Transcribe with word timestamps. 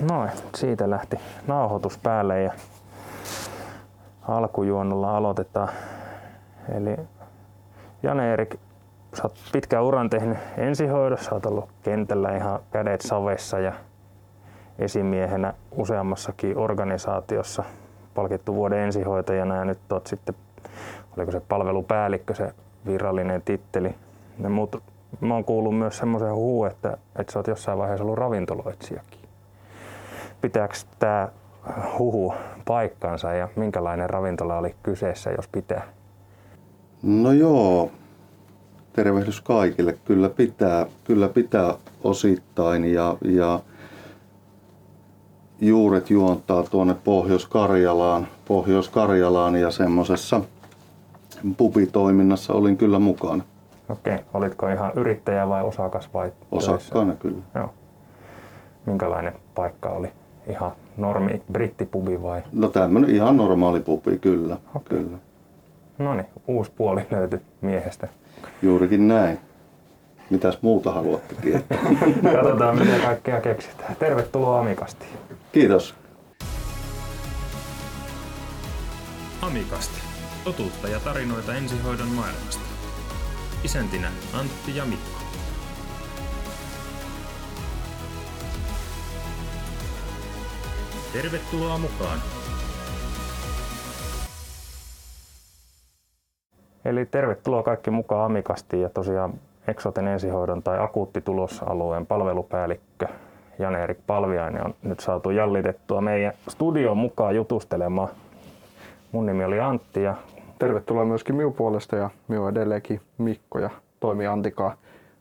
Noin, 0.00 0.30
siitä 0.54 0.90
lähti 0.90 1.16
nauhoitus 1.46 1.98
päälle 1.98 2.42
ja 2.42 2.52
alkujuonnolla 4.28 5.16
aloitetaan. 5.16 5.68
Eli 6.74 6.96
Jane-Erik, 8.02 8.54
sä 9.14 9.22
oot 9.22 9.34
pitkän 9.52 9.82
uran 9.82 10.10
tehnyt 10.10 10.38
ensihoidossa, 10.56 11.34
oot 11.34 11.46
ollut 11.46 11.68
kentällä 11.82 12.36
ihan 12.36 12.60
kädet 12.70 13.00
savessa 13.00 13.58
ja 13.58 13.72
esimiehenä 14.78 15.54
useammassakin 15.70 16.58
organisaatiossa 16.58 17.64
palkittu 18.14 18.54
vuoden 18.54 18.78
ensihoitajana 18.78 19.56
ja 19.56 19.64
nyt 19.64 19.92
oot 19.92 20.06
sitten, 20.06 20.34
oliko 21.16 21.32
se 21.32 21.40
palvelupäällikkö 21.40 22.34
se 22.34 22.54
virallinen 22.86 23.42
titteli. 23.42 23.94
Ja 24.42 24.50
muut, 24.50 24.82
mä 25.20 25.34
oon 25.34 25.44
kuullut 25.44 25.78
myös 25.78 25.98
semmoisen 25.98 26.34
huun, 26.34 26.66
että, 26.66 26.96
että 27.18 27.32
sä 27.32 27.38
oot 27.38 27.46
jossain 27.46 27.78
vaiheessa 27.78 28.04
ollut 28.04 28.18
ravintoloitsijakin. 28.18 29.19
Pitääkö 30.40 30.74
tämä 30.98 31.28
huhu 31.98 32.34
paikkansa 32.64 33.32
ja 33.32 33.48
minkälainen 33.56 34.10
ravintola 34.10 34.58
oli 34.58 34.74
kyseessä, 34.82 35.30
jos 35.30 35.48
pitää? 35.48 35.82
No 37.02 37.32
joo, 37.32 37.90
tervehdys 38.92 39.40
kaikille. 39.40 39.98
Kyllä 40.04 40.28
pitää, 40.28 40.86
kyllä 41.04 41.28
pitää 41.28 41.74
osittain 42.04 42.84
ja, 42.84 43.16
ja 43.22 43.60
juuret 45.60 46.10
juontaa 46.10 46.62
tuonne 46.62 46.94
Pohjois-Karjalaan, 47.04 48.28
Pohjois-Karjalaan 48.44 49.56
ja 49.56 49.70
semmoisessa 49.70 50.40
pubitoiminnassa 51.56 52.52
olin 52.52 52.76
kyllä 52.76 52.98
mukana. 52.98 53.44
Okei, 53.88 54.18
olitko 54.34 54.68
ihan 54.68 54.92
yrittäjä 54.94 55.48
vai 55.48 55.62
osakas 55.62 56.14
vai 56.14 56.32
Osakkaana 56.50 57.14
kyllä. 57.14 57.42
Joo. 57.54 57.74
Minkälainen 58.86 59.32
paikka 59.54 59.88
oli? 59.88 60.12
Ihan 60.46 60.72
normi 60.96 61.42
brittipubi 61.52 62.22
vai? 62.22 62.42
No 62.52 62.68
tämmönen 62.68 63.10
ihan 63.10 63.36
normaali 63.36 63.80
pubi, 63.80 64.18
kyllä. 64.18 64.56
Okei. 64.74 64.98
kyllä. 64.98 65.18
No 65.98 66.14
niin, 66.14 66.26
uusi 66.48 66.72
puoli 66.76 67.06
löytyi 67.10 67.40
miehestä. 67.60 68.08
Juurikin 68.62 69.08
näin. 69.08 69.38
Mitäs 70.30 70.58
muuta 70.62 70.92
haluatte 70.92 71.34
tietää? 71.34 71.78
Katsotaan 72.34 72.78
mitä 72.78 72.98
kaikkea 73.04 73.40
keksitään. 73.40 73.96
Tervetuloa 73.96 74.60
Amikastiin. 74.60 75.10
Kiitos. 75.52 75.94
Amikasti. 79.42 80.00
Totuutta 80.44 80.88
ja 80.88 81.00
tarinoita 81.00 81.54
ensihoidon 81.54 82.08
maailmasta. 82.08 82.62
Isäntinä 83.64 84.08
Antti 84.34 84.76
ja 84.76 84.84
Mikko. 84.84 85.19
Tervetuloa 91.12 91.78
mukaan. 91.78 92.18
Eli 96.84 97.06
tervetuloa 97.06 97.62
kaikki 97.62 97.90
mukaan 97.90 98.24
Amikastiin 98.24 98.82
ja 98.82 98.88
tosiaan 98.88 99.32
Exoten 99.68 100.08
ensihoidon 100.08 100.62
tai 100.62 100.78
akuuttitulosalueen 100.80 102.06
palvelupäällikkö 102.06 103.06
Jan-Erik 103.58 103.98
Palviainen 104.06 104.64
on 104.64 104.74
nyt 104.82 105.00
saatu 105.00 105.30
jallitettua 105.30 106.00
meidän 106.00 106.32
studion 106.48 106.96
mukaan 106.96 107.36
jutustelemaan. 107.36 108.08
Mun 109.12 109.26
nimi 109.26 109.44
oli 109.44 109.60
Antti 109.60 110.02
ja 110.02 110.16
Tervetuloa 110.58 111.04
myöskin 111.04 111.34
minun 111.34 111.52
puolesta 111.52 111.96
ja 111.96 112.10
minun 112.28 112.50
edelleenkin 112.50 113.00
Mikko 113.18 113.58
ja 113.58 113.70
toimi 114.00 114.26
Antikaa. 114.26 114.74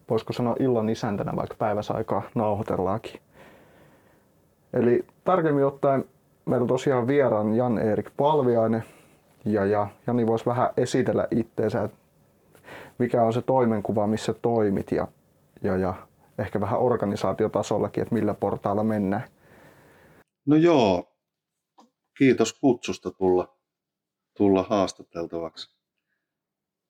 Voisiko 0.10 0.34
sanoa 0.34 0.56
illan 0.60 0.90
isäntänä, 0.90 1.36
vaikka 1.36 1.56
päiväsaikaa 1.60 2.22
nauhoitellaankin. 2.36 3.22
Eli 4.74 5.06
tarkemmin 5.24 5.66
ottaen 5.66 6.06
meillä 6.46 6.64
on 6.64 6.68
tosiaan 6.68 7.08
vieraan 7.08 7.56
Jan-Erik 7.56 8.12
Palviainen. 8.18 8.84
Ja, 9.46 9.66
ja 9.66 9.88
Jani 10.08 10.28
voisi 10.28 10.46
vähän 10.46 10.70
esitellä 10.78 11.28
itteensä, 11.32 11.90
mikä 12.98 13.24
on 13.24 13.34
se 13.34 13.42
toimenkuva, 13.42 14.08
missä 14.08 14.34
toimit 14.34 14.92
ja, 14.92 15.08
ja, 15.64 15.78
ja 15.78 15.94
ehkä 16.38 16.62
vähän 16.62 16.80
organisaatiotasollakin, 16.80 18.02
että 18.02 18.16
millä 18.16 18.34
portaalla 18.34 18.84
mennään. 18.84 19.24
No 20.46 20.56
joo, 20.56 21.16
kiitos 22.18 22.54
kutsusta 22.54 23.12
tulla, 23.12 23.58
tulla 24.38 24.64
haastateltavaksi 24.64 25.80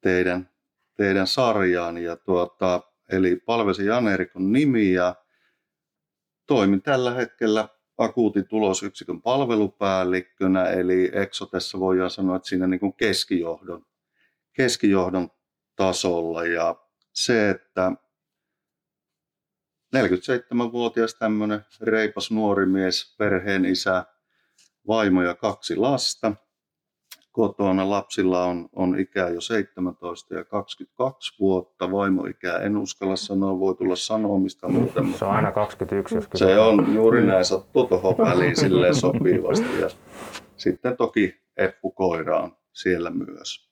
teidän, 0.02 0.50
teidän 0.98 1.28
sarjaan. 1.28 1.98
Ja 1.98 2.16
tuota, 2.16 2.82
eli 3.12 3.36
Palvesi 3.36 3.86
Janerik 3.86 4.36
on 4.36 4.52
nimi 4.52 4.94
ja 4.94 5.16
toimin 6.50 6.82
tällä 6.82 7.14
hetkellä 7.14 7.68
akuutin 7.98 8.48
tulosyksikön 8.48 9.22
palvelupäällikkönä, 9.22 10.70
eli 10.70 11.12
Exotessa 11.14 11.80
voidaan 11.80 12.10
sanoa, 12.10 12.36
että 12.36 12.50
siinä 12.50 12.68
niin 12.68 12.80
kuin 12.80 12.94
keskijohdon, 12.94 13.86
keskijohdon 14.54 15.30
tasolla. 15.76 16.46
Ja 16.46 16.76
se, 17.14 17.50
että 17.50 17.92
47-vuotias 19.96 21.16
tämmöinen 21.16 21.66
reipas 21.82 22.32
nuori 22.32 22.66
mies, 22.66 23.16
perheen 23.18 23.66
isä, 23.66 24.06
vaimo 24.88 25.24
ja 25.24 25.36
kaksi 25.36 25.76
lasta. 25.76 26.36
Kotona 27.40 27.90
lapsilla 27.90 28.46
on, 28.46 28.70
on 28.76 29.00
ikää 29.00 29.30
jo 29.30 29.42
17 29.42 30.36
ja 30.36 30.46
22 30.46 31.40
vuotta. 31.40 31.92
Vaimoikää 31.92 32.60
en 32.60 32.78
uskalla 32.78 33.16
sanoa, 33.16 33.60
voi 33.60 33.76
tulla 33.76 33.96
sanomista 33.96 34.68
muuten. 34.70 35.14
se 35.14 35.26
on 35.26 35.32
aina 35.32 35.52
21, 35.52 36.16
jos 36.16 36.28
Se 36.36 36.60
on 36.60 36.94
juuri 36.94 37.26
näin, 37.26 37.46
sattuu 37.46 37.88
tuohon 37.88 38.18
väliin 38.18 38.56
silleen 38.56 38.96
sopivasti. 38.96 39.82
Ja 39.82 39.90
sitten 40.58 40.98
toki 40.98 41.42
Eppu 41.58 41.92
Koira 41.92 42.40
on 42.40 42.58
siellä 42.74 43.10
myös. 43.10 43.70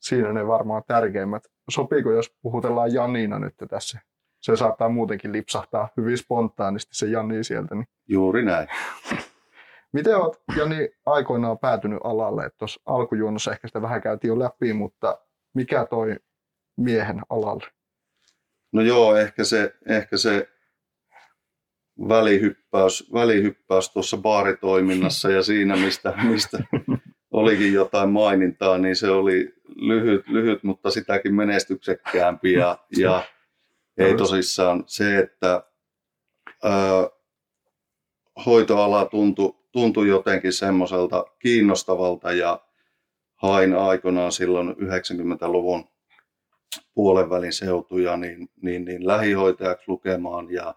Siinä 0.00 0.32
ne 0.32 0.46
varmaan 0.46 0.82
tärkeimmät. 0.86 1.42
Sopiiko, 1.70 2.10
jos 2.10 2.36
puhutellaan 2.42 2.94
Janina 2.94 3.38
nyt 3.38 3.54
tässä? 3.70 3.98
Se 4.40 4.56
saattaa 4.56 4.88
muutenkin 4.88 5.32
lipsahtaa 5.32 5.88
hyvin 5.96 6.18
spontaanisti 6.18 6.94
se 6.94 7.06
Jani 7.06 7.44
sieltä. 7.44 7.74
Niin 7.74 7.88
Juuri 8.08 8.44
näin. 8.44 8.68
Miten 9.96 10.16
olet 10.16 10.42
Jani 10.56 10.88
aikoinaan 11.06 11.58
päätynyt 11.58 11.98
alalle? 12.04 12.50
Tuossa 12.58 12.80
alkujuonnossa 12.86 13.52
ehkä 13.52 13.68
sitä 13.68 13.82
vähän 13.82 14.02
käytiin 14.02 14.28
jo 14.28 14.38
läpi, 14.38 14.72
mutta 14.72 15.18
mikä 15.54 15.86
toi 15.90 16.16
miehen 16.76 17.20
alalle? 17.30 17.66
No 18.72 18.82
joo, 18.82 19.16
ehkä 19.16 19.44
se, 19.44 19.74
ehkä 19.88 20.16
se 20.16 20.48
välihyppäys, 22.08 23.12
välihyppäys 23.12 23.90
tuossa 23.90 24.16
baaritoiminnassa 24.16 25.30
ja 25.30 25.42
siinä, 25.42 25.76
mistä, 25.76 26.14
mistä 26.22 26.58
olikin 27.30 27.72
jotain 27.72 28.10
mainintaa, 28.10 28.78
niin 28.78 28.96
se 28.96 29.10
oli 29.10 29.54
lyhyt, 29.76 30.28
lyhyt 30.28 30.62
mutta 30.62 30.90
sitäkin 30.90 31.34
menestyksekkäämpi. 31.34 32.52
Ja, 32.52 32.78
ja 32.96 33.22
ei 33.98 34.16
tosissaan 34.16 34.84
se, 34.86 35.18
että 35.18 35.62
ää, 36.62 37.08
hoitoala 38.46 39.04
tuntui, 39.04 39.65
tuntui 39.76 40.08
jotenkin 40.08 40.52
semmoiselta 40.52 41.24
kiinnostavalta 41.38 42.32
ja 42.32 42.60
hain 43.34 43.76
aikoinaan 43.76 44.32
silloin 44.32 44.70
90-luvun 44.70 45.88
puolen 46.94 47.30
välin 47.30 47.52
seutuja 47.52 48.16
niin, 48.16 48.48
niin, 48.62 48.84
niin 48.84 49.06
lähihoitajaksi 49.06 49.84
lukemaan 49.88 50.52
ja 50.52 50.74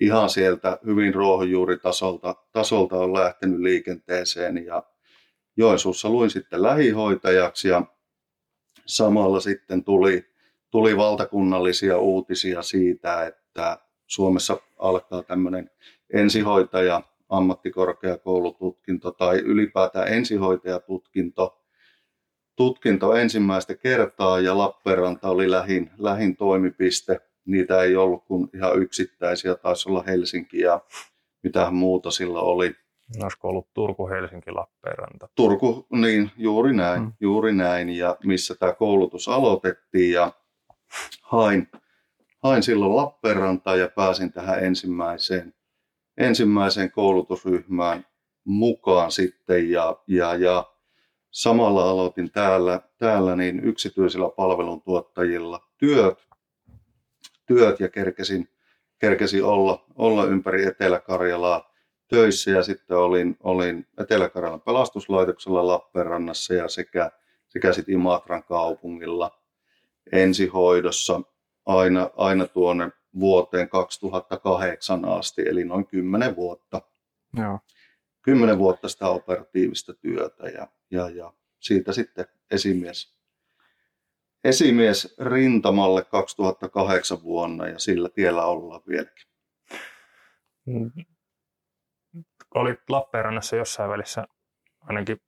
ihan 0.00 0.30
sieltä 0.30 0.78
hyvin 0.86 1.14
ruohonjuuritasolta 1.14 2.34
tasolta 2.52 2.96
on 2.96 3.14
lähtenyt 3.14 3.60
liikenteeseen 3.60 4.64
ja 4.66 4.82
Joensuussa 5.56 6.08
luin 6.08 6.30
sitten 6.30 6.62
lähihoitajaksi 6.62 7.68
ja 7.68 7.82
samalla 8.86 9.40
sitten 9.40 9.84
tuli, 9.84 10.24
tuli 10.70 10.96
valtakunnallisia 10.96 11.98
uutisia 11.98 12.62
siitä, 12.62 13.26
että 13.26 13.78
Suomessa 14.06 14.56
alkaa 14.78 15.22
tämmöinen 15.22 15.70
ensihoitaja 16.12 17.02
ammattikorkeakoulututkinto 17.28 19.10
tai 19.10 19.38
ylipäätään 19.38 20.08
ensihoitajatutkinto 20.08 21.58
tutkinto 22.56 23.14
ensimmäistä 23.14 23.74
kertaa 23.74 24.40
ja 24.40 24.58
Lappeenranta 24.58 25.28
oli 25.28 25.50
lähin, 25.50 25.90
lähin 25.98 26.36
toimipiste. 26.36 27.20
Niitä 27.44 27.82
ei 27.82 27.96
ollut 27.96 28.24
kuin 28.24 28.50
ihan 28.54 28.82
yksittäisiä, 28.82 29.54
taisi 29.54 29.88
olla 29.88 30.02
Helsinki 30.06 30.58
ja 30.60 30.80
mitä 31.42 31.70
muuta 31.70 32.10
sillä 32.10 32.40
oli. 32.40 32.74
Olisiko 33.22 33.48
ollut 33.48 33.68
Turku, 33.74 34.08
Helsinki, 34.08 34.50
Lappeenranta? 34.50 35.28
Turku, 35.34 35.86
niin 35.90 36.30
juuri 36.36 36.76
näin, 36.76 37.02
Mm. 37.02 37.12
juuri 37.20 37.52
näin 37.54 37.88
ja 37.88 38.16
missä 38.24 38.54
tämä 38.54 38.72
koulutus 38.72 39.28
aloitettiin 39.28 40.12
ja 40.12 40.32
hain, 41.22 41.68
hain 42.42 42.62
silloin 42.62 42.96
Lappeenrantaan 42.96 43.80
ja 43.80 43.88
pääsin 43.88 44.32
tähän 44.32 44.64
ensimmäiseen, 44.64 45.54
ensimmäiseen 46.18 46.90
koulutusryhmään 46.90 48.06
mukaan 48.44 49.12
sitten. 49.12 49.70
Ja, 49.70 49.96
ja, 50.06 50.34
ja 50.34 50.64
samalla 51.30 51.90
aloitin 51.90 52.30
täällä, 52.30 52.80
täällä 52.98 53.36
niin 53.36 53.64
yksityisillä 53.64 54.28
palveluntuottajilla 54.36 55.60
työt, 55.78 56.28
työt 57.46 57.80
ja 57.80 57.88
kerkesin, 57.88 58.48
kerkesin 58.98 59.44
olla, 59.44 59.84
olla 59.94 60.24
ympäri 60.24 60.66
Etelä-Karjalaa 60.66 61.74
töissä. 62.08 62.50
Ja 62.50 62.62
sitten 62.62 62.96
olin, 62.96 63.36
olin 63.40 63.86
Etelä-Karjalan 64.00 64.60
pelastuslaitoksella 64.60 65.66
Lappeenrannassa 65.66 66.54
ja 66.54 66.68
sekä, 66.68 67.10
sekä 67.48 67.72
sitten 67.72 67.94
Imatran 67.94 68.44
kaupungilla 68.44 69.30
ensihoidossa 70.12 71.20
aina, 71.66 72.10
aina 72.16 72.46
tuonne 72.46 72.90
vuoteen 73.20 73.68
2008 73.68 75.04
asti, 75.04 75.42
eli 75.48 75.64
noin 75.64 75.86
10 75.86 76.36
vuotta. 76.36 76.82
Joo. 77.36 77.58
10 78.22 78.58
vuotta 78.58 78.88
sitä 78.88 79.08
operatiivista 79.08 79.94
työtä 79.94 80.48
ja, 80.48 80.68
ja, 80.90 81.10
ja 81.10 81.32
siitä 81.60 81.92
sitten 81.92 82.26
esimies, 82.50 83.18
esimies 84.44 85.14
rintamalle 85.18 86.04
2008 86.04 87.22
vuonna 87.22 87.68
ja 87.68 87.78
sillä 87.78 88.08
tiellä 88.08 88.44
ollaan 88.44 88.82
vieläkin. 88.88 89.28
Mm. 90.66 90.90
Olit 92.54 92.80
Lappeenrannassa 92.88 93.56
jossain 93.56 93.90
välissä 93.90 94.28
ainakin 94.80 95.20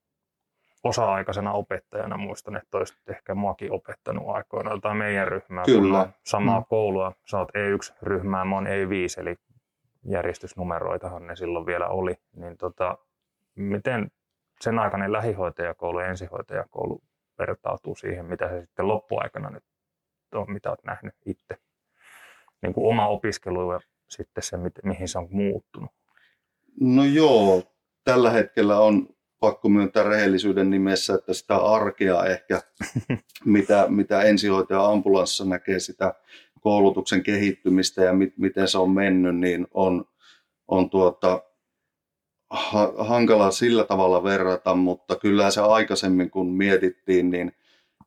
osa-aikaisena 0.84 1.52
opettajana. 1.52 2.16
Muistan, 2.16 2.56
että 2.56 2.78
olisit 2.78 3.08
ehkä 3.08 3.34
muakin 3.34 3.72
opettanut 3.72 4.28
aikoinaan 4.28 4.80
tai 4.80 4.94
meidän 4.94 5.28
ryhmää. 5.28 5.64
Kyllä. 5.64 6.08
Samaa 6.24 6.60
Mm. 6.60 6.66
koulua. 6.68 7.12
Sä 7.30 7.38
oot 7.38 7.48
E1-ryhmää, 7.48 8.44
mä 8.44 8.54
oon 8.54 8.66
E5, 8.66 9.20
eli 9.20 9.36
järjestysnumeroitahan 10.04 11.26
ne 11.26 11.36
silloin 11.36 11.66
vielä 11.66 11.88
oli. 11.88 12.14
Niin 12.36 12.56
tota, 12.56 12.98
miten 13.54 14.10
sen 14.60 14.78
aikainen 14.78 15.12
lähihoitajakoulu 15.12 16.00
ja 16.00 16.06
ensihoitajakoulu 16.06 17.02
vertautuu 17.38 17.94
siihen, 17.94 18.26
mitä 18.26 18.48
se 18.48 18.60
sitten 18.60 18.88
loppuaikana 18.88 19.50
nyt 19.50 19.64
on, 20.34 20.52
mitä 20.52 20.68
olet 20.70 20.84
nähnyt 20.84 21.14
itse? 21.26 21.56
Niin 22.62 22.74
kuin 22.74 22.86
oma 22.88 23.06
opiskelu 23.06 23.72
ja 23.72 23.80
sitten 24.08 24.42
se, 24.42 24.56
mihin 24.84 25.08
se 25.08 25.18
on 25.18 25.28
muuttunut. 25.30 25.90
No 26.80 27.04
joo, 27.04 27.62
tällä 28.04 28.30
hetkellä 28.30 28.78
on 28.80 29.08
pakko 29.40 29.68
myöntää 29.68 30.02
rehellisyyden 30.02 30.70
nimessä, 30.70 31.14
että 31.14 31.34
sitä 31.34 31.56
arkea 31.56 32.24
ehkä, 32.24 32.60
mitä, 33.44 33.86
mitä 33.88 34.22
ensihoitaja 34.22 34.86
ambulanssissa 34.86 35.44
näkee 35.44 35.80
sitä 35.80 36.14
koulutuksen 36.60 37.22
kehittymistä 37.22 38.04
ja 38.04 38.12
mit, 38.12 38.38
miten 38.38 38.68
se 38.68 38.78
on 38.78 38.90
mennyt, 38.90 39.36
niin 39.36 39.66
on, 39.74 40.04
on 40.68 40.90
tuota, 40.90 41.42
ha, 42.50 42.92
hankala 42.98 43.50
sillä 43.50 43.84
tavalla 43.84 44.22
verrata, 44.22 44.74
mutta 44.74 45.16
kyllä 45.16 45.50
se 45.50 45.60
aikaisemmin 45.60 46.30
kun 46.30 46.52
mietittiin, 46.52 47.30
niin, 47.30 47.52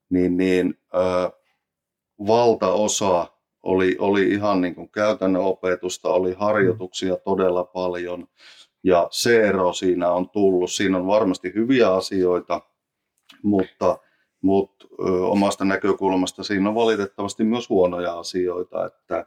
niin, 0.10 0.38
niin 0.38 0.80
ö, 0.94 1.32
valtaosa 2.28 3.28
oli, 3.64 3.96
oli 4.00 4.30
ihan 4.30 4.62
niin 4.62 4.76
kuin 4.76 4.90
käytännön 4.90 5.42
opetusta, 5.42 6.10
oli 6.10 6.34
harjoituksia 6.34 7.18
todella 7.18 7.64
paljon 7.64 8.28
ja 8.84 9.08
se 9.12 9.48
ero 9.48 9.74
siinä 9.74 10.12
on 10.12 10.30
tullut. 10.30 10.72
Siinä 10.72 10.98
on 10.98 11.08
varmasti 11.08 11.54
hyviä 11.56 11.94
asioita, 11.94 12.62
mutta, 13.44 13.98
mutta 14.42 14.88
ö, 15.00 15.26
omasta 15.26 15.66
näkökulmasta 15.66 16.44
siinä 16.44 16.70
on 16.70 16.76
valitettavasti 16.76 17.44
myös 17.44 17.70
huonoja 17.70 18.20
asioita, 18.20 18.86
että, 18.86 19.26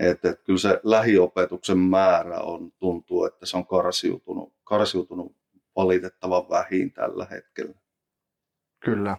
että, 0.00 0.28
että 0.28 0.42
kyllä 0.44 0.58
se 0.58 0.80
lähiopetuksen 0.82 1.78
määrä 1.78 2.38
on, 2.38 2.72
tuntuu, 2.78 3.24
että 3.24 3.46
se 3.46 3.56
on 3.56 3.66
karsiutunut, 3.66 4.52
karsiutunut 4.64 5.36
valitettavan 5.76 6.48
vähin 6.48 6.92
tällä 6.92 7.26
hetkellä. 7.30 7.74
Kyllä. 8.80 9.16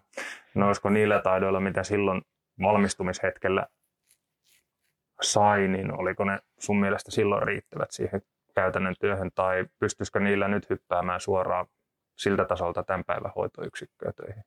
No 0.56 0.68
olisiko 0.68 0.90
niillä 0.90 1.22
taidoilla, 1.22 1.60
mitä 1.60 1.84
silloin 1.84 2.22
valmistumishetkellä 2.62 3.68
sai, 5.22 5.68
niin 5.68 6.00
oliko 6.00 6.24
ne 6.24 6.40
sun 6.60 6.80
mielestä 6.80 7.12
silloin 7.12 7.44
riittävät 7.44 7.92
siihen 7.92 8.22
käytännön 8.56 8.96
työhön, 9.00 9.32
tai 9.36 9.66
pystyisikö 9.80 10.20
niillä 10.20 10.48
nyt 10.48 10.70
hyppäämään 10.70 11.22
suoraan 11.22 11.66
siltä 12.18 12.46
tasolta 12.46 12.84
tämän 12.84 13.06
päivän 13.06 13.32
hoitoyksikköön 13.36 14.14
töihin? 14.14 14.44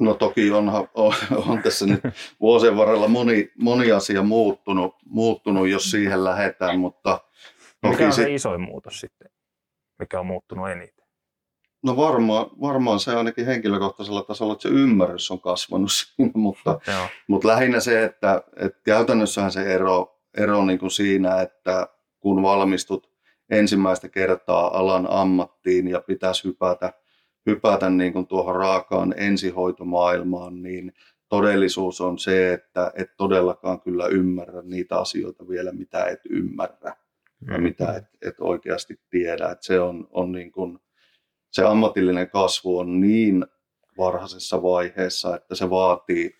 No 0.00 0.14
toki 0.14 0.50
onhan, 0.50 0.88
on, 0.94 1.14
on 1.46 1.62
tässä 1.62 1.86
nyt 1.86 2.00
vuosien 2.40 2.76
varrella 2.76 3.08
moni, 3.08 3.52
moni 3.58 3.92
asia 3.92 4.22
muuttunut, 4.22 4.96
muuttunut, 5.06 5.68
jos 5.68 5.90
siihen 5.90 6.24
lähdetään, 6.24 6.80
mutta 6.80 7.20
Mikä 7.82 7.92
toki 7.92 8.04
on 8.04 8.12
sit, 8.12 8.24
se 8.24 8.34
isoin 8.34 8.60
muutos 8.60 9.00
sitten, 9.00 9.30
mikä 9.98 10.20
on 10.20 10.26
muuttunut 10.26 10.70
eniten? 10.70 10.98
no 11.82 11.96
varmaan, 11.96 12.46
varmaan 12.60 13.00
se 13.00 13.16
ainakin 13.16 13.46
henkilökohtaisella 13.46 14.22
tasolla, 14.22 14.52
että 14.52 14.62
se 14.62 14.68
ymmärrys 14.68 15.30
on 15.30 15.40
kasvanut 15.40 15.92
siinä, 15.96 16.30
mutta, 16.34 16.80
Joo. 16.86 17.06
mutta 17.26 17.48
lähinnä 17.48 17.80
se, 17.80 18.04
että, 18.04 18.42
että 18.56 18.80
käytännössähän 18.84 19.52
se 19.52 19.74
ero, 19.74 20.20
ero 20.36 20.64
niin 20.64 20.78
kuin 20.78 20.90
siinä, 20.90 21.40
että 21.40 21.88
kun 22.20 22.42
valmistut 22.42 23.10
ensimmäistä 23.50 24.08
kertaa 24.08 24.78
alan 24.78 25.06
ammattiin 25.10 25.88
ja 25.88 26.00
pitäisi 26.00 26.44
hypätä, 26.44 26.92
hypätä 27.46 27.90
niin 27.90 28.12
kuin 28.12 28.26
tuohon 28.26 28.56
raakaan 28.56 29.14
ensihoitomaailmaan, 29.16 30.62
niin 30.62 30.92
todellisuus 31.28 32.00
on 32.00 32.18
se, 32.18 32.52
että 32.52 32.92
et 32.94 33.16
todellakaan 33.16 33.80
kyllä 33.80 34.06
ymmärrä 34.06 34.62
niitä 34.62 34.98
asioita 34.98 35.48
vielä, 35.48 35.72
mitä 35.72 36.04
et 36.04 36.20
ymmärrä 36.30 36.96
ja 37.52 37.58
mitä 37.58 37.94
et, 37.96 38.04
et 38.22 38.34
oikeasti 38.40 39.00
tiedä. 39.10 39.48
Et 39.50 39.62
se, 39.62 39.80
on, 39.80 40.08
on 40.10 40.32
niin 40.32 40.52
kuin, 40.52 40.78
se 41.50 41.64
ammatillinen 41.64 42.30
kasvu 42.30 42.78
on 42.78 43.00
niin 43.00 43.46
varhaisessa 43.98 44.62
vaiheessa, 44.62 45.36
että 45.36 45.54
se 45.54 45.70
vaatii, 45.70 46.36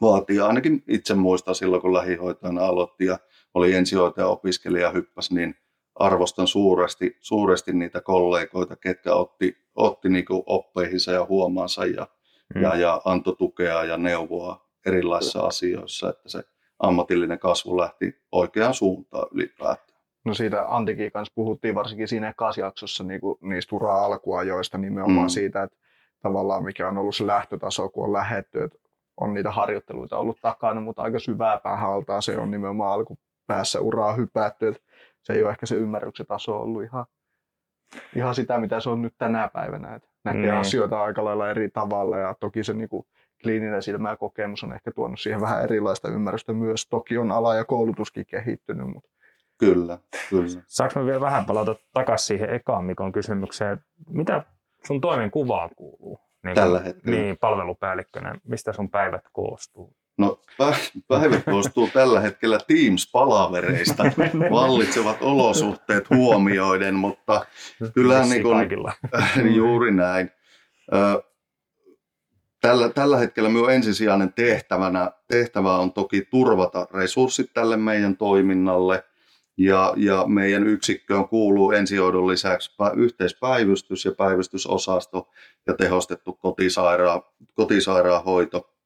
vaatii 0.00 0.40
ainakin 0.40 0.84
itse 0.88 1.14
muistan 1.14 1.54
silloin, 1.54 1.82
kun 1.82 1.94
lähihoitajana 1.94 2.66
aloitti 2.66 3.04
ja 3.04 3.18
oli 3.54 3.74
ensihoitaja 3.74 4.26
opiskelija 4.26 4.90
hyppäsi, 4.90 5.34
niin 5.34 5.54
arvostan 5.98 6.46
suuresti, 6.46 7.16
suuresti 7.20 7.72
niitä 7.72 8.00
kollegoita, 8.00 8.76
ketkä 8.76 9.14
otti, 9.14 9.56
otti 9.74 10.08
niin 10.08 10.24
oppeihinsa 10.46 11.12
ja 11.12 11.26
huomaansa 11.28 11.84
ja, 11.84 12.06
Mm. 12.54 12.62
ja, 12.62 12.76
ja 12.76 13.02
antoi 13.04 13.36
tukea 13.36 13.84
ja 13.84 13.96
neuvoa 13.96 14.66
erilaisissa 14.86 15.40
asioissa, 15.40 16.10
että 16.10 16.28
se 16.28 16.42
ammatillinen 16.78 17.38
kasvu 17.38 17.78
lähti 17.78 18.22
oikeaan 18.32 18.74
suuntaan 18.74 19.28
ylipäätään. 19.32 19.98
No 20.24 20.34
siitä 20.34 20.64
Antikin 20.68 21.12
kanssa 21.12 21.32
puhuttiin 21.34 21.74
varsinkin 21.74 22.08
siinä 22.08 22.34
jaksossa 22.56 23.04
niin 23.04 23.20
kuin 23.20 23.38
niistä 23.40 23.76
ura-alkuajoista 23.76 24.78
nimenomaan 24.78 25.26
Mm. 25.26 25.28
siitä, 25.28 25.62
että 25.62 25.76
tavallaan 26.22 26.64
mikä 26.64 26.88
on 26.88 26.98
ollut 26.98 27.16
se 27.16 27.26
lähtötaso, 27.26 27.88
kun 27.88 28.04
on 28.04 28.12
lähetty, 28.12 28.62
että 28.62 28.78
on 29.20 29.34
niitä 29.34 29.50
harjoitteluita 29.50 30.18
ollut 30.18 30.38
takana, 30.42 30.80
mutta 30.80 31.02
aika 31.02 31.18
syvää 31.18 31.58
päähaltaa 31.58 32.20
se 32.20 32.38
on 32.38 32.50
nimenomaan 32.50 32.92
alkupäässä 32.92 33.80
uraa 33.80 34.12
hypätty, 34.14 34.68
että 34.68 34.80
se 35.28 35.34
ei 35.34 35.42
ole 35.42 35.50
ehkä 35.50 35.66
se 35.66 35.74
ymmärryksen 35.74 36.26
taso 36.26 36.60
ollut 36.62 36.82
ihan, 36.82 37.06
ihan 38.16 38.34
sitä, 38.34 38.58
mitä 38.58 38.80
se 38.80 38.90
on 38.90 39.02
nyt 39.02 39.14
tänä 39.18 39.48
päivänä, 39.52 39.94
että 39.94 40.08
näkee 40.24 40.40
Niin. 40.42 40.54
asioita 40.54 41.02
aika 41.02 41.24
lailla 41.24 41.50
eri 41.50 41.70
tavalla 41.70 42.18
ja 42.18 42.34
toki 42.40 42.64
se 42.64 42.74
niin 42.74 42.88
kuin 42.88 43.06
kliininen 43.42 43.82
silmä 43.82 44.10
ja 44.10 44.16
kokemus 44.16 44.64
on 44.64 44.72
ehkä 44.72 44.92
tuonut 44.92 45.20
siihen 45.20 45.40
vähän 45.40 45.62
erilaista 45.64 46.08
ymmärrystä 46.08 46.52
myös. 46.52 46.86
Toki 46.88 47.18
on 47.18 47.32
ala 47.32 47.54
ja 47.54 47.64
koulutuskin 47.64 48.26
kehittynyt, 48.26 48.86
mutta 48.86 49.10
Kyllä, 49.58 49.98
kyllä. 50.30 50.62
Saanko 50.66 51.00
mä 51.00 51.06
vielä 51.06 51.20
vähän 51.20 51.44
palata 51.46 51.74
takaisin 51.92 52.26
siihen 52.26 52.50
ekaan 52.54 52.84
Mikon 52.84 53.12
kysymykseen? 53.12 53.78
Mitä 54.08 54.42
sun 54.86 55.00
toimen 55.00 55.30
kuvaan 55.30 55.70
kuuluu? 55.76 56.20
Niin 56.44 56.54
kun- 56.54 56.62
Tällä 56.62 56.80
hetkellä. 56.80 57.18
Niin, 57.20 57.38
palvelupäällikkönä. 57.38 58.34
Mistä 58.44 58.72
sun 58.72 58.90
päivät 58.90 59.24
koostuu? 59.32 59.96
No 60.18 60.40
pä- 60.62 61.00
päivät 61.08 61.44
koostuu 61.44 61.88
tällä 61.92 62.20
hetkellä 62.20 62.58
Teams-palavereista, 62.58 64.04
vallitsevat 64.50 65.16
olosuhteet 65.20 66.10
huomioiden, 66.10 66.94
mutta 66.94 67.46
Vissiin 67.80 68.30
niin 68.30 68.42
kaikilla. 68.42 68.92
juuri 69.56 69.94
näin. 69.94 70.30
Tällä, 72.60 72.88
tällä 72.88 73.16
hetkellä 73.16 73.48
minun 73.48 73.72
ensisijainen 73.72 74.32
tehtävänä, 74.32 75.10
tehtävä 75.28 75.76
on 75.76 75.92
toki 75.92 76.22
turvata 76.30 76.86
resurssit 76.94 77.50
tälle 77.54 77.76
meidän 77.76 78.16
toiminnalle. 78.16 79.04
Ja, 79.58 79.92
ja 79.96 80.24
meidän 80.26 80.66
yksikköön 80.66 81.28
kuuluu 81.28 81.72
ensihoidon 81.72 82.26
lisäksi 82.26 82.70
pä- 82.70 82.98
yhteispäivystys 82.98 84.04
ja 84.04 84.12
päivystysosasto 84.12 85.28
ja 85.66 85.74
tehostettu 85.74 86.32
kotisaira, 86.32 87.22
kotisairaanhoito. 87.54 88.77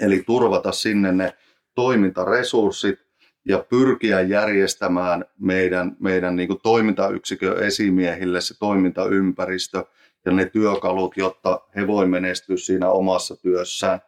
Eli 0.00 0.22
turvata 0.26 0.72
sinne 0.72 1.12
ne 1.12 1.34
toimintaresurssit 1.74 2.98
ja 3.44 3.64
pyrkiä 3.68 4.20
järjestämään 4.20 5.24
meidän, 5.38 5.96
meidän 6.00 6.36
niin 6.36 6.48
kuin 6.48 6.60
toimintayksikön 6.62 7.62
esimiehille 7.62 8.40
se 8.40 8.58
toimintaympäristö 8.58 9.84
ja 10.26 10.32
ne 10.32 10.44
työkalut, 10.44 11.16
jotta 11.16 11.60
he 11.76 11.86
voi 11.86 12.06
menestyä 12.06 12.56
siinä 12.56 12.90
omassa 12.90 13.36
työssään, 13.36 14.00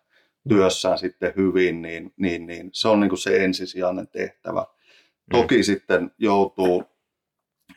työssään 0.49 0.99
sitten 0.99 1.33
hyvin, 1.37 1.83
niin, 1.83 2.13
niin, 2.17 2.47
niin 2.47 2.71
se 2.73 2.89
on 2.89 3.01
niin 3.01 3.09
kuin 3.09 3.19
se 3.19 3.45
ensisijainen 3.45 4.09
tehtävä. 4.09 4.65
Toki 5.31 5.63
sitten 5.63 6.11
joutuu, 6.19 6.85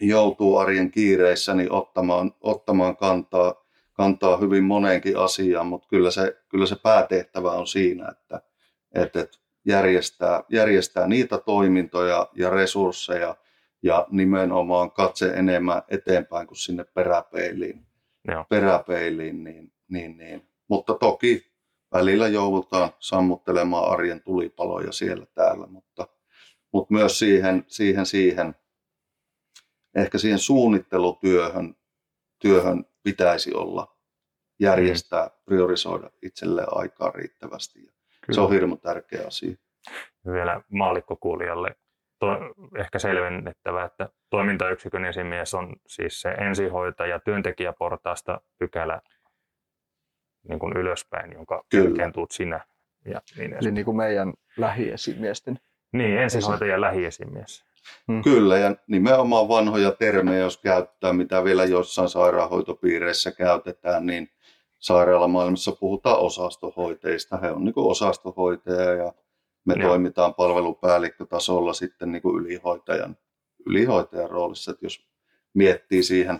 joutuu 0.01 0.57
arjen 0.57 0.91
kiireissä 0.91 1.53
niin 1.53 1.71
ottamaan, 1.71 2.35
ottamaan 2.41 2.97
kantaa, 2.97 3.62
kantaa 3.93 4.37
hyvin 4.37 4.63
moneenkin 4.63 5.17
asiaan, 5.17 5.67
mutta 5.67 5.87
kyllä 5.87 6.11
se, 6.11 6.37
kyllä 6.49 6.65
se 6.65 6.75
päätehtävä 6.83 7.51
on 7.51 7.67
siinä, 7.67 8.09
että, 8.09 8.41
että 8.91 9.27
järjestää, 9.65 10.43
järjestää 10.49 11.07
niitä 11.07 11.37
toimintoja 11.37 12.29
ja 12.35 12.49
resursseja 12.49 13.35
ja 13.83 14.07
nimenomaan 14.11 14.91
katse 14.91 15.25
enemmän 15.25 15.81
eteenpäin 15.87 16.47
kuin 16.47 16.57
sinne 16.57 16.83
peräpeiliin. 16.83 17.85
Joo. 18.27 18.45
peräpeiliin 18.49 19.43
niin, 19.43 19.73
niin, 19.87 20.17
niin. 20.17 20.49
Mutta 20.67 20.93
toki 20.93 21.53
välillä 21.91 22.27
joudutaan 22.27 22.89
sammuttelemaan 22.99 23.91
arjen 23.91 24.21
tulipaloja 24.21 24.91
siellä 24.91 25.25
täällä, 25.25 25.67
mutta, 25.67 26.07
mutta 26.71 26.93
myös 26.93 27.19
siihen, 27.19 27.63
siihen, 27.67 28.05
siihen, 28.05 28.55
ehkä 29.95 30.17
siihen 30.17 30.39
suunnittelutyöhön 30.39 31.75
työhön 32.43 32.85
pitäisi 33.03 33.53
olla 33.53 33.97
järjestää, 34.59 35.29
priorisoida 35.45 36.09
itselleen 36.21 36.67
aikaa 36.71 37.11
riittävästi. 37.11 37.79
Kyllä. 37.79 37.95
Se 38.31 38.41
on 38.41 38.51
hirmu 38.51 38.77
tärkeä 38.77 39.27
asia. 39.27 39.55
Vielä 40.25 40.61
maalikkokuulijalle 40.69 41.75
to, 42.19 42.27
ehkä 42.77 42.99
selvennettävä, 42.99 43.85
että 43.85 44.09
toimintayksikön 44.29 45.05
esimies 45.05 45.53
on 45.53 45.75
siis 45.87 46.21
se 46.21 46.29
ensihoitaja 46.29 47.19
työntekijäportaasta 47.19 48.41
pykälä 48.59 49.01
niin 50.49 50.59
kuin 50.59 50.77
ylöspäin, 50.77 51.33
jonka 51.33 51.63
jälkeen 51.73 52.13
tuut 52.13 52.31
sinä. 52.31 52.59
Ja 53.05 53.21
niin 53.37 53.53
Eli 53.61 53.71
niin 53.71 53.85
kuin 53.85 53.97
meidän 53.97 54.33
lähiesimiesten. 54.57 55.59
Niin, 55.93 56.17
ensihoitaja 56.17 56.81
lähiesimies. 56.81 57.65
Hmm. 58.07 58.23
Kyllä, 58.23 58.57
ja 58.57 58.75
nimenomaan 58.87 59.47
vanhoja 59.47 59.91
termejä, 59.91 60.39
jos 60.39 60.57
käyttää, 60.57 61.13
mitä 61.13 61.43
vielä 61.43 61.65
jossain 61.65 62.09
sairaanhoitopiireissä 62.09 63.31
käytetään, 63.31 64.05
niin 64.05 64.29
sairaalamaailmassa 64.79 65.71
puhutaan 65.71 66.19
osastohoiteista. 66.19 67.37
He 67.37 67.51
on 67.51 67.65
niin 67.65 67.73
kuin 67.73 67.91
osastohoitaja 67.91 68.93
ja 68.93 69.13
me 69.65 69.73
Joo. 69.77 69.89
toimitaan 69.89 70.33
palvelupäällikkötasolla 70.33 71.73
sitten 71.73 72.11
niin 72.11 72.21
kuin 72.21 72.45
ylihoitajan, 72.45 73.17
ylihoitajan 73.65 74.29
roolissa, 74.29 74.71
että 74.71 74.85
jos 74.85 75.07
miettii 75.53 76.03
siihen 76.03 76.39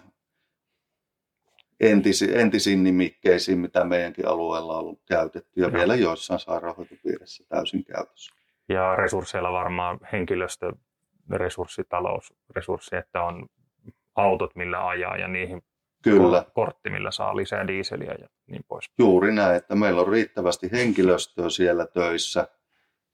entisi, 1.79 2.37
entisiin 2.37 2.83
nimikkeisiin, 2.83 3.59
mitä 3.59 3.83
meidänkin 3.83 4.27
alueella 4.27 4.73
on 4.73 4.79
ollut 4.79 5.01
käytetty 5.05 5.61
ja 5.61 5.67
Joo. 5.67 5.73
vielä 5.73 5.95
joissain 5.95 6.39
sairaanhoitopiirissä 6.39 7.43
täysin 7.49 7.83
käytössä. 7.85 8.35
Ja 8.69 8.95
resursseilla 8.95 9.51
varmaan 9.51 9.99
henkilöstö, 10.11 10.73
resurssi, 11.31 11.83
talousresurssi, 11.89 12.95
että 12.95 13.21
on 13.21 13.47
autot, 14.15 14.55
millä 14.55 14.87
ajaa 14.87 15.17
ja 15.17 15.27
niihin 15.27 15.63
Kyllä. 16.03 16.45
kortti, 16.53 16.89
millä 16.89 17.11
saa 17.11 17.35
lisää 17.35 17.67
diiseliä 17.67 18.15
ja 18.19 18.27
niin 18.47 18.63
pois. 18.67 18.91
Juuri 18.97 19.33
näin, 19.33 19.55
että 19.55 19.75
meillä 19.75 20.01
on 20.01 20.07
riittävästi 20.07 20.71
henkilöstöä 20.71 21.49
siellä 21.49 21.87
töissä, 21.87 22.47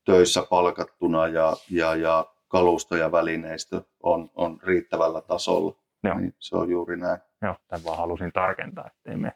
töissä 0.06 0.44
palkattuna 0.50 1.28
ja, 1.28 1.54
ja, 1.70 1.96
ja 1.96 2.26
kalusto 2.48 2.96
ja 2.96 3.12
välineistö 3.12 3.82
on, 4.04 4.30
on 4.36 4.60
riittävällä 4.64 5.22
tasolla. 5.22 5.76
Joo. 6.04 6.20
Niin 6.20 6.36
se 6.40 6.58
on 6.58 6.70
juuri 6.70 6.98
näin. 6.98 7.20
Joo, 7.42 7.56
tämän 7.68 7.84
vaan 7.84 7.98
halusin 7.98 8.32
tarkentaa, 8.32 8.88
ettei 8.88 9.18
me 9.18 9.32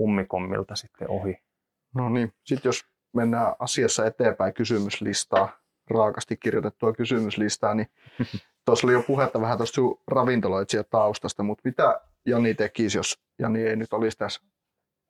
ummikommilta 0.00 0.76
sitten 0.76 1.10
ohi. 1.10 1.38
No 1.94 2.08
niin, 2.08 2.32
sitten 2.44 2.68
jos 2.68 2.84
mennään 3.12 3.54
asiassa 3.58 4.06
eteenpäin 4.06 4.54
kysymyslistaa, 4.54 5.58
raakasti 5.90 6.36
kirjoitettua 6.36 6.92
kysymyslistaa, 6.92 7.74
niin 7.74 7.86
tuossa 8.64 8.86
oli 8.86 8.92
jo 8.94 9.02
puhetta 9.02 9.40
vähän 9.40 9.56
tuosta 9.56 9.80
ravintoloitsija 10.06 10.84
taustasta, 10.84 11.42
mutta 11.42 11.62
mitä 11.64 12.00
Jani 12.26 12.54
tekisi, 12.54 12.98
jos 12.98 13.18
Jani 13.38 13.62
ei 13.62 13.76
nyt 13.76 13.92
olisi 13.92 14.18
tässä 14.18 14.40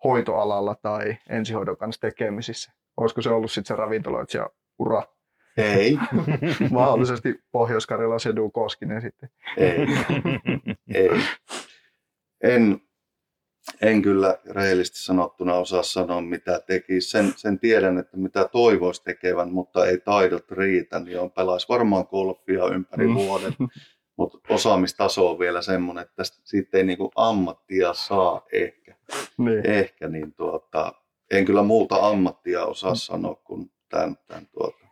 hoitoalalla 0.05 0.75
tai 0.75 1.17
ensihoidon 1.29 1.77
kanssa 1.77 2.01
tekemisissä? 2.01 2.73
Olisiko 2.97 3.23
se 3.23 3.31
ollut 3.31 3.51
sitten 3.51 3.77
se 3.77 3.81
ravintoloitsija 3.81 4.51
ura? 4.79 5.03
Ei. 5.57 5.99
Mahdollisesti 6.71 7.41
Pohjois-Karjala 7.53 8.19
Sedu 8.19 8.51
Koskinen 8.51 9.03
sitten. 9.03 9.29
Ei. 9.57 9.79
Ei. 10.95 11.11
En, 12.43 12.81
en 13.81 14.03
kyllä 14.03 14.39
rehellisesti 14.51 14.99
sanottuna 14.99 15.55
osaa 15.55 15.83
sanoa, 15.83 16.21
mitä 16.21 16.61
teki. 16.67 17.01
Sen, 17.01 17.33
sen 17.37 17.59
tiedän, 17.59 17.99
että 17.99 18.17
mitä 18.17 18.49
toivoisi 18.53 19.05
tekevän, 19.05 19.53
mutta 19.53 19.87
ei 19.87 19.99
taidot 19.99 20.51
riitä, 20.51 20.99
niin 20.99 21.21
on 21.21 21.31
pelaisi 21.31 21.69
varmaan 21.69 22.07
golfia 22.11 22.67
ympäri 22.67 23.07
mm. 23.07 23.15
vuoden. 23.15 23.53
Mutta 24.17 24.39
osaamistaso 24.55 25.31
on 25.31 25.39
vielä 25.39 25.63
semmoinen, 25.63 26.03
että 26.03 26.23
siitä 26.45 26.79
ei 26.79 26.85
niinku 26.85 27.11
ammattia 27.15 27.95
saa 27.95 28.47
ehkä. 28.53 28.95
Niin. 29.39 29.67
Ehkä, 29.67 30.09
niin 30.09 30.35
tuota, 30.35 30.93
en 31.31 31.45
kyllä 31.45 31.63
muuta 31.63 32.09
ammattia 32.09 32.65
osaa 32.65 32.93
mm. 32.93 32.97
sanoa 32.97 33.35
kuin 33.35 33.73
tämän, 33.89 34.17
tämän 34.27 34.47
tuota, 34.47 34.87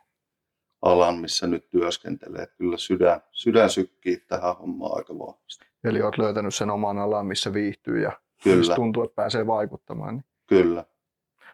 alan, 0.81 1.17
missä 1.17 1.47
nyt 1.47 1.69
työskentelee. 1.69 2.47
Kyllä 2.57 2.77
sydän, 2.77 3.21
sydän 3.31 3.69
sykkii 3.69 4.17
tähän 4.17 4.57
hommaan 4.57 4.97
aika 4.97 5.19
vahvasti. 5.19 5.65
Eli 5.83 6.01
olet 6.01 6.17
löytänyt 6.17 6.55
sen 6.55 6.69
oman 6.69 6.97
alan, 6.97 7.25
missä 7.25 7.53
viihtyy 7.53 8.01
ja 8.01 8.11
Kyllä. 8.43 8.75
tuntuu, 8.75 9.03
että 9.03 9.15
pääsee 9.15 9.47
vaikuttamaan. 9.47 10.15
Niin. 10.15 10.25
Kyllä. 10.47 10.83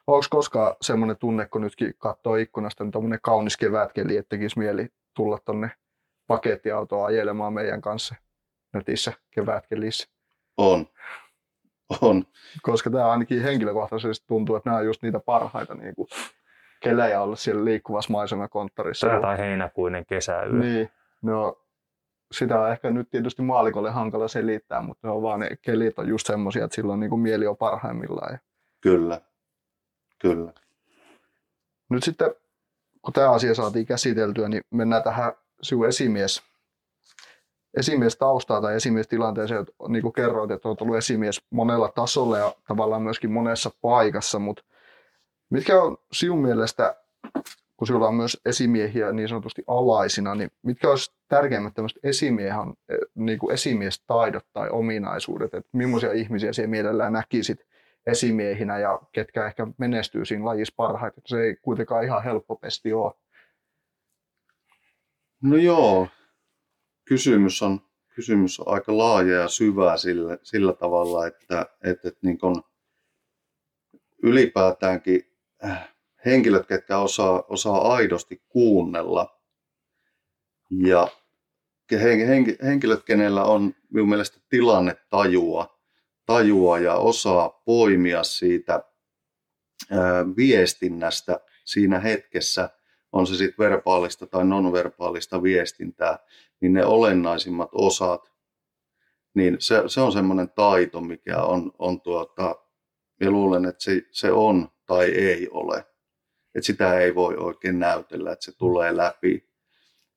Onko 0.08 0.26
koskaan 0.30 0.76
semmoinen 0.82 1.18
tunne, 1.18 1.46
kun 1.46 1.62
nytkin 1.62 1.94
katsoo 1.98 2.36
ikkunasta, 2.36 2.84
niin 2.84 2.92
tuommoinen 2.92 3.20
kaunis 3.22 3.58
kevätkeli, 3.58 4.18
että 4.18 4.30
tekisi 4.30 4.60
mieli 4.60 4.88
tulla 5.14 5.40
tuonne 5.46 5.72
pakettiautoa 6.28 7.06
ajelemaan 7.06 7.54
meidän 7.54 7.82
kanssa 7.82 8.16
netissä 8.74 9.14
kevätkelissä? 9.32 10.10
On. 10.58 10.88
On. 12.02 12.24
Koska 12.62 12.90
tämä 12.90 13.12
ainakin 13.12 13.42
henkilökohtaisesti 13.42 14.28
tuntuu, 14.28 14.56
että 14.56 14.70
nämä 14.70 14.80
on 14.80 14.86
just 14.86 15.02
niitä 15.02 15.20
parhaita 15.20 15.76
niin 15.76 15.96
kuin 15.96 16.08
kelejä 16.80 17.22
olla 17.22 17.36
siellä 17.36 17.66
liikkuvassa 17.66 18.14
maisemakonttorissa. 18.14 19.08
Tämä 19.08 19.22
tai 19.22 19.38
heinäkuinen 19.38 20.06
kesäyö. 20.06 20.54
Niin. 20.54 20.90
No, 21.22 21.63
sitä 22.34 22.60
on 22.60 22.72
ehkä 22.72 22.92
nyt 22.92 23.10
tietysti 23.10 23.42
maalikolle 23.42 23.92
hankala 23.92 24.28
selittää, 24.28 24.82
mutta 24.82 25.12
on 25.12 25.22
vaan 25.22 25.40
ne 25.40 25.50
kelit 25.62 26.00
on 26.00 26.08
just 26.08 26.28
semmoisia, 26.28 26.66
että 26.66 26.76
silloin 26.76 27.00
niin 27.00 27.10
kuin 27.10 27.22
mieli 27.22 27.48
on 27.48 27.58
parhaimmillaan. 27.58 28.40
Kyllä, 28.82 29.22
kyllä. 30.20 30.54
Nyt 31.90 32.04
sitten, 32.04 32.36
kun 33.02 33.14
tämä 33.14 33.32
asia 33.32 33.56
saatiin 33.56 33.86
käsiteltyä, 33.86 34.50
niin 34.50 34.62
mennään 34.72 35.04
tähän 35.04 35.34
sinun 35.62 35.88
esimies, 35.88 36.44
esimies 37.78 38.16
taustaa 38.16 38.62
tai 38.62 38.76
esimiestilanteeseen. 38.76 39.66
Niin 39.88 40.02
kuin 40.02 40.14
kerroit, 40.14 40.52
että 40.52 40.68
olet 40.68 40.82
ollut 40.82 40.98
esimies 40.98 41.42
monella 41.50 41.92
tasolla 41.96 42.38
ja 42.38 42.54
tavallaan 42.68 43.02
myöskin 43.02 43.32
monessa 43.32 43.72
paikassa, 43.82 44.40
mutta 44.40 44.64
mitkä 45.50 45.82
on 45.82 45.98
sinun 46.12 46.42
mielestä 46.42 46.96
kun 47.84 47.88
sinulla 47.88 48.08
on 48.08 48.16
myös 48.16 48.42
esimiehiä 48.46 49.12
niin 49.12 49.30
sanotusti 49.30 49.64
alaisina, 49.68 50.36
niin 50.36 50.52
mitkä 50.62 50.90
olisi 50.90 51.12
tärkeimmät 51.28 51.74
tämmöiset 51.74 52.00
esimiehen, 52.04 52.74
eh, 52.90 52.98
niin 53.16 53.40
kuin 53.40 53.54
esimiestaidot 53.54 54.46
tai 54.54 54.70
ominaisuudet, 54.70 55.54
että 55.54 55.70
millaisia 55.74 56.12
ihmisiä 56.12 56.54
sinä 56.54 56.68
mielellään 56.68 57.14
näkisit 57.14 57.60
esimiehinä 58.06 58.80
ja 58.80 59.02
ketkä 59.12 59.48
ehkä 59.48 59.68
menestyy 59.78 60.26
siinä 60.26 60.46
lajissa 60.46 60.74
parhaiten, 60.78 61.24
se 61.26 61.42
ei 61.42 61.56
kuitenkaan 61.56 62.04
ihan 62.04 62.24
helppo 62.24 62.56
pesti 62.56 62.94
ole. 62.94 63.14
No 65.42 65.58
joo, 65.58 66.08
kysymys 67.06 67.62
on, 67.62 67.82
kysymys 68.16 68.60
on 68.60 68.74
aika 68.74 68.98
laaja 68.98 69.36
ja 69.36 69.48
syvä 69.48 69.98
sillä, 69.98 70.38
sillä 70.44 70.74
tavalla, 70.74 71.28
että, 71.28 71.66
että, 71.84 72.08
että 72.08 72.20
niin 72.22 72.38
kun 72.38 72.64
ylipäätäänkin 74.24 75.22
äh, 75.66 75.93
henkilöt, 76.26 76.68
ketkä 76.68 76.98
osaa, 76.98 77.44
osaa 77.48 77.94
aidosti 77.94 78.44
kuunnella. 78.50 79.40
Ja 80.72 81.08
henkilöt, 82.64 83.04
kenellä 83.04 83.44
on 83.44 83.76
minun 83.90 84.10
mielestä 84.10 84.40
tilannetajua 84.50 85.74
tajua 86.26 86.80
ja 86.80 86.96
osaa 86.96 87.50
poimia 87.50 88.24
siitä 88.24 88.84
viestinnästä 90.38 91.40
siinä 91.66 92.00
hetkessä, 92.00 92.70
on 93.12 93.28
se 93.28 93.36
sitten 93.36 93.66
verbaalista 93.66 94.28
tai 94.28 94.46
nonverbaalista 94.46 95.44
viestintää, 95.44 96.20
niin 96.62 96.74
ne 96.74 96.86
olennaisimmat 96.86 97.70
osat, 97.72 98.32
niin 99.34 99.56
se, 99.60 99.84
se 99.88 100.02
on 100.02 100.12
semmoinen 100.12 100.50
taito, 100.50 101.02
mikä 101.02 101.42
on, 101.42 101.72
on 101.80 102.02
tuota, 102.02 102.56
ja 103.20 103.32
luulen, 103.32 103.66
että 103.66 103.84
se, 103.84 104.02
se 104.12 104.32
on 104.32 104.70
tai 104.86 105.06
ei 105.06 105.50
ole 105.50 105.86
että 106.56 106.66
sitä 106.66 107.00
ei 107.00 107.16
voi 107.16 107.36
oikein 107.38 107.80
näytellä, 107.80 108.32
että 108.32 108.46
se 108.46 108.58
tulee 108.58 108.98
läpi. 108.98 109.50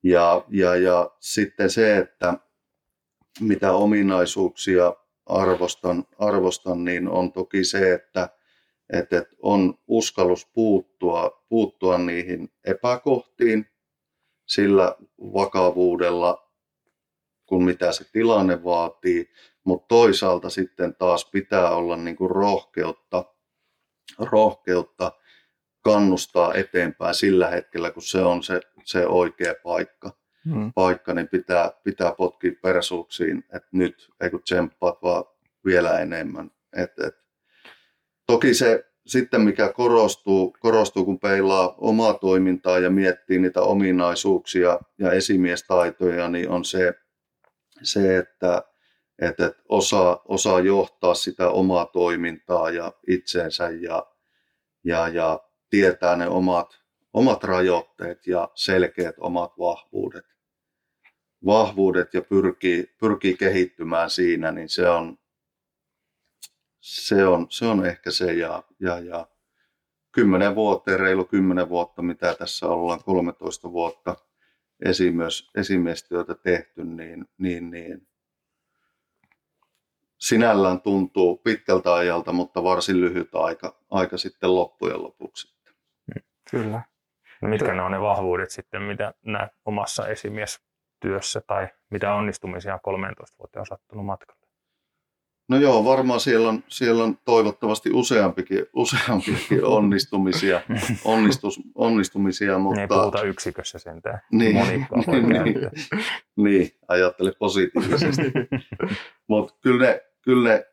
Ja, 0.03 0.45
ja, 0.49 0.77
ja 0.77 1.11
sitten 1.21 1.71
se, 1.71 1.97
että 1.97 2.35
mitä 3.41 3.73
ominaisuuksia 3.73 4.95
arvostan, 5.27 6.05
arvostan, 6.19 6.85
niin 6.85 7.09
on 7.09 7.33
toki 7.33 7.65
se, 7.65 7.93
että, 7.93 8.29
että 8.93 9.25
on 9.43 9.79
uskallus 9.87 10.47
puuttua, 10.47 11.45
puuttua 11.49 11.99
niihin 11.99 12.49
epäkohtiin 12.65 13.67
sillä 14.47 14.97
vakavuudella, 15.19 16.53
kun 17.47 17.65
mitä 17.65 17.93
se 17.93 18.05
tilanne 18.13 18.65
vaatii, 18.65 19.31
mutta 19.65 19.89
toisaalta 19.89 20.51
sitten 20.51 20.95
taas 20.95 21.31
pitää 21.31 21.71
olla 21.71 21.97
niin 21.97 22.17
kuin 22.17 22.31
rohkeutta, 22.31 23.25
rohkeutta 24.19 25.13
kannustaa 25.87 26.55
eteenpäin 26.55 27.15
sillä 27.15 27.49
hetkellä, 27.49 27.91
kun 27.91 28.03
se 28.03 28.21
on 28.21 28.43
se, 28.43 28.61
se 28.85 29.07
oikea 29.07 29.55
paikka. 29.63 30.11
mm. 30.45 30.73
paikka, 30.73 31.15
niin 31.15 31.29
pitää, 31.29 31.71
pitää 31.85 32.13
potkia 32.13 32.53
persuuksiin, 32.63 33.39
että 33.39 33.69
nyt 33.73 34.09
ei 34.21 34.31
kun 34.31 34.43
tsemppaat 34.43 35.03
vaan 35.03 35.25
vielä 35.65 35.99
enemmän. 35.99 36.51
Et, 36.77 36.99
et. 36.99 37.15
Toki 38.27 38.55
se 38.55 38.85
sitten 39.07 39.41
mikä 39.41 39.73
korostuu, 39.73 40.57
korostuu, 40.61 41.05
kun 41.05 41.19
peilaa 41.19 41.75
omaa 41.79 42.15
toimintaa 42.15 42.79
ja 42.79 42.91
miettii 42.91 43.39
niitä 43.39 43.63
ominaisuuksia 43.63 44.79
ja 44.99 45.13
esimiestaitoja, 45.13 46.29
niin 46.29 46.49
on 46.49 46.65
se, 46.65 46.95
se 47.83 48.19
että, 48.19 48.63
että 49.19 49.53
osaa, 49.69 50.23
osaa 50.25 50.61
johtaa 50.61 51.15
sitä 51.15 51.49
omaa 51.49 51.87
toimintaa 51.87 52.71
ja 52.71 52.93
itseensä 53.09 53.71
ja, 53.71 54.07
ja, 54.85 55.09
ja 55.09 55.46
tietää 55.71 56.17
ne 56.17 56.29
omat, 56.29 56.81
omat 57.13 57.45
rajoitteet 57.45 58.27
ja 58.27 58.51
selkeät 58.55 59.15
omat 59.19 59.53
vahvuudet. 59.59 60.25
Vahvuudet 61.47 62.15
ja 62.15 62.23
pyrkii, 62.23 62.95
pyrkii 63.01 63.37
kehittymään 63.37 64.11
siinä, 64.11 64.53
niin 64.53 64.69
se 64.69 64.89
on, 64.89 65.19
se 66.81 67.27
on, 67.27 67.47
se 67.51 67.67
on 67.67 67.87
ehkä 67.87 68.11
se. 68.11 68.33
Ja, 68.33 68.63
ja, 68.81 68.99
ja 68.99 69.27
kymmenen 70.13 70.55
vuotta, 70.55 70.97
reilu 70.97 71.25
kymmenen 71.25 71.69
vuotta, 71.69 72.03
mitä 72.03 72.35
tässä 72.35 72.67
ollaan, 72.67 73.05
13 73.05 73.73
vuotta 73.73 74.17
esimies, 74.85 75.51
esimiestyötä 75.55 76.35
tehty, 76.35 76.85
niin, 76.85 77.27
niin, 77.39 77.71
niin 77.71 78.09
sinällään 80.19 80.81
tuntuu 80.81 81.37
pitkältä 81.37 81.95
ajalta, 81.95 82.33
mutta 82.33 82.63
varsin 82.63 83.01
lyhyt 83.01 83.35
aika, 83.35 83.83
aika 83.91 84.19
sitten 84.19 84.55
loppujen 84.55 85.03
lopuksi. 85.03 85.56
Kyllä. 86.51 86.83
No 87.43 87.49
mitkä 87.49 87.75
ne 87.75 87.83
on 87.83 87.93
ne 87.93 88.01
vahvuudet 88.01 88.51
sitten, 88.51 88.83
mitä 88.83 89.15
näet 89.23 89.53
omassa 89.65 90.09
esimiestyössä 90.09 91.41
tai 91.47 91.69
mitä 91.91 92.15
onnistumisia 92.15 92.79
13 92.83 93.37
vuotta 93.39 93.61
on 93.61 93.67
sattunut 93.67 94.07
matkalle? 94.07 94.47
No 95.49 95.57
joo, 95.57 95.85
varmaan 95.85 96.21
siellä 96.21 96.49
on, 96.49 96.65
siellä 96.69 97.05
on 97.05 97.19
toivottavasti 97.25 97.91
useampikin, 97.93 98.67
useampikin 98.73 99.65
onnistumisia, 99.77 100.61
onnistus, 101.05 101.61
onnistumisia 101.75 102.59
mutta... 102.59 102.81
Ei 102.81 102.87
puhuta 102.87 103.23
yksikössä 103.23 103.79
sentään, 103.79 104.21
niin, 104.33 104.57
niin, 104.57 104.87
niin, 105.45 105.71
niin, 106.37 106.71
ajattele 106.89 107.33
positiivisesti. 107.39 108.33
mutta 109.29 109.55
kyllä 109.61 109.87
ne, 109.87 110.01
kyllä 110.23 110.51
ne 110.51 110.65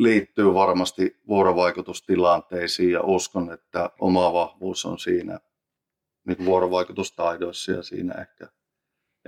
liittyy 0.00 0.54
varmasti 0.54 1.20
vuorovaikutustilanteisiin 1.28 2.92
ja 2.92 3.02
uskon, 3.02 3.52
että 3.52 3.90
oma 4.00 4.32
vahvuus 4.32 4.84
on 4.86 4.98
siinä 4.98 5.40
niin 6.26 6.44
vuorovaikutustaidoissa 6.44 7.72
ja 7.72 7.82
siinä 7.82 8.14
ehkä, 8.14 8.48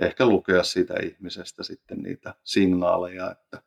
ehkä 0.01 0.25
lukea 0.25 0.63
siitä 0.63 0.93
ihmisestä 1.03 1.63
sitten 1.63 1.97
niitä 1.97 2.35
signaaleja, 2.43 3.31
että 3.31 3.61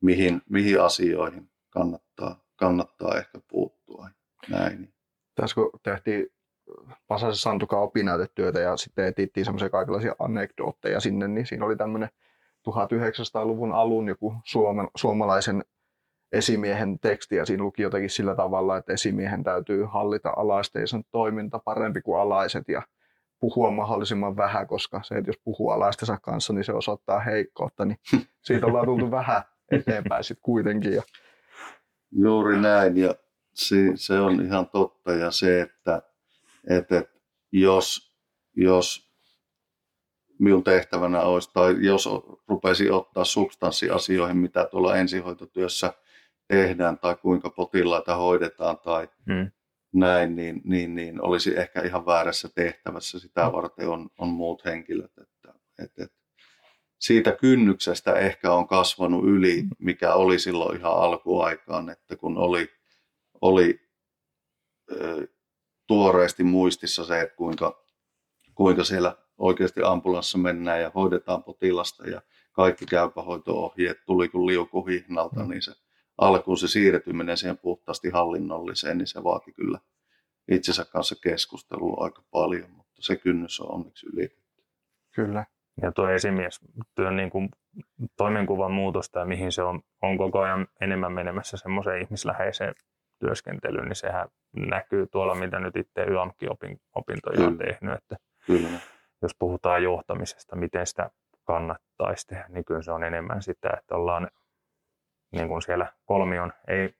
mihin, 0.00 0.42
mihin 0.48 0.80
asioihin 0.80 1.50
kannattaa, 1.70 2.44
kannattaa 2.56 3.18
ehkä 3.18 3.40
puuttua. 3.48 4.08
Näin. 4.48 4.94
Tässä 5.34 5.54
kun 5.54 5.70
tehtiin 5.82 6.26
Pasasen 7.08 7.36
Santukan 7.36 7.80
opinnäytetyötä 7.80 8.60
ja 8.60 8.76
sitten 8.76 9.06
etittiin 9.06 9.44
semmoisia 9.44 9.70
kaikenlaisia 9.70 10.14
anekdootteja 10.18 11.00
sinne, 11.00 11.28
niin 11.28 11.46
siinä 11.46 11.64
oli 11.66 11.76
tämmöinen 11.76 12.08
1900-luvun 12.68 13.72
alun 13.72 14.08
joku 14.08 14.34
suomalaisen 14.96 15.64
esimiehen 16.32 16.98
teksti 16.98 17.36
ja 17.36 17.46
siinä 17.46 17.62
luki 17.62 17.82
jotenkin 17.82 18.10
sillä 18.10 18.34
tavalla, 18.34 18.76
että 18.76 18.92
esimiehen 18.92 19.44
täytyy 19.44 19.84
hallita 19.84 20.32
alaistensa 20.36 21.00
toiminta 21.10 21.58
parempi 21.58 22.00
kuin 22.00 22.20
alaiset 22.20 22.68
ja 22.68 22.82
puhua 23.40 23.70
mahdollisimman 23.70 24.36
vähän, 24.36 24.66
koska 24.66 25.00
se, 25.02 25.14
että 25.14 25.28
jos 25.28 25.40
puhuu 25.44 25.70
alaistensa 25.70 26.18
kanssa, 26.22 26.52
niin 26.52 26.64
se 26.64 26.72
osoittaa 26.72 27.20
heikkoutta, 27.20 27.84
niin 27.84 27.98
siitä 28.46 28.66
ollaan 28.66 28.86
tultu 28.86 29.10
vähän 29.10 29.42
eteenpäin 29.70 30.24
sitten 30.24 30.42
kuitenkin. 30.42 30.92
Ja... 30.92 31.02
Juuri 32.12 32.60
näin 32.60 32.96
ja 32.96 33.14
se, 33.54 33.76
se 33.94 34.20
on 34.20 34.44
ihan 34.44 34.68
totta 34.68 35.12
ja 35.12 35.30
se, 35.30 35.60
että, 35.60 36.02
että 36.70 37.02
jos, 37.52 38.14
jos 38.56 39.06
minun 40.38 40.64
tehtävänä 40.64 41.20
olisi, 41.20 41.50
tai 41.52 41.76
jos 41.80 42.08
rupesi 42.48 42.90
ottaa 42.90 43.24
substanssiasioihin, 43.24 44.36
mitä 44.36 44.68
tuolla 44.70 44.96
ensihoitotyössä 44.96 45.92
tehdään 46.48 46.98
tai 46.98 47.16
kuinka 47.16 47.50
potilaita 47.50 48.16
hoidetaan 48.16 48.78
tai 48.78 49.08
hmm. 49.26 49.50
näin, 49.94 50.36
niin, 50.36 50.60
niin, 50.64 50.94
niin 50.94 51.22
olisi 51.22 51.58
ehkä 51.58 51.82
ihan 51.82 52.06
väärässä 52.06 52.48
tehtävässä. 52.54 53.18
Sitä 53.18 53.44
hmm. 53.44 53.52
varten 53.52 53.88
on, 53.88 54.08
on 54.18 54.28
muut 54.28 54.64
henkilöt. 54.64 55.18
Että, 55.18 55.54
että, 55.78 56.04
että 56.04 56.16
siitä 56.98 57.32
kynnyksestä 57.32 58.12
ehkä 58.12 58.52
on 58.52 58.68
kasvanut 58.68 59.24
yli, 59.24 59.64
mikä 59.78 60.14
oli 60.14 60.38
silloin 60.38 60.78
ihan 60.78 60.96
alkuaikaan, 60.96 61.90
että 61.90 62.16
kun 62.16 62.38
oli, 62.38 62.68
oli 63.40 63.80
ö, 64.92 65.26
tuoreesti 65.86 66.44
muistissa 66.44 67.04
se, 67.04 67.20
että 67.20 67.36
kuinka, 67.36 67.84
kuinka 68.54 68.84
siellä 68.84 69.16
oikeasti 69.38 69.82
ambulassa 69.82 70.38
mennään 70.38 70.80
ja 70.80 70.90
hoidetaan 70.94 71.44
potilasta 71.44 72.10
ja 72.10 72.22
kaikki 72.52 72.86
käypähoito-ohjeet 72.86 73.98
tuli 74.06 74.28
kuin 74.28 74.46
liukuhihnalta, 74.46 75.40
mm. 75.40 75.50
niin 75.50 75.62
se 75.62 75.72
alkuun 76.18 76.58
se 76.58 76.68
siirtyminen 76.68 77.36
siihen 77.36 77.58
puhtaasti 77.58 78.10
hallinnolliseen, 78.10 78.98
niin 78.98 79.06
se 79.06 79.24
vaati 79.24 79.52
kyllä 79.52 79.78
itsensä 80.50 80.84
kanssa 80.84 81.14
keskustelua 81.22 82.04
aika 82.04 82.22
paljon, 82.30 82.70
mutta 82.70 83.02
se 83.02 83.16
kynnys 83.16 83.60
on 83.60 83.74
onneksi 83.74 84.06
ylitetty. 84.06 84.62
Kyllä 85.14 85.44
ja 85.82 85.92
tuo 85.92 86.08
esimiestyön 86.08 87.16
niin 87.16 87.30
kuin 87.30 87.48
toimenkuvan 88.16 88.72
muutosta 88.72 89.18
ja 89.18 89.24
mihin 89.24 89.52
se 89.52 89.62
on, 89.62 89.80
on 90.02 90.18
koko 90.18 90.40
ajan 90.40 90.66
enemmän 90.80 91.12
menemässä 91.12 91.56
semmoiseen 91.56 92.02
ihmisläheiseen 92.02 92.74
työskentelyyn, 93.18 93.84
niin 93.84 93.96
sehän 93.96 94.28
näkyy 94.56 95.06
tuolla, 95.06 95.34
mitä 95.34 95.60
nyt 95.60 95.76
itse 95.76 96.02
YAMKI-opintoja 96.02 97.46
on 97.46 97.58
tehnyt. 97.58 97.94
Että 97.94 98.16
Kyllä. 98.46 98.68
Jos 99.22 99.34
puhutaan 99.38 99.82
johtamisesta, 99.82 100.56
miten 100.56 100.86
sitä 100.86 101.10
kannattaisi 101.44 102.26
tehdä, 102.26 102.44
niin 102.48 102.64
kyllä 102.64 102.82
se 102.82 102.92
on 102.92 103.04
enemmän 103.04 103.42
sitä, 103.42 103.70
että 103.78 103.94
ollaan 103.94 104.30
niin 105.32 105.48
kuin 105.48 105.62
siellä 105.62 105.92
kolmion, 106.04 106.52
ei 106.68 106.94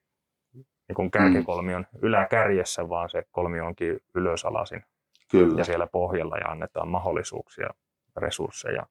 niin 0.88 0.96
kuin 0.96 1.10
kärkikolmion 1.10 1.86
mm. 1.92 1.98
yläkärjessä, 2.02 2.88
vaan 2.88 3.10
se 3.10 3.22
kolmio 3.30 3.66
onkin 3.66 4.00
ylösalasin 4.14 4.84
Kyllä. 5.30 5.60
ja 5.60 5.64
siellä 5.64 5.86
pohjalla 5.86 6.36
ja 6.36 6.46
annetaan 6.46 6.88
mahdollisuuksia 6.88 7.68
resursseja, 8.16 8.86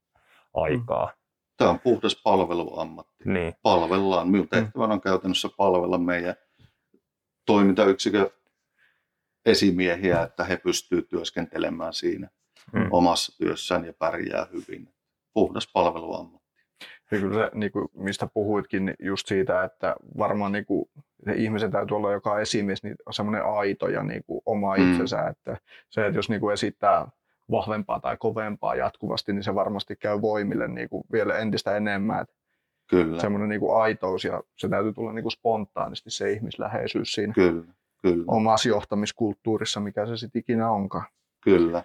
aikaa. 0.53 1.11
Tämä 1.57 1.69
on 1.69 1.79
puhdas 1.79 2.21
palveluammatti. 2.23 3.23
Niin. 3.25 3.53
Palvellaan. 3.61 4.29
Minun 4.29 4.45
mm. 4.45 4.49
tehtävänä 4.49 4.93
on 4.93 5.01
käytännössä 5.01 5.49
palvella 5.57 5.97
meidän 5.97 6.35
toimintayksikön 7.45 8.29
esimiehiä, 9.45 10.21
että 10.21 10.43
he 10.43 10.57
pystyvät 10.57 11.09
työskentelemään 11.09 11.93
siinä 11.93 12.29
mm. 12.73 12.87
omassa 12.91 13.37
työssään 13.37 13.85
ja 13.85 13.93
pärjää 13.93 14.47
hyvin. 14.53 14.93
Puhdas 15.33 15.69
palveluammatti. 15.73 16.44
Ja 17.11 17.19
kyllä 17.19 17.33
se, 17.33 17.51
niin 17.53 17.71
kuin, 17.71 17.87
mistä 17.93 18.27
puhuitkin, 18.33 18.85
niin 18.85 18.95
just 18.99 19.27
siitä, 19.27 19.63
että 19.63 19.95
varmaan 20.17 20.51
niin 20.51 20.65
kuin, 20.65 20.89
se 21.25 21.33
ihmisen 21.33 21.71
täytyy 21.71 21.97
olla 21.97 22.11
joka 22.11 22.39
esimies 22.39 22.83
niin 22.83 22.95
on 23.05 23.13
semmoinen 23.13 23.45
aito 23.45 23.87
ja 23.87 24.03
niin 24.03 24.23
kuin, 24.27 24.41
oma 24.45 24.77
mm. 24.77 24.91
itsensä. 24.91 25.27
Että 25.27 25.57
se, 25.89 26.05
että 26.05 26.17
jos 26.17 26.29
niin 26.29 26.41
kuin 26.41 26.53
esittää 26.53 27.07
vahvempaa 27.51 27.99
tai 27.99 28.17
kovempaa 28.17 28.75
jatkuvasti, 28.75 29.33
niin 29.33 29.43
se 29.43 29.55
varmasti 29.55 29.95
käy 29.95 30.21
voimille 30.21 30.67
niin 30.67 30.89
kuin 30.89 31.03
vielä 31.11 31.37
entistä 31.37 31.77
enemmän. 31.77 32.21
Että 32.21 32.35
kyllä. 32.89 33.21
Semmoinen 33.21 33.49
niin 33.49 33.59
kuin 33.59 33.81
aitous 33.81 34.23
ja 34.23 34.43
se 34.55 34.69
täytyy 34.69 34.93
tulla 34.93 35.13
niin 35.13 35.23
kuin 35.23 35.31
spontaanisti 35.31 36.09
se 36.09 36.31
ihmisläheisyys 36.31 37.13
siinä 37.13 37.33
kyllä, 37.33 37.63
kyllä. 38.01 38.23
omassa 38.27 38.69
johtamiskulttuurissa, 38.69 39.79
mikä 39.79 40.05
se 40.05 40.17
sitten 40.17 40.39
ikinä 40.39 40.71
onkaan. 40.71 41.05
Kyllä. 41.43 41.83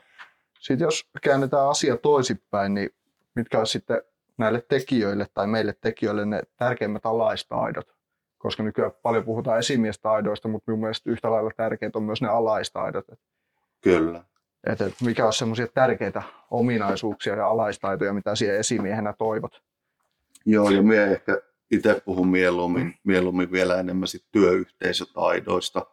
Sitten 0.61 0.85
jos 0.85 1.09
käännetään 1.23 1.69
asia 1.69 1.97
toisinpäin, 1.97 2.75
niin 2.75 2.91
mitkä 3.35 3.59
on 3.59 3.67
sitten 3.67 4.03
näille 4.41 4.65
tekijöille 4.69 5.27
tai 5.35 5.47
meille 5.47 5.75
tekijöille 5.81 6.27
ne 6.27 6.43
tärkeimmät 6.57 7.07
alaistaidot? 7.07 7.95
Koska 8.39 8.63
nykyään 8.63 8.93
paljon 9.03 9.25
puhutaan 9.25 9.59
esimiestaidoista, 9.59 10.49
mutta 10.49 10.71
minun 10.71 10.81
mielestä 10.81 11.11
yhtä 11.11 11.31
lailla 11.31 11.51
tärkeitä 11.57 11.99
on 11.99 12.05
myös 12.05 12.23
ne 12.23 12.29
alaistaidot. 12.29 13.07
Kyllä 13.81 14.25
että 14.67 14.91
mikä 15.03 15.27
on 15.27 15.33
semmoisia 15.33 15.67
tärkeitä 15.67 16.23
ominaisuuksia 16.51 17.37
ja 17.37 17.49
alaistaitoja, 17.49 18.13
mitä 18.13 18.35
siihen 18.35 18.57
esimiehenä 18.57 19.13
toivot? 19.13 19.63
Joo, 20.47 20.71
ja 20.71 20.83
minä 20.83 21.05
ehkä 21.05 21.41
itse 21.71 22.03
puhun 22.05 22.29
mieluummin, 22.29 22.85
mm. 22.85 22.93
mieluummin 23.05 23.53
vielä 23.53 23.81
enemmän 23.81 24.09
sit 24.09 24.25
työyhteisötaidoista, 24.33 25.87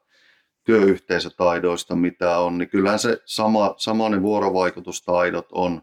työyhteisötaidoista, 0.63 1.95
mitä 1.95 2.37
on, 2.37 2.57
niin 2.57 2.69
kyllähän 2.69 2.99
se 2.99 3.21
sama, 3.25 3.73
samainen 3.77 4.21
vuorovaikutustaidot 4.21 5.47
on, 5.51 5.81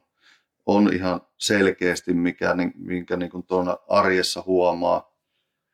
on 0.67 0.95
ihan 0.95 1.21
selkeästi, 1.39 2.15
mikä, 2.15 2.55
minkä 2.75 3.17
niin 3.17 3.31
kuin 3.31 3.47
tuona 3.47 3.77
arjessa 3.89 4.43
huomaa, 4.47 5.15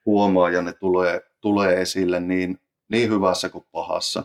huomaa 0.07 0.50
ja 0.50 0.62
ne 0.62 0.72
tulee, 0.72 1.20
tulee 1.40 1.81
esille 1.81 2.20
niin, 2.20 2.61
niin 2.88 3.11
hyvässä 3.11 3.48
kuin 3.48 3.64
pahassa. 3.72 4.24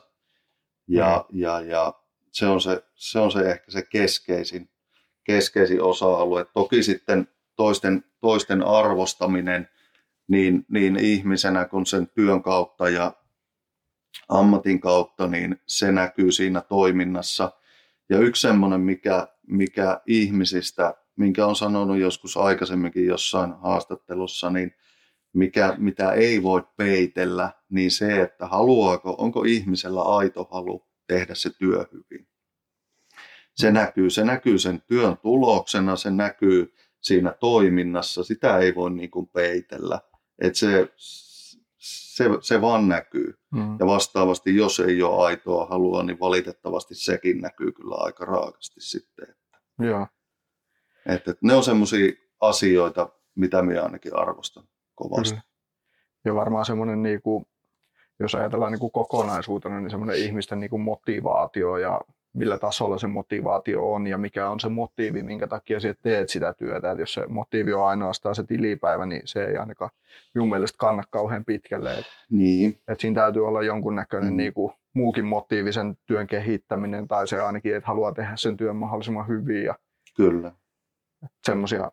Ja, 0.88 1.25
mm. 1.32 1.39
ja, 1.39 1.62
ja 1.62 1.93
se 2.32 2.47
on 2.47 2.62
se, 2.62 2.84
se 2.95 3.19
on 3.19 3.32
se 3.32 3.39
ehkä 3.39 3.71
se 3.71 3.82
keskeisin, 3.82 4.69
keskeisin 5.23 5.82
osa-alue. 5.82 6.45
Toki 6.54 6.84
sitten 6.84 7.28
toisten, 7.56 8.04
toisten 8.19 8.63
arvostaminen 8.63 9.69
niin, 10.28 10.65
niin 10.69 10.95
ihmisenä 10.95 11.65
kuin 11.65 11.86
sen 11.86 12.08
työn 12.08 12.43
kautta 12.43 12.89
ja 12.89 13.12
ammatin 14.30 14.80
kautta, 14.80 15.28
niin 15.28 15.62
se 15.67 15.91
näkyy 15.91 16.32
siinä 16.32 16.62
toiminnassa. 16.62 17.51
Ja 18.10 18.19
yksi 18.19 18.41
semmoinen, 18.41 18.82
mikä, 18.82 19.28
mikä 19.47 20.01
ihmisistä, 20.08 20.93
minkä 21.15 21.45
on 21.45 21.55
sanonut 21.55 21.97
joskus 21.97 22.38
aikaisemminkin 22.38 23.05
jossain 23.05 23.53
haastattelussa, 23.53 24.49
niin 24.49 24.71
mikä, 25.34 25.75
mitä 25.77 26.12
ei 26.12 26.43
voi 26.43 26.63
peitellä, 26.77 27.51
niin 27.69 27.91
se, 27.91 28.21
että 28.21 28.47
haluaako, 28.47 29.15
onko 29.17 29.43
ihmisellä 29.43 30.01
aito 30.01 30.47
halu 30.51 30.88
tehdä 31.08 31.36
se 31.36 31.49
työ 31.49 31.86
hyvin. 31.91 32.27
Se 33.55 33.71
näkyy, 33.71 34.10
se 34.10 34.23
näkyy 34.23 34.60
sen 34.60 34.81
työn 34.88 35.17
tuloksena, 35.17 35.95
se 35.95 36.12
näkyy 36.12 36.73
siinä 37.01 37.31
toiminnassa, 37.39 38.23
sitä 38.23 38.58
ei 38.58 38.75
voi 38.75 38.91
niin 38.91 39.12
kuin 39.12 39.27
peitellä. 39.27 39.99
Et 40.39 40.55
se, 40.55 40.93
se, 41.86 42.26
se 42.41 42.62
vaan 42.62 42.88
näkyy. 42.88 43.34
Mm. 43.52 43.78
Ja 43.80 43.86
vastaavasti, 43.86 44.56
jos 44.56 44.80
ei 44.80 45.04
ole 45.04 45.26
aitoa 45.26 45.65
halua, 45.65 46.04
niin 46.04 46.19
valitettavasti 46.19 46.95
sekin 46.95 47.41
näkyy 47.41 47.71
kyllä 47.71 47.95
aika 47.95 48.26
raakasti 48.26 48.82
sitten. 48.82 49.30
Että, 49.30 49.58
Joo. 49.80 50.08
että, 51.06 51.32
että 51.32 51.38
ne 51.41 51.54
on 51.54 51.63
semmoisia 51.63 52.12
asioita, 52.41 53.10
mitä 53.36 53.62
minä 53.62 53.84
ainakin 53.84 54.15
arvostan 54.15 54.63
kovasti. 54.95 55.30
Kyllä. 55.30 55.41
Ja 56.26 56.36
varmaan 56.36 56.65
semmoinen, 56.65 57.04
niin 57.04 57.21
kuin, 57.21 57.45
jos 58.19 58.36
ajatellaan 58.36 58.71
niin 58.71 58.80
kuin 58.80 58.91
kokonaisuutena, 58.91 59.80
niin 59.80 59.89
semmoinen 59.89 60.17
ihmisten 60.17 60.60
niin 60.60 60.69
kuin 60.69 60.82
motivaatio 60.82 61.78
ja 61.78 62.02
millä 62.36 62.58
tasolla 62.58 62.98
se 62.98 63.08
motivaatio 63.08 63.91
on 63.91 64.08
ja 64.08 64.17
mikä 64.17 64.50
on 64.50 64.60
se 64.60 64.69
motiivi, 64.69 65.24
minkä 65.24 65.48
takia 65.48 65.80
sinä 65.80 65.93
teet 66.02 66.30
sitä 66.30 66.54
työtä. 66.54 66.91
Et 66.91 67.00
jos 67.00 67.13
se 67.13 67.28
motiivi 67.28 67.74
on 67.74 67.88
ainoastaan 67.88 68.36
se 68.36 68.43
tilipäivä, 68.43 69.06
niin 69.06 69.21
se 69.26 69.45
ei 69.45 69.58
ainakaan 69.58 69.91
minun 70.34 70.50
mielestä 70.50 70.78
kanna 70.78 71.04
kauhean 71.10 71.45
pitkälle. 71.45 71.93
Et, 71.93 72.06
niin. 72.30 72.80
et 72.88 73.00
siinä 73.00 73.21
täytyy 73.21 73.48
olla 73.48 73.63
jonkunnäköinen 73.63 74.34
mm. 74.34 74.38
niinku, 74.38 74.74
muukin 74.93 75.26
motiivisen 75.26 75.98
työn 76.06 76.28
kehittäminen 76.28 77.08
tai 77.08 77.28
se 77.28 77.41
ainakin, 77.41 77.76
että 77.76 77.88
haluaa 77.88 78.12
tehdä 78.12 78.36
sen 78.36 78.58
työn 78.58 78.76
mahdollisimman 78.76 79.28
hyvin. 79.28 79.63
Ja 79.63 79.76
Kyllä. 80.15 80.52
Semmoisia 81.43 81.91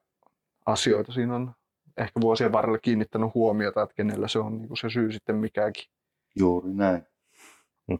asioita 0.67 1.13
siinä 1.13 1.35
on 1.35 1.53
ehkä 1.97 2.21
vuosien 2.21 2.53
varrella 2.53 2.79
kiinnittänyt 2.79 3.35
huomiota, 3.35 3.83
että 3.83 3.95
kenellä 3.95 4.29
se 4.29 4.39
on 4.39 4.59
niinku 4.59 4.77
se 4.77 4.91
syy 4.91 5.13
sitten 5.13 5.37
mikäkin. 5.37 5.85
Juuri 6.39 6.75
näin. 6.75 7.03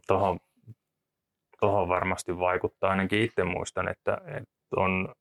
Tuohon 0.07 0.39
tuohon 1.63 1.87
varmasti 1.87 2.39
vaikuttaa. 2.39 2.89
Ainakin 2.89 3.21
itse 3.21 3.43
muistan, 3.43 3.87
että, 3.87 4.17
että 4.25 4.51
on, 4.75 5.15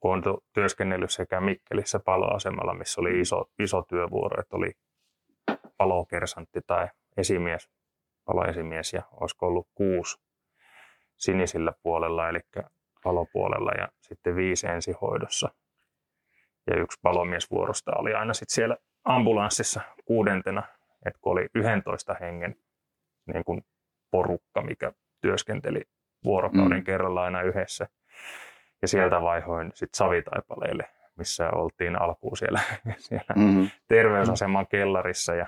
kun 0.00 0.12
on 0.12 0.22
työskennellyt 0.52 1.10
sekä 1.10 1.40
Mikkelissä 1.40 1.98
paloasemalla, 1.98 2.74
missä 2.74 3.00
oli 3.00 3.20
iso, 3.20 3.44
iso 3.58 3.82
työvuoro, 3.82 4.40
että 4.40 4.56
oli 4.56 4.72
palokersantti 5.76 6.60
tai 6.66 6.88
esimies, 7.16 7.68
paloesimies 8.24 8.92
ja 8.92 9.02
olisiko 9.12 9.46
ollut 9.46 9.68
kuusi 9.74 10.18
sinisillä 11.16 11.72
puolella, 11.82 12.28
eli 12.28 12.40
palopuolella 13.04 13.70
ja 13.78 13.88
sitten 14.00 14.36
viisi 14.36 14.66
ensihoidossa. 14.66 15.48
Ja 16.66 16.76
yksi 16.76 16.98
palomiesvuorosta 17.02 17.92
oli 17.96 18.14
aina 18.14 18.34
sitten 18.34 18.54
siellä 18.54 18.76
ambulanssissa 19.04 19.80
kuudentena, 20.04 20.62
että 21.06 21.18
kun 21.20 21.32
oli 21.32 21.46
11 21.54 22.14
hengen 22.20 22.56
niin 23.34 23.44
kuin 23.44 23.62
porukka, 24.10 24.62
mikä 24.62 24.92
työskenteli 25.20 25.82
vuorokauden 26.24 26.78
mm. 26.78 26.84
kerralla 26.84 27.24
aina 27.24 27.42
yhdessä. 27.42 27.88
Ja 28.82 28.88
sieltä 28.88 29.22
vaihoin 29.22 29.70
sitten 29.74 29.96
Savitaipaleelle, 29.98 30.84
missä 31.16 31.50
oltiin 31.50 32.00
alkuun 32.02 32.36
siellä, 32.36 32.60
siellä 33.08 33.34
mm-hmm. 33.36 33.70
terveysaseman 33.88 34.66
kellarissa 34.66 35.34
ja, 35.34 35.46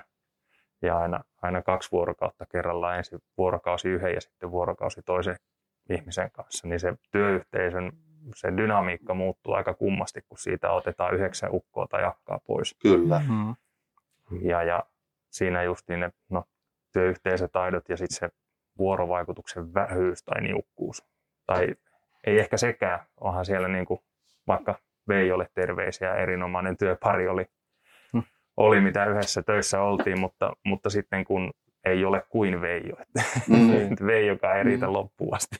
ja 0.81 0.97
aina, 0.97 1.23
aina 1.41 1.61
kaksi 1.61 1.91
vuorokautta 1.91 2.45
kerrallaan, 2.45 2.97
ensin 2.97 3.19
vuorokausi 3.37 3.89
yhden 3.89 4.13
ja 4.13 4.21
sitten 4.21 4.51
vuorokausi 4.51 5.01
toisen 5.01 5.35
ihmisen 5.89 6.31
kanssa, 6.31 6.67
niin 6.67 6.79
se 6.79 6.93
työyhteisön 7.11 7.91
se 8.35 8.57
dynamiikka 8.57 9.13
muuttuu 9.13 9.53
aika 9.53 9.73
kummasti, 9.73 10.21
kun 10.29 10.37
siitä 10.37 10.71
otetaan 10.71 11.15
yhdeksän 11.15 11.49
ukkoa 11.53 11.87
tai 11.87 12.01
jakkaa 12.01 12.39
pois. 12.47 12.75
Kyllä. 12.81 13.19
Mm-hmm. 13.19 13.55
Ja, 14.41 14.63
ja 14.63 14.83
siinä 15.29 15.63
justiin 15.63 15.99
ne 15.99 16.11
no, 16.29 16.43
työyhteisötaidot 16.93 17.89
ja 17.89 17.97
sitten 17.97 18.15
se 18.15 18.29
vuorovaikutuksen 18.77 19.73
vähyys 19.73 20.23
tai 20.23 20.41
niukkuus. 20.41 21.03
Tai 21.45 21.75
ei 22.27 22.39
ehkä 22.39 22.57
sekään, 22.57 22.99
onhan 23.21 23.45
siellä 23.45 23.67
niin 23.67 23.85
kuin, 23.85 23.99
vaikka 24.47 24.79
Veijolle 25.07 25.47
terveisiä, 25.53 26.15
erinomainen 26.15 26.77
työpari 26.77 27.27
oli, 27.27 27.45
hmm. 28.13 28.23
oli 28.57 28.81
mitä 28.81 29.05
yhdessä 29.05 29.41
töissä 29.43 29.81
oltiin, 29.81 30.19
mutta, 30.19 30.53
mutta 30.65 30.89
sitten 30.89 31.25
kun 31.25 31.51
ei 31.85 32.05
ole 32.05 32.23
kuin 32.29 32.61
Veijo, 32.61 32.95
että 32.99 33.23
mm. 33.47 33.95
Veijokaan 34.07 34.57
ei 34.57 34.63
riitä 34.63 34.87
mm. 34.87 34.93
loppuun 34.93 35.35
asti. 35.35 35.55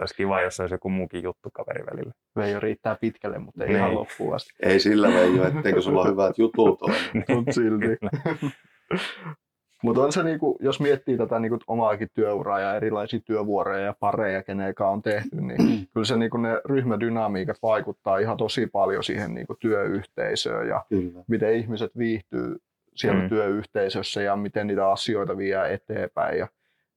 Olisi 0.00 0.14
kiva, 0.14 0.40
jos 0.40 0.60
olisi 0.60 0.74
joku 0.74 0.88
muukin 0.88 1.22
juttu 1.22 1.50
kaveri 1.52 1.86
välillä. 1.86 2.12
Veijo 2.36 2.60
riittää 2.60 2.96
pitkälle, 3.00 3.38
mutta 3.38 3.64
ei 3.64 3.68
niin. 3.68 3.78
ihan 3.78 3.94
loppuun 3.94 4.34
asti. 4.34 4.52
Ei 4.62 4.80
sillä 4.80 5.08
Veijo, 5.08 5.46
etteikö 5.46 5.80
sulla 5.80 6.00
ole 6.00 6.10
hyvät 6.10 6.38
jutut 6.38 6.82
ole. 6.82 6.94
Mutta 7.28 7.52
silti. 7.52 7.86
Mutta 9.82 10.02
on 10.02 10.12
se, 10.12 10.22
niinku, 10.22 10.56
jos 10.60 10.80
miettii 10.80 11.18
tätä 11.18 11.38
niinku, 11.38 11.58
omaakin 11.66 12.08
työuraa 12.14 12.60
ja 12.60 12.74
erilaisia 12.74 13.20
työvuoroja 13.20 13.84
ja 13.84 13.94
pareja, 14.00 14.42
keneikä 14.42 14.86
on 14.86 15.02
tehty, 15.02 15.40
niin 15.40 15.62
mm. 15.62 15.86
kyllä 15.94 16.04
se 16.04 16.16
niinku, 16.16 16.36
ne 16.36 16.60
ryhmädynamiikat 16.64 17.56
vaikuttaa 17.62 18.18
ihan 18.18 18.36
tosi 18.36 18.66
paljon 18.66 19.04
siihen 19.04 19.34
niinku, 19.34 19.56
työyhteisöön 19.60 20.68
ja 20.68 20.84
kyllä. 20.88 21.24
miten 21.28 21.54
ihmiset 21.54 21.98
viihtyy 21.98 22.56
siellä 22.94 23.22
mm. 23.22 23.28
työyhteisössä 23.28 24.22
ja 24.22 24.36
miten 24.36 24.66
niitä 24.66 24.90
asioita 24.90 25.36
vie 25.36 25.72
eteenpäin. 25.72 26.38
Ja 26.38 26.48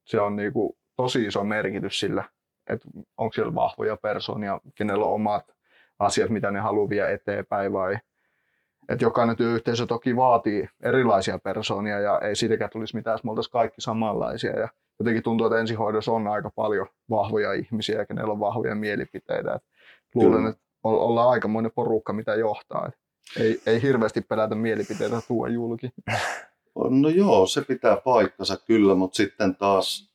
se 0.04 0.20
on 0.20 0.36
niinku, 0.36 0.76
tosi 0.96 1.26
iso 1.26 1.44
merkitys 1.44 2.00
sillä, 2.00 2.24
että 2.70 2.88
onko 3.16 3.32
siellä 3.32 3.54
vahvoja 3.54 3.96
persoonia, 3.96 4.60
kenellä 4.74 5.06
on 5.06 5.12
omat 5.12 5.54
asiat, 5.98 6.30
mitä 6.30 6.50
ne 6.50 6.60
haluaa 6.60 6.88
viedä 6.88 7.08
eteenpäin 7.08 7.72
vai 7.72 7.98
että 8.88 9.04
jokainen 9.04 9.36
työyhteisö 9.36 9.86
toki 9.86 10.16
vaatii 10.16 10.68
erilaisia 10.82 11.38
persoonia 11.38 12.00
ja 12.00 12.18
ei 12.18 12.36
siitäkään 12.36 12.70
tulisi 12.70 12.96
mitään, 12.96 13.14
jos 13.14 13.24
me 13.24 13.30
oltaisiin 13.30 13.52
kaikki 13.52 13.80
samanlaisia. 13.80 14.60
Ja 14.60 14.68
jotenkin 14.98 15.22
tuntuu, 15.22 15.46
että 15.46 15.58
ensihoidossa 15.58 16.12
on 16.12 16.28
aika 16.28 16.50
paljon 16.50 16.86
vahvoja 17.10 17.52
ihmisiä 17.52 17.98
ja 17.98 18.06
kenellä 18.06 18.32
on 18.32 18.40
vahvoja 18.40 18.74
mielipiteitä. 18.74 19.54
Et 19.54 19.62
luulen, 20.14 20.46
että 20.46 20.62
ollaan 20.84 21.30
aikamoinen 21.30 21.72
porukka, 21.74 22.12
mitä 22.12 22.34
johtaa. 22.34 22.86
Et 22.88 22.94
ei, 23.40 23.60
ei 23.66 23.82
hirveästi 23.82 24.20
pelätä 24.20 24.54
mielipiteitä 24.54 25.20
tuoda 25.28 25.52
julki. 25.52 25.90
No 26.90 27.08
joo, 27.08 27.46
se 27.46 27.62
pitää 27.64 27.96
paikkansa 27.96 28.56
kyllä, 28.66 28.94
mutta 28.94 29.16
sitten 29.16 29.56
taas, 29.56 30.12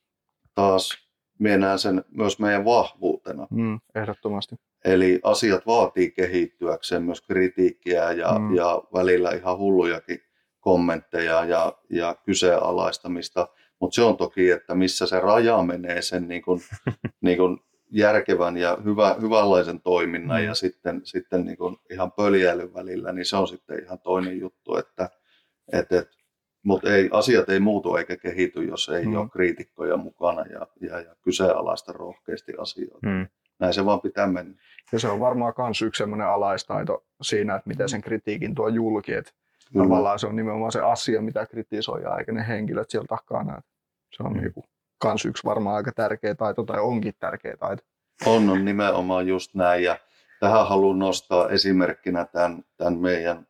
taas 0.56 1.11
minä 1.42 1.78
sen 1.78 2.04
myös 2.12 2.40
meidän 2.40 2.66
vahvuutena. 2.66 3.48
Mm, 3.50 3.80
ehdottomasti. 3.96 4.56
Eli 4.86 5.20
asiat 5.24 5.66
vaatii 5.66 6.12
kehittyäkseen 6.12 7.04
myös 7.04 7.22
kritiikkiä 7.22 8.12
ja, 8.12 8.40
mm. 8.40 8.56
ja 8.56 8.84
välillä 8.94 9.32
ihan 9.32 9.58
hullujakin 9.58 10.20
kommentteja 10.60 11.46
ja, 11.46 11.74
ja 11.90 12.16
kyseenalaistamista. 12.26 13.48
Mutta 13.80 13.96
se 13.96 14.02
on 14.02 14.18
toki, 14.18 14.52
että 14.52 14.76
missä 14.76 15.08
se 15.08 15.20
raja 15.20 15.64
menee 15.64 16.02
sen 16.02 16.28
niin 16.28 16.42
kun, 16.42 16.60
niin 17.22 17.38
kun 17.38 17.60
järkevän 17.92 18.58
ja 18.58 18.78
hyvä, 18.84 19.16
hyvänlaisen 19.22 19.82
toiminnan 19.82 20.42
mm. 20.42 20.46
ja 20.46 20.56
sitten, 20.56 21.02
sitten 21.04 21.46
niin 21.46 21.58
kun 21.58 21.78
ihan 21.90 22.12
pöljäilyn 22.12 22.74
välillä, 22.74 23.12
niin 23.12 23.26
se 23.26 23.38
on 23.38 23.48
sitten 23.48 23.84
ihan 23.84 24.00
toinen 24.00 24.40
juttu. 24.40 24.78
Että, 24.78 25.10
et, 25.74 25.92
et, 25.92 26.10
mutta 26.64 26.94
ei, 26.94 27.10
asiat 27.12 27.50
ei 27.50 27.60
muutu 27.60 27.96
eikä 27.96 28.18
kehity, 28.18 28.64
jos 28.64 28.90
ei 28.90 29.06
mm. 29.06 29.16
ole 29.16 29.30
kriitikkoja 29.30 29.98
mukana 29.98 30.42
ja, 30.42 30.68
ja, 30.82 31.00
ja 31.00 31.16
kyseenalaista 31.22 31.94
rohkeasti 31.94 32.54
asioita. 32.58 33.08
Mm 33.08 33.28
näin 33.62 33.74
se 33.74 33.86
vaan 33.86 34.02
pitää 34.02 34.28
mennä. 34.28 34.54
Ja 34.92 35.00
se 35.00 35.08
on 35.08 35.20
varmaan 35.20 35.54
myös 35.58 35.82
yksi 35.82 35.98
sellainen 35.98 36.28
alaistaito 36.28 37.06
siinä, 37.22 37.56
että 37.56 37.70
miten 37.70 37.90
sen 37.90 38.02
kritiikin 38.02 38.56
tuo 38.56 38.68
julki, 38.68 39.14
että 39.14 39.32
mm. 39.74 39.82
tavallaan 39.82 40.20
se 40.20 40.28
on 40.28 40.36
nimenomaan 40.36 40.72
se 40.72 40.82
asia, 40.82 41.22
mitä 41.22 41.46
kritisoidaan, 41.46 42.20
eikä 42.20 42.32
ne 42.32 42.48
henkilöt 42.48 42.90
siellä 42.90 43.08
takana. 43.08 43.62
Se 44.18 44.24
on 44.24 44.34
mm. 44.34 44.42
niinku 44.42 44.64
kans 44.98 45.26
yksi 45.26 45.44
varmaan 45.46 45.76
aika 45.76 45.92
tärkeä 45.92 46.36
taito, 46.36 46.64
tai 46.64 46.80
onkin 46.80 47.14
tärkeä 47.20 47.58
taito. 47.58 47.84
On, 48.26 48.50
on 48.50 48.66
nimenomaan 48.66 49.28
just 49.28 49.56
näin, 49.56 49.84
ja 49.84 49.98
tähän 50.40 50.68
haluan 50.68 51.00
nostaa 51.00 51.50
esimerkkinä 51.50 52.26
tämän, 52.26 52.64
tämän 52.78 52.98
meidän 52.98 53.48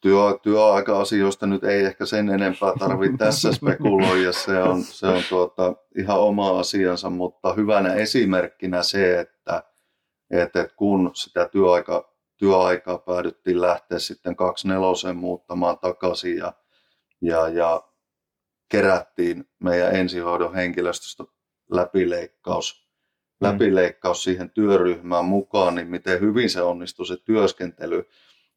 työ, 0.00 0.38
työaika-asioista 0.42 1.46
nyt 1.46 1.64
ei 1.64 1.84
ehkä 1.84 2.06
sen 2.06 2.28
enempää 2.28 2.72
tarvitse 2.78 3.16
tässä 3.24 3.52
spekuloida, 3.52 4.32
se 4.32 4.62
on, 4.62 4.82
se 4.82 5.06
on 5.06 5.22
tuota, 5.28 5.74
ihan 5.98 6.20
oma 6.20 6.58
asiansa, 6.58 7.10
mutta 7.10 7.54
hyvänä 7.54 7.94
esimerkkinä 7.94 8.82
se, 8.82 9.20
että, 9.20 9.62
että, 10.30 10.68
kun 10.76 11.10
sitä 11.14 11.48
työaika, 11.48 12.14
työaikaa 12.36 12.98
päädyttiin 12.98 13.60
lähteä 13.60 13.98
sitten 13.98 14.36
nelosen 14.64 15.16
muuttamaan 15.16 15.78
takaisin 15.78 16.36
ja, 16.36 16.52
ja, 17.20 17.48
ja 17.48 17.82
kerättiin 18.68 19.48
meidän 19.58 19.94
ensihoidon 19.94 20.54
henkilöstöstä 20.54 21.24
läpileikkaus 21.70 22.90
läpileikkaus 23.40 24.24
siihen 24.24 24.50
työryhmään 24.50 25.24
mukaan, 25.24 25.74
niin 25.74 25.88
miten 25.88 26.20
hyvin 26.20 26.50
se 26.50 26.62
onnistui 26.62 27.06
se 27.06 27.16
työskentely. 27.16 28.08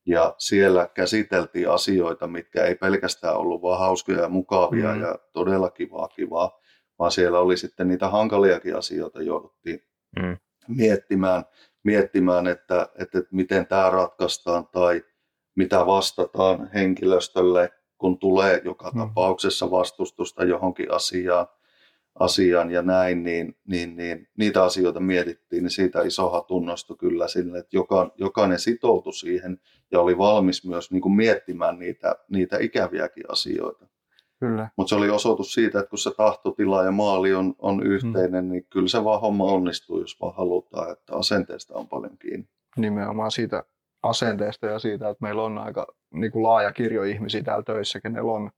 Ja 0.06 0.36
siellä 0.38 0.88
käsiteltiin 0.94 1.70
asioita, 1.70 2.28
mitkä 2.28 2.64
ei 2.64 2.76
pelkästään 2.76 3.38
ollut 3.38 3.62
vaan 3.62 3.80
hauskoja 3.80 4.22
ja 4.22 4.30
mukavia 4.30 4.96
mm. 4.96 5.02
ja 5.02 5.20
todella 5.34 5.70
kivaa 5.70 6.08
kivaa, 6.08 6.60
vaan 7.00 7.12
siellä 7.12 7.40
oli 7.40 7.58
sitten 7.58 7.88
niitä 7.88 8.10
hankaliakin 8.10 8.78
asioita, 8.78 9.22
jouduttiin 9.22 9.84
mm. 10.20 10.38
miettimään, 10.68 11.44
miettimään 11.84 12.48
että, 12.48 12.82
että, 12.82 13.20
että 13.20 13.30
miten 13.32 13.68
tämä 13.68 13.90
ratkaistaan 13.90 14.68
tai 14.68 15.04
mitä 15.56 15.86
vastataan 15.86 16.70
henkilöstölle, 16.74 17.70
kun 17.98 18.20
tulee 18.20 18.62
joka 18.66 18.92
mm. 18.92 19.00
tapauksessa 19.00 19.72
vastustusta 19.72 20.44
johonkin 20.44 20.92
asiaan 20.92 21.48
asiaan 22.20 22.72
ja 22.72 22.82
näin, 22.82 23.24
niin, 23.24 23.56
niin, 23.68 23.96
niin 23.96 24.28
niitä 24.38 24.64
asioita 24.64 25.00
mietittiin, 25.00 25.64
niin 25.64 25.72
siitä 25.72 26.02
iso 26.02 26.30
hatunnosto 26.30 26.96
kyllä 26.96 27.28
sille, 27.28 27.60
että 27.60 27.78
joka, 27.78 28.12
jokainen 28.18 28.60
sitoutui 28.60 29.14
siihen 29.14 29.60
ja 29.92 30.00
oli 30.00 30.18
valmis 30.18 30.66
myös 30.66 30.92
niin 30.92 31.02
kuin 31.02 31.16
miettimään 31.16 31.80
niitä, 31.80 32.16
niitä 32.30 32.58
ikäviäkin 32.60 33.32
asioita. 33.32 33.88
Kyllä. 34.40 34.70
Mutta 34.76 34.90
se 34.90 34.96
oli 34.96 35.10
osoitus 35.10 35.54
siitä, 35.54 35.80
että 35.80 35.90
kun 35.90 36.00
se 36.00 36.12
tahtotila 36.18 36.84
ja 36.84 36.92
maali 36.92 37.34
on, 37.34 37.56
on 37.60 37.88
yhteinen, 37.88 38.44
hmm. 38.44 38.52
niin 38.52 38.66
kyllä 38.70 38.88
se 38.88 39.04
vaan 39.04 39.22
homma 39.22 39.44
onnistuu, 39.44 40.00
jos 40.00 40.22
vaan 40.22 40.36
halutaan, 40.36 40.92
että 40.92 41.16
asenteesta 41.16 41.74
on 41.74 41.88
paljon 41.88 42.18
kiinni. 42.18 42.48
Nimenomaan 42.78 43.32
siitä 43.32 43.64
asenteesta 44.04 44.68
ja 44.68 44.80
siitä, 44.80 45.10
että 45.10 45.22
meillä 45.22 45.44
on 45.44 45.58
aika 45.58 45.88
niin 46.14 46.32
kuin 46.32 46.44
laaja 46.44 46.72
kirjo 46.72 47.04
ihmisiä 47.04 47.44
täällä 47.44 47.64
töissä, 47.64 48.02
kenellä 48.02 48.32
on 48.32 48.52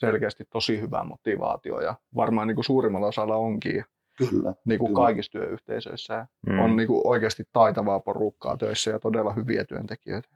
selkeästi 0.00 0.44
tosi 0.50 0.80
hyvä 0.80 1.04
motivaatio 1.04 1.80
ja 1.80 1.94
varmaan 2.16 2.48
niin 2.48 2.54
kuin 2.54 2.64
suurimmalla 2.64 3.06
osalla 3.06 3.36
onkin. 3.36 3.84
Kyllä. 4.18 4.54
Niin 4.64 4.78
kuin 4.78 4.88
kyllä. 4.88 5.04
kaikissa 5.04 5.32
työyhteisöissä. 5.32 6.26
Mm. 6.46 6.58
On 6.58 6.76
niin 6.76 6.86
kuin 6.86 7.00
oikeasti 7.04 7.44
taitavaa 7.52 8.00
porukkaa 8.00 8.56
töissä 8.56 8.90
ja 8.90 8.98
todella 8.98 9.32
hyviä 9.32 9.64
työntekijöitä. 9.64 10.28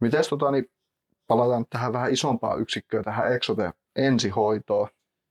Miten 0.00 0.22
tota, 0.30 0.50
niin 0.50 0.64
palataan 1.26 1.64
tähän 1.70 1.92
vähän 1.92 2.12
isompaan 2.12 2.60
yksikköön, 2.60 3.04
tähän 3.04 3.32
Exote 3.32 3.70
ensihoitoon. 3.96 4.88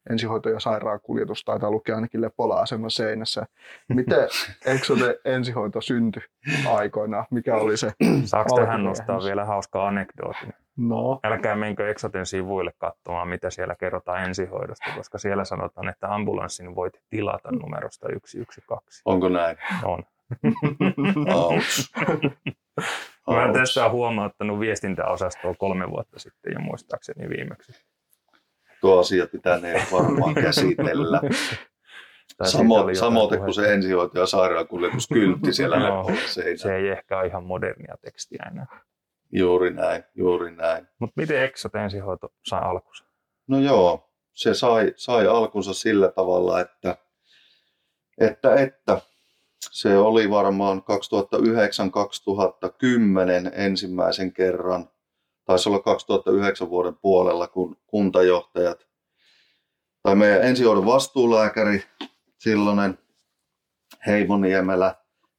Ensihoito 0.10 0.50
ja 0.50 0.60
sairaankuljetus 0.60 1.44
taitaa 1.44 1.72
lukea 1.72 1.96
ainakin 1.96 2.22
Lepola-aseman 2.22 2.91
seinässä. 2.91 3.46
Miten 3.88 4.28
Exote 4.65 5.20
ensihoito 5.26 5.82
syntyi 5.82 6.24
aikoina? 6.67 7.26
Mikä 7.32 7.56
oli 7.56 7.78
se 7.78 7.91
Saako 8.26 8.56
tähän 8.56 8.84
nostaa 8.84 9.24
vielä 9.24 9.46
hauska 9.46 9.88
anekdootin? 9.88 10.54
No. 10.88 11.20
Älkää 11.24 11.56
menkö 11.56 11.89
Exoten 11.89 12.26
sivuille 12.26 12.74
katsomaan, 12.78 13.28
mitä 13.28 13.50
siellä 13.50 13.76
kerrotaan 13.76 14.24
ensihoidosta, 14.24 14.91
koska 14.96 15.17
siellä 15.17 15.46
sanotaan, 15.46 15.89
että 15.89 16.13
ambulanssin 16.13 16.76
voit 16.76 16.94
tilata 17.10 17.52
numerosta 17.52 18.08
112. 18.26 19.02
Onko 19.06 19.30
näin? 19.30 19.58
On. 19.84 20.04
Ouch. 21.36 21.91
Mä 23.28 23.44
olen 23.44 23.54
tästä 23.54 23.89
huomauttanut 23.89 24.60
viestintäosastoa 24.60 25.54
kolme 25.54 25.89
vuotta 25.89 26.20
sitten 26.20 26.54
ja 26.54 26.60
muistaakseni 26.60 27.30
viimeksi. 27.30 27.86
Tuo 28.82 29.00
asia 29.00 29.28
pitää 29.28 29.58
ne 29.60 29.88
varmaan 29.91 30.34
käsitellä. 30.34 31.22
Samo, 32.44 32.94
samoin 32.94 33.39
kuin 33.39 33.54
se 33.54 33.74
ensihoito- 33.74 34.20
ja 34.20 34.26
sairaankuljetuskyltti 34.26 35.54
siellä 35.54 35.80
no, 35.80 36.06
Se 36.56 36.76
ei 36.76 36.89
ehkä 36.89 37.17
ole 37.17 37.28
ihan 37.28 37.44
modernia 37.44 37.96
tekstiä 38.02 38.44
enää. 38.52 38.82
Juuri 39.32 39.74
näin, 39.74 40.04
juuri 40.15 40.56
näin. 40.56 40.88
Mutta 41.00 41.22
miten 41.22 41.44
Exot 41.44 41.76
ensihoito 41.76 42.34
sai 42.46 42.62
alkunsa? 42.62 43.06
No 43.48 43.60
joo, 43.60 44.10
se 44.34 44.54
sai, 44.54 44.94
sai 44.96 45.28
alkunsa 45.28 45.74
sillä 45.74 46.12
tavalla, 46.12 46.60
että, 46.62 46.98
että, 48.17 48.56
että 48.56 49.02
se 49.72 49.98
oli 49.98 50.30
varmaan 50.30 50.78
2009-2010 50.78 50.84
ensimmäisen 53.54 54.34
kerran, 54.34 54.89
taisi 55.46 55.70
olla 55.70 55.80
2009 55.80 56.70
vuoden 56.70 56.96
puolella, 56.96 57.48
kun 57.48 57.78
kuntajohtajat 57.88 58.88
tai 60.04 60.15
meidän 60.15 60.44
ensihoidon 60.44 60.86
vastuulääkäri, 60.86 61.84
silloinen 62.38 63.00
Heimoniemelä, 64.08 64.96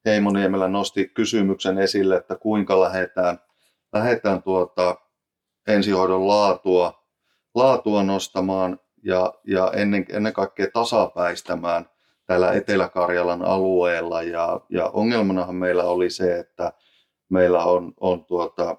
Heimoniemelä 0.06 0.68
nosti 0.68 1.08
kysymyksen 1.08 1.78
esille, 1.78 2.16
että 2.16 2.36
kuinka 2.36 2.80
lähdetään– 2.80 3.38
lähdetään 3.92 4.42
tuota 4.42 4.96
ensihoidon 5.66 6.28
laatua, 6.28 7.04
laatua 7.54 8.02
nostamaan 8.02 8.80
ja, 9.04 9.34
ja 9.46 9.72
ennen, 9.76 10.06
ennen 10.08 10.32
kaikkea 10.32 10.66
tasapäistämään 10.72 11.90
täällä 12.26 12.52
Etelä-Karjalan 12.52 13.42
alueella. 13.42 14.22
Ja, 14.22 14.60
ja 14.68 14.88
ongelmanahan 14.88 15.54
meillä 15.54 15.84
oli 15.84 16.10
se, 16.10 16.38
että 16.38 16.72
meillä 17.28 17.64
on, 17.64 17.94
on 18.00 18.24
tuota, 18.24 18.76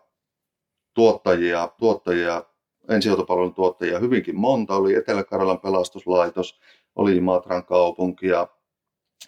tuottajia, 0.93 1.69
tuottajia, 1.77 2.43
ensihoitopalvelun 2.89 3.53
tuottajia 3.53 3.99
hyvinkin 3.99 4.39
monta. 4.39 4.75
Oli 4.75 4.95
Etelä-Karjalan 4.95 5.59
pelastuslaitos, 5.59 6.59
oli 6.95 7.17
Imatran 7.17 7.65
kaupunki 7.65 8.27
ja 8.27 8.47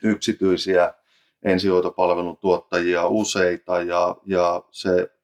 yksityisiä 0.04 0.94
ensihoitopalvelun 1.44 2.38
tuottajia 2.38 3.08
useita 3.08 3.82
ja, 3.82 4.16
ja 4.26 4.64
se 4.72 5.15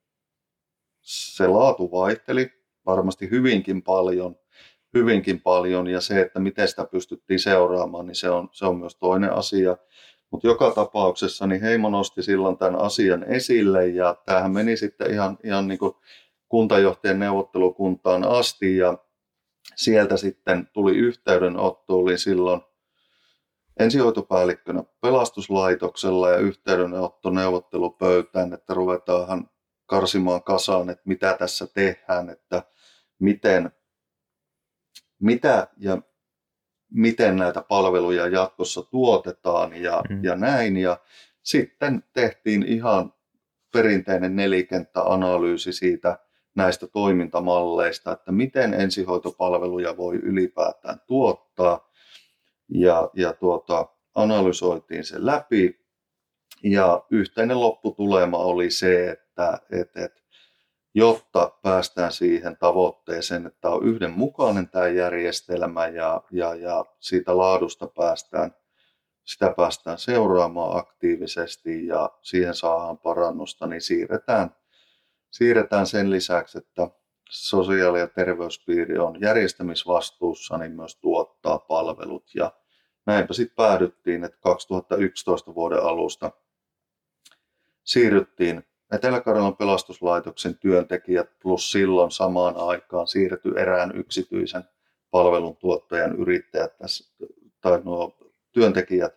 se 1.01 1.47
laatu 1.47 1.91
vaihteli 1.91 2.51
varmasti 2.85 3.29
hyvinkin 3.29 3.81
paljon, 3.81 4.35
hyvinkin 4.93 5.41
paljon 5.41 5.87
ja 5.87 6.01
se, 6.01 6.21
että 6.21 6.39
miten 6.39 6.67
sitä 6.67 6.85
pystyttiin 6.85 7.39
seuraamaan, 7.39 8.07
niin 8.07 8.15
se 8.15 8.29
on, 8.29 8.49
se 8.51 8.65
on 8.65 8.77
myös 8.77 8.95
toinen 8.95 9.33
asia. 9.33 9.77
Mutta 10.31 10.47
joka 10.47 10.71
tapauksessa 10.71 11.47
niin 11.47 11.61
Heimo 11.61 11.89
nosti 11.89 12.23
silloin 12.23 12.57
tämän 12.57 12.81
asian 12.81 13.23
esille 13.23 13.87
ja 13.87 14.15
tämähän 14.25 14.51
meni 14.51 14.77
sitten 14.77 15.11
ihan, 15.11 15.37
ihan 15.43 15.67
niin 15.67 15.79
kuin 15.79 15.93
kuntajohtajan 16.49 17.19
neuvottelukuntaan 17.19 18.23
asti 18.23 18.77
ja 18.77 18.97
sieltä 19.75 20.17
sitten 20.17 20.69
tuli 20.73 20.97
yhteydenotto, 20.97 21.97
oli 21.97 22.17
silloin 22.17 22.61
ensihoitopäällikkönä 23.79 24.83
pelastuslaitoksella 25.01 26.29
ja 26.29 26.37
yhteydenotto 26.37 27.29
neuvottelupöytään, 27.29 28.53
että 28.53 28.73
ruvetaanhan 28.73 29.49
karsimaan 29.91 30.43
kasaan, 30.43 30.89
että 30.89 31.03
mitä 31.05 31.35
tässä 31.39 31.67
tehdään, 31.67 32.29
että 32.29 32.63
miten, 33.19 33.71
mitä 35.19 35.67
ja 35.77 36.01
miten 36.93 37.35
näitä 37.35 37.61
palveluja 37.61 38.27
jatkossa 38.27 38.81
tuotetaan 38.81 39.81
ja, 39.81 40.01
mm. 40.09 40.23
ja 40.23 40.35
näin. 40.35 40.77
Ja 40.77 40.97
sitten 41.43 42.03
tehtiin 42.13 42.63
ihan 42.63 43.13
perinteinen 43.73 44.35
nelikenttäanalyysi 44.35 45.73
siitä 45.73 46.19
näistä 46.55 46.87
toimintamalleista, 46.87 48.11
että 48.11 48.31
miten 48.31 48.73
ensihoitopalveluja 48.73 49.97
voi 49.97 50.15
ylipäätään 50.15 51.01
tuottaa. 51.07 51.91
Ja, 52.69 53.09
ja 53.13 53.33
tuota, 53.33 53.85
analysoitiin 54.15 55.03
se 55.03 55.15
läpi 55.25 55.80
ja 56.63 57.03
yhteinen 57.11 57.59
lopputulema 57.59 58.37
oli 58.37 58.71
se, 58.71 59.11
että, 59.11 59.59
että, 59.71 60.05
että 60.05 60.21
jotta 60.93 61.51
päästään 61.63 62.11
siihen 62.11 62.57
tavoitteeseen, 62.57 63.45
että 63.45 63.69
on 63.69 63.85
yhdenmukainen 63.85 64.69
tämä 64.69 64.87
järjestelmä 64.87 65.87
ja, 65.87 66.21
ja, 66.31 66.55
ja 66.55 66.85
siitä 66.99 67.37
laadusta 67.37 67.87
päästään, 67.87 68.55
sitä 69.23 69.53
päästään 69.57 69.97
seuraamaan 69.97 70.77
aktiivisesti 70.77 71.87
ja 71.87 72.09
siihen 72.21 72.55
saadaan 72.55 72.97
parannusta, 72.97 73.67
niin 73.67 73.81
siirretään, 73.81 74.55
siirretään 75.31 75.87
sen 75.87 76.09
lisäksi, 76.09 76.57
että 76.57 76.89
sosiaali- 77.29 77.99
ja 77.99 78.07
terveyspiiri 78.07 78.97
on 78.97 79.21
järjestämisvastuussa, 79.21 80.57
niin 80.57 80.71
myös 80.71 80.95
tuottaa 80.95 81.59
palvelut. 81.59 82.35
Ja 82.35 82.51
näinpä 83.05 83.33
sitten 83.33 83.55
päädyttiin, 83.55 84.23
että 84.23 84.37
2011 84.41 85.55
vuoden 85.55 85.83
alusta 85.83 86.31
siirryttiin 87.83 88.63
Etelä-Karjalan 88.91 89.57
pelastuslaitoksen 89.57 90.57
työntekijät 90.57 91.29
plus 91.41 91.71
silloin 91.71 92.11
samaan 92.11 92.57
aikaan 92.57 93.07
siirtyi 93.07 93.53
erään 93.57 93.91
yksityisen 93.95 94.63
palveluntuottajan 95.11 96.15
yrittäjät 96.15 96.73
tai 97.61 97.81
nuo 97.83 98.17
työntekijät, 98.51 99.15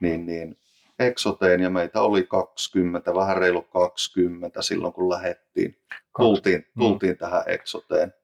niin, 0.00 0.26
niin 0.26 0.58
Exoteen 0.98 1.60
ja 1.60 1.70
meitä 1.70 2.00
oli 2.00 2.22
20, 2.22 3.14
vähän 3.14 3.36
reilu 3.36 3.62
20 3.62 4.62
silloin 4.62 4.92
kun 4.92 5.08
lähettiin. 5.10 5.76
Tultiin, 6.18 6.66
tultiin 6.78 7.12
mm. 7.12 7.18
tähän 7.18 7.42
Exoteen. 7.46 8.14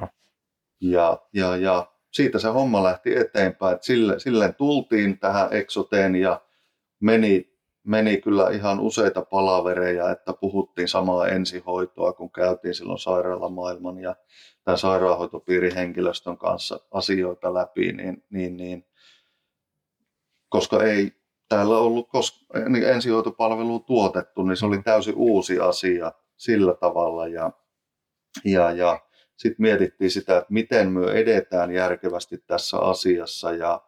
Ja. 0.00 0.08
Ja, 0.80 1.18
ja, 1.32 1.56
ja 1.56 1.92
siitä 2.12 2.38
se 2.38 2.48
homma 2.48 2.82
lähti 2.82 3.16
eteenpäin. 3.16 3.78
Sille, 3.80 4.20
silleen 4.20 4.54
tultiin 4.54 5.18
tähän 5.18 5.52
Exoteen 5.52 6.16
ja 6.16 6.40
meni 7.00 7.51
meni 7.84 8.20
kyllä 8.20 8.50
ihan 8.50 8.80
useita 8.80 9.22
palavereja, 9.22 10.10
että 10.10 10.32
puhuttiin 10.32 10.88
samaa 10.88 11.26
ensihoitoa, 11.26 12.12
kun 12.12 12.32
käytiin 12.32 12.74
silloin 12.74 12.98
sairaalamaailman 12.98 13.98
ja 13.98 14.16
tämän 14.64 14.78
sairaanhoitopiirin 14.78 15.74
henkilöstön 15.74 16.38
kanssa 16.38 16.80
asioita 16.90 17.54
läpi, 17.54 17.92
niin, 17.92 18.24
niin, 18.30 18.56
niin 18.56 18.86
koska 20.48 20.82
ei 20.84 21.12
täällä 21.48 21.78
ollut 21.78 22.08
kos- 22.08 22.68
niin 22.68 22.88
ensihoitopalvelua 22.88 23.78
tuotettu, 23.78 24.42
niin 24.42 24.56
se 24.56 24.66
oli 24.66 24.82
täysin 24.82 25.14
uusi 25.16 25.60
asia 25.60 26.12
sillä 26.36 26.74
tavalla. 26.74 27.28
Ja, 27.28 27.50
ja, 28.44 28.70
ja 28.70 29.00
sitten 29.36 29.62
mietittiin 29.62 30.10
sitä, 30.10 30.38
että 30.38 30.52
miten 30.52 30.92
me 30.92 31.10
edetään 31.10 31.72
järkevästi 31.72 32.38
tässä 32.46 32.78
asiassa. 32.78 33.52
Ja 33.52 33.80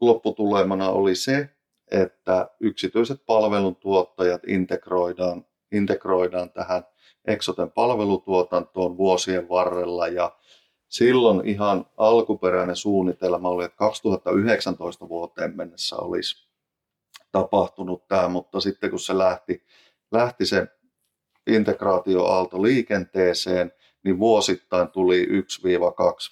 lopputulemana 0.00 0.90
oli 0.90 1.14
se, 1.14 1.48
että 1.90 2.50
yksityiset 2.60 3.22
palveluntuottajat 3.26 4.42
integroidaan, 4.46 5.46
integroidaan 5.72 6.50
tähän 6.50 6.82
Exoten 7.26 7.70
palvelutuotantoon 7.70 8.96
vuosien 8.96 9.48
varrella. 9.48 10.08
Ja 10.08 10.36
silloin 10.88 11.48
ihan 11.48 11.86
alkuperäinen 11.96 12.76
suunnitelma 12.76 13.48
oli, 13.48 13.64
että 13.64 13.76
2019 13.76 15.08
vuoteen 15.08 15.56
mennessä 15.56 15.96
olisi 15.96 16.48
tapahtunut 17.32 18.08
tämä, 18.08 18.28
mutta 18.28 18.60
sitten 18.60 18.90
kun 18.90 18.98
se 18.98 19.18
lähti, 19.18 19.64
lähti 20.12 20.46
se 20.46 20.66
integraatioaalto 21.46 22.62
liikenteeseen, 22.62 23.72
niin 24.04 24.18
vuosittain 24.18 24.88
tuli 24.88 25.26
1-2 25.26 25.30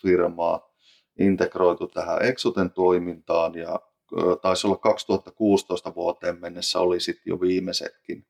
firmaa 0.02 0.67
integroitu 1.18 1.87
tähän 1.87 2.22
Exoten 2.22 2.70
toimintaan 2.70 3.54
ja 3.54 3.81
taisi 4.42 4.66
olla 4.66 4.76
2016 4.76 5.94
vuoteen 5.94 6.40
mennessä 6.40 6.81
oli 6.81 7.00
sitten 7.00 7.22
jo 7.26 7.40
viimeisetkin, 7.40 8.26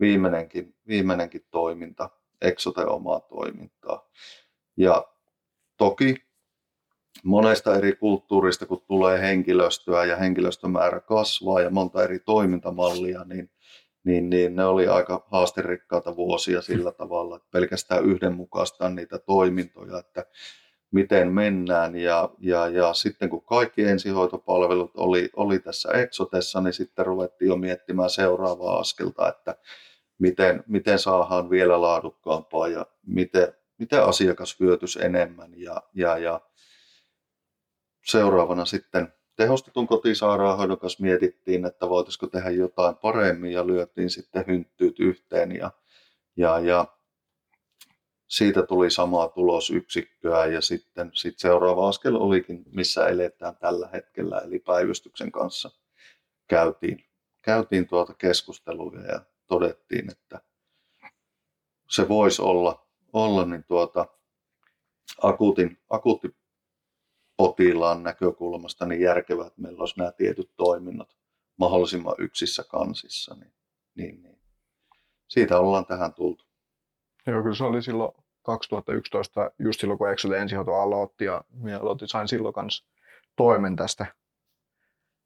viimeinenkin, 0.00 0.74
viimeinenkin 0.88 1.46
toiminta, 1.50 2.10
Exoten 2.40 2.88
omaa 2.88 3.20
toimintaa. 3.20 4.08
Ja 4.76 5.06
toki 5.76 6.16
monesta 7.24 7.76
eri 7.76 7.92
kulttuurista, 7.92 8.66
kun 8.66 8.84
tulee 8.86 9.20
henkilöstöä 9.20 10.04
ja 10.04 10.16
henkilöstömäärä 10.16 11.00
kasvaa 11.00 11.60
ja 11.60 11.70
monta 11.70 12.04
eri 12.04 12.18
toimintamallia, 12.18 13.24
niin, 13.24 13.50
niin, 14.04 14.30
niin 14.30 14.56
ne 14.56 14.64
oli 14.64 14.88
aika 14.88 15.26
haasterikkaita 15.30 16.16
vuosia 16.16 16.62
sillä 16.62 16.92
tavalla, 16.92 17.36
että 17.36 17.48
pelkästään 17.50 18.04
yhdenmukaistaa 18.04 18.88
niitä 18.88 19.18
toimintoja, 19.18 19.98
että 19.98 20.24
miten 20.92 21.32
mennään. 21.32 21.96
Ja, 21.96 22.30
ja, 22.38 22.68
ja 22.68 22.94
sitten 22.94 23.28
kun 23.28 23.44
kaikki 23.44 23.82
ensihoitopalvelut 23.82 24.90
oli, 24.96 25.30
oli 25.36 25.58
tässä 25.58 25.88
Exotessa, 25.92 26.60
niin 26.60 26.72
sitten 26.72 27.06
ruvettiin 27.06 27.48
jo 27.48 27.56
miettimään 27.56 28.10
seuraavaa 28.10 28.78
askelta, 28.78 29.28
että 29.28 29.56
miten, 30.18 30.64
miten 30.66 30.98
saadaan 30.98 31.50
vielä 31.50 31.80
laadukkaampaa 31.80 32.68
ja 32.68 32.86
miten, 33.06 33.52
miten 33.78 34.04
asiakas 34.04 34.60
hyötyisi 34.60 35.04
enemmän. 35.04 35.52
Ja, 35.56 35.82
ja, 35.94 36.18
ja 36.18 36.40
seuraavana 38.06 38.64
sitten 38.64 39.12
tehostetun 39.36 39.86
kotisairaanhoidon 39.86 40.78
kanssa 40.78 41.02
mietittiin, 41.02 41.64
että 41.64 41.88
voitaisiko 41.88 42.26
tehdä 42.26 42.50
jotain 42.50 42.96
paremmin 42.96 43.52
ja 43.52 43.66
lyötiin 43.66 44.10
sitten 44.10 44.44
hynttyyt 44.46 45.00
yhteen 45.00 45.52
ja, 45.56 45.70
ja, 46.36 46.58
ja 46.58 46.86
siitä 48.32 48.62
tuli 48.62 48.90
samaa 48.90 49.28
tulosyksikköä 49.28 50.46
ja 50.46 50.60
sitten 50.60 51.10
sit 51.14 51.38
seuraava 51.38 51.88
askel 51.88 52.16
olikin, 52.16 52.64
missä 52.70 53.06
eletään 53.06 53.56
tällä 53.56 53.88
hetkellä, 53.88 54.38
eli 54.38 54.58
päivystyksen 54.58 55.32
kanssa 55.32 55.70
käytiin, 56.48 57.04
käytiin 57.42 57.88
tuota 57.88 58.14
keskustelua 58.14 58.92
ja 59.12 59.20
todettiin, 59.46 60.10
että 60.10 60.40
se 61.88 62.08
voisi 62.08 62.42
olla, 62.42 62.86
olla 63.12 63.44
niin 63.44 63.64
tuota, 63.64 64.06
akuutin, 65.22 65.78
akuutti 65.90 66.36
potilaan 67.36 68.02
näkökulmasta 68.02 68.86
niin 68.86 69.00
järkevää, 69.00 69.46
että 69.46 69.62
meillä 69.62 69.80
olisi 69.80 69.98
nämä 69.98 70.12
tietyt 70.12 70.50
toiminnot 70.56 71.16
mahdollisimman 71.56 72.14
yksissä 72.18 72.64
kansissa. 72.64 73.34
Niin, 73.34 73.52
niin, 73.94 74.22
niin. 74.22 74.38
Siitä 75.28 75.58
ollaan 75.58 75.86
tähän 75.86 76.14
tultu. 76.14 76.44
Joo, 77.26 77.42
kyllä 77.42 77.56
se 77.56 77.64
oli 77.64 77.82
silloin 77.82 78.21
2011, 78.42 79.50
just 79.58 79.80
silloin 79.80 79.98
kun 79.98 80.10
Exote 80.10 80.38
ensihoito 80.38 80.74
aloitti 80.74 81.24
ja 81.24 81.44
minä 81.50 81.78
aloitin, 81.78 82.08
sain 82.08 82.28
silloin 82.28 82.54
kanssa 82.54 82.86
toimen 83.36 83.76
tästä 83.76 84.06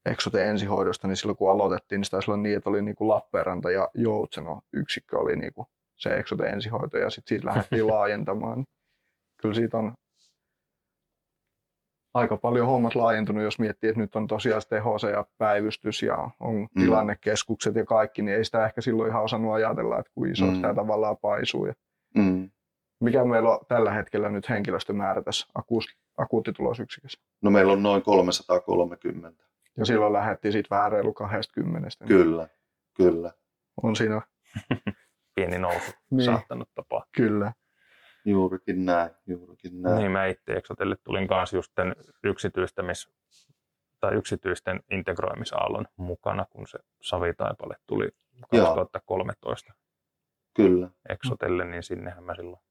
Exote 0.07 0.45
ensihoidosta, 0.45 1.09
niin 1.09 1.17
silloin 1.17 1.37
kun 1.37 1.51
aloitettiin, 1.51 1.99
niin 1.99 2.05
sitä 2.05 2.17
olla 2.29 2.37
niin, 2.37 2.57
että 2.57 2.71
oli 2.71 2.83
niin 2.83 2.97
kuin 2.97 3.09
Lappeenranta 3.09 3.71
ja 3.71 3.89
Joutseno 3.95 4.61
yksikkö 4.73 5.19
oli 5.19 5.37
niin 5.37 5.55
kuin 5.55 5.67
se 5.97 6.11
Exote 6.11 6.49
ensihoito 6.49 6.99
ja 6.99 7.11
sitten 7.11 7.29
siitä 7.29 7.47
lähdettiin 7.47 7.87
laajentamaan. 7.93 8.65
Kyllä 9.43 9.55
siitä 9.55 9.79
on 9.79 9.95
aika 12.15 12.37
paljon 12.37 12.67
hommat 12.67 12.95
laajentunut, 12.95 13.43
jos 13.43 13.59
miettii, 13.59 13.91
että 13.91 14.01
nyt 14.01 14.17
on 14.17 14.27
tosiaan 14.27 14.63
teho 14.69 14.97
ja 15.13 15.27
päivystys 15.39 16.03
ja 16.03 16.31
on 16.41 16.55
mm. 16.55 16.83
tilannekeskukset 16.83 17.75
ja 17.75 17.85
kaikki, 17.85 18.23
niin 18.23 18.37
ei 18.37 18.45
sitä 18.45 18.67
ehkä 18.67 18.81
silloin 18.81 19.11
ihan 19.11 19.23
osannut 19.23 19.53
ajatella, 19.53 19.99
että 19.99 20.13
kuin 20.15 20.33
iso 20.33 20.47
mm. 20.47 20.63
tämä 20.63 20.75
tavallaan 20.75 21.17
paisuu. 21.17 21.67
Ja 21.67 21.75
mm. 22.15 22.51
Mikä 23.01 23.25
meillä 23.25 23.51
on 23.51 23.59
tällä 23.69 23.93
hetkellä 23.93 24.29
nyt 24.29 24.49
henkilöstömäärä 24.49 25.23
tässä 25.23 25.47
akuuttitulosyksikössä? 26.17 27.21
No 27.43 27.51
meillä 27.51 27.73
on 27.73 27.83
noin 27.83 28.03
330. 28.03 29.45
Ja 29.77 29.85
silloin 29.85 30.13
lähdettiin 30.13 30.53
siitä 30.53 30.77
vähän 30.77 30.93
reilu 30.93 31.13
20. 31.13 31.89
Kyllä, 32.09 32.49
kyllä. 32.97 33.33
On 33.83 33.97
siinä 33.97 34.23
pieni 35.35 35.59
nousu 35.59 35.93
niin. 36.11 36.25
saattanut 36.25 36.69
tapaa. 36.75 37.05
Kyllä. 37.17 37.53
Juurikin 38.25 38.87
näin, 38.87 39.11
juurikin 39.27 39.83
näin. 39.83 39.97
Niin 39.97 40.11
mä 40.11 40.27
itse 40.27 40.53
Exotelle 40.53 40.97
tulin 41.05 41.29
kanssa 41.29 41.57
just 41.57 41.73
tämän 41.75 41.95
yksityistämis, 42.25 43.11
tai 44.01 44.15
yksityisten 44.15 44.81
integroimisaallon 44.91 45.85
mukana, 45.97 46.47
kun 46.51 46.67
se 46.67 46.79
Savitaipale 47.03 47.77
tuli 47.87 48.09
2013 48.51 49.73
Joo. 49.73 49.77
Kyllä. 50.55 50.91
Exotelle, 51.09 51.65
niin 51.65 51.83
sinnehän 51.83 52.25
mä 52.25 52.35
silloin 52.35 52.63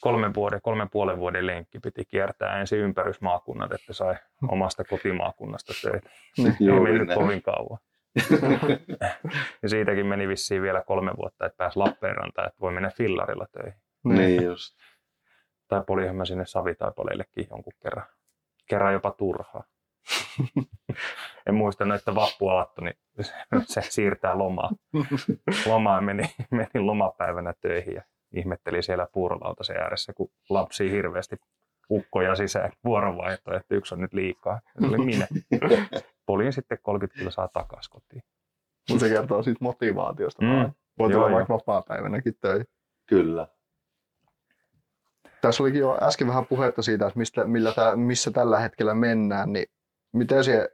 kolmen 0.00 0.34
vuoden, 0.34 0.60
kolmen 0.62 0.90
puolen 0.90 1.18
vuoden 1.18 1.46
lenkki 1.46 1.78
piti 1.78 2.04
kiertää 2.04 2.60
ensin 2.60 2.78
ympärysmaakunnat, 2.78 3.72
että 3.72 3.92
sai 3.92 4.14
omasta 4.48 4.84
kotimaakunnasta 4.84 5.72
töitä. 5.82 6.10
Niin, 6.36 6.56
Ei 6.60 6.80
mennyt 6.80 7.14
kovin 7.14 7.42
kauan. 7.42 7.78
ja 9.62 9.68
siitäkin 9.68 10.06
meni 10.06 10.28
vissiin 10.28 10.62
vielä 10.62 10.82
kolme 10.86 11.12
vuotta, 11.16 11.46
että 11.46 11.56
pääsi 11.56 11.78
Lappeenrantaan, 11.78 12.48
että 12.48 12.60
voi 12.60 12.72
mennä 12.72 12.90
fillarilla 12.90 13.46
töihin. 13.52 13.80
Niin 14.04 14.44
just. 14.44 14.76
Tai 15.68 15.82
polihan 15.86 16.16
mä 16.16 16.24
sinne 16.24 16.46
Savitaipaleellekin 16.46 17.46
jonkun 17.50 17.72
kerran. 17.82 18.06
Kerran 18.68 18.92
jopa 18.92 19.10
turhaa. 19.10 19.64
en 21.46 21.54
muista 21.54 21.94
että 21.94 22.14
vappuaatto, 22.14 22.82
niin 22.84 22.96
se 23.66 23.82
siirtää 23.82 24.38
lomaa. 24.38 24.70
Lomaa 25.66 26.00
meni, 26.00 26.22
meni 26.50 26.80
lomapäivänä 26.80 27.54
töihin 27.60 27.94
ja 27.94 28.02
ihmetteli 28.34 28.82
siellä 28.82 29.06
puurolautasen 29.12 29.76
ääressä, 29.76 30.12
kun 30.12 30.30
lapsi 30.50 30.90
hirveästi 30.90 31.36
ukkoja 31.90 32.34
sisään 32.34 32.72
vuorovaihtoa, 32.84 33.56
että 33.56 33.74
yksi 33.74 33.94
on 33.94 34.00
nyt 34.00 34.12
liikaa. 34.12 34.60
Se 34.80 34.86
oli 34.86 35.04
minä. 35.04 35.26
Poliin 36.26 36.52
sitten 36.52 36.78
30 36.82 37.30
saa 37.30 37.48
takaisin 37.48 37.90
kotiin. 37.90 38.22
Mutta 38.90 39.06
se 39.06 39.14
kertoo 39.14 39.42
siitä 39.42 39.58
motivaatiosta. 39.64 40.42
Mm. 40.42 40.72
Voi 40.98 41.10
tulla 41.10 41.30
vaikka 41.30 41.54
vapaa-päivänäkin 41.54 42.34
töihin. 42.40 42.66
Kyllä. 43.06 43.46
Tässä 45.40 45.62
olikin 45.62 45.80
jo 45.80 45.98
äsken 46.02 46.26
vähän 46.26 46.46
puhetta 46.46 46.82
siitä, 46.82 47.06
että 47.06 47.18
mistä, 47.18 47.44
millä 47.44 47.72
tää, 47.72 47.96
missä 47.96 48.30
tällä 48.30 48.58
hetkellä 48.58 48.94
mennään, 48.94 49.52
niin 49.52 49.66
miten 50.12 50.44
se, 50.44 50.68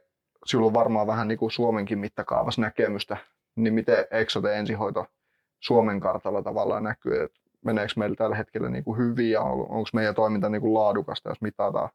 sinulla 0.45 0.67
on 0.67 0.73
varmaan 0.73 1.07
vähän 1.07 1.27
niin 1.27 1.37
kuin 1.37 1.51
Suomenkin 1.51 1.99
mittakaavassa 1.99 2.61
näkemystä, 2.61 3.17
niin 3.55 3.73
miten 3.73 4.05
Exote 4.11 4.57
ensihoito 4.57 5.05
Suomen 5.59 5.99
kartalla 5.99 6.43
tavallaan 6.43 6.83
näkyy, 6.83 7.23
että 7.23 7.39
meneekö 7.65 7.93
meillä 7.97 8.15
tällä 8.15 8.35
hetkellä 8.35 8.69
niin 8.69 8.83
kuin 8.83 8.97
hyvin 8.97 9.31
ja 9.31 9.41
on, 9.41 9.59
onko 9.59 9.89
meidän 9.93 10.15
toiminta 10.15 10.49
niin 10.49 10.61
kuin 10.61 10.73
laadukasta, 10.73 11.29
jos 11.29 11.41
mitataan 11.41 11.89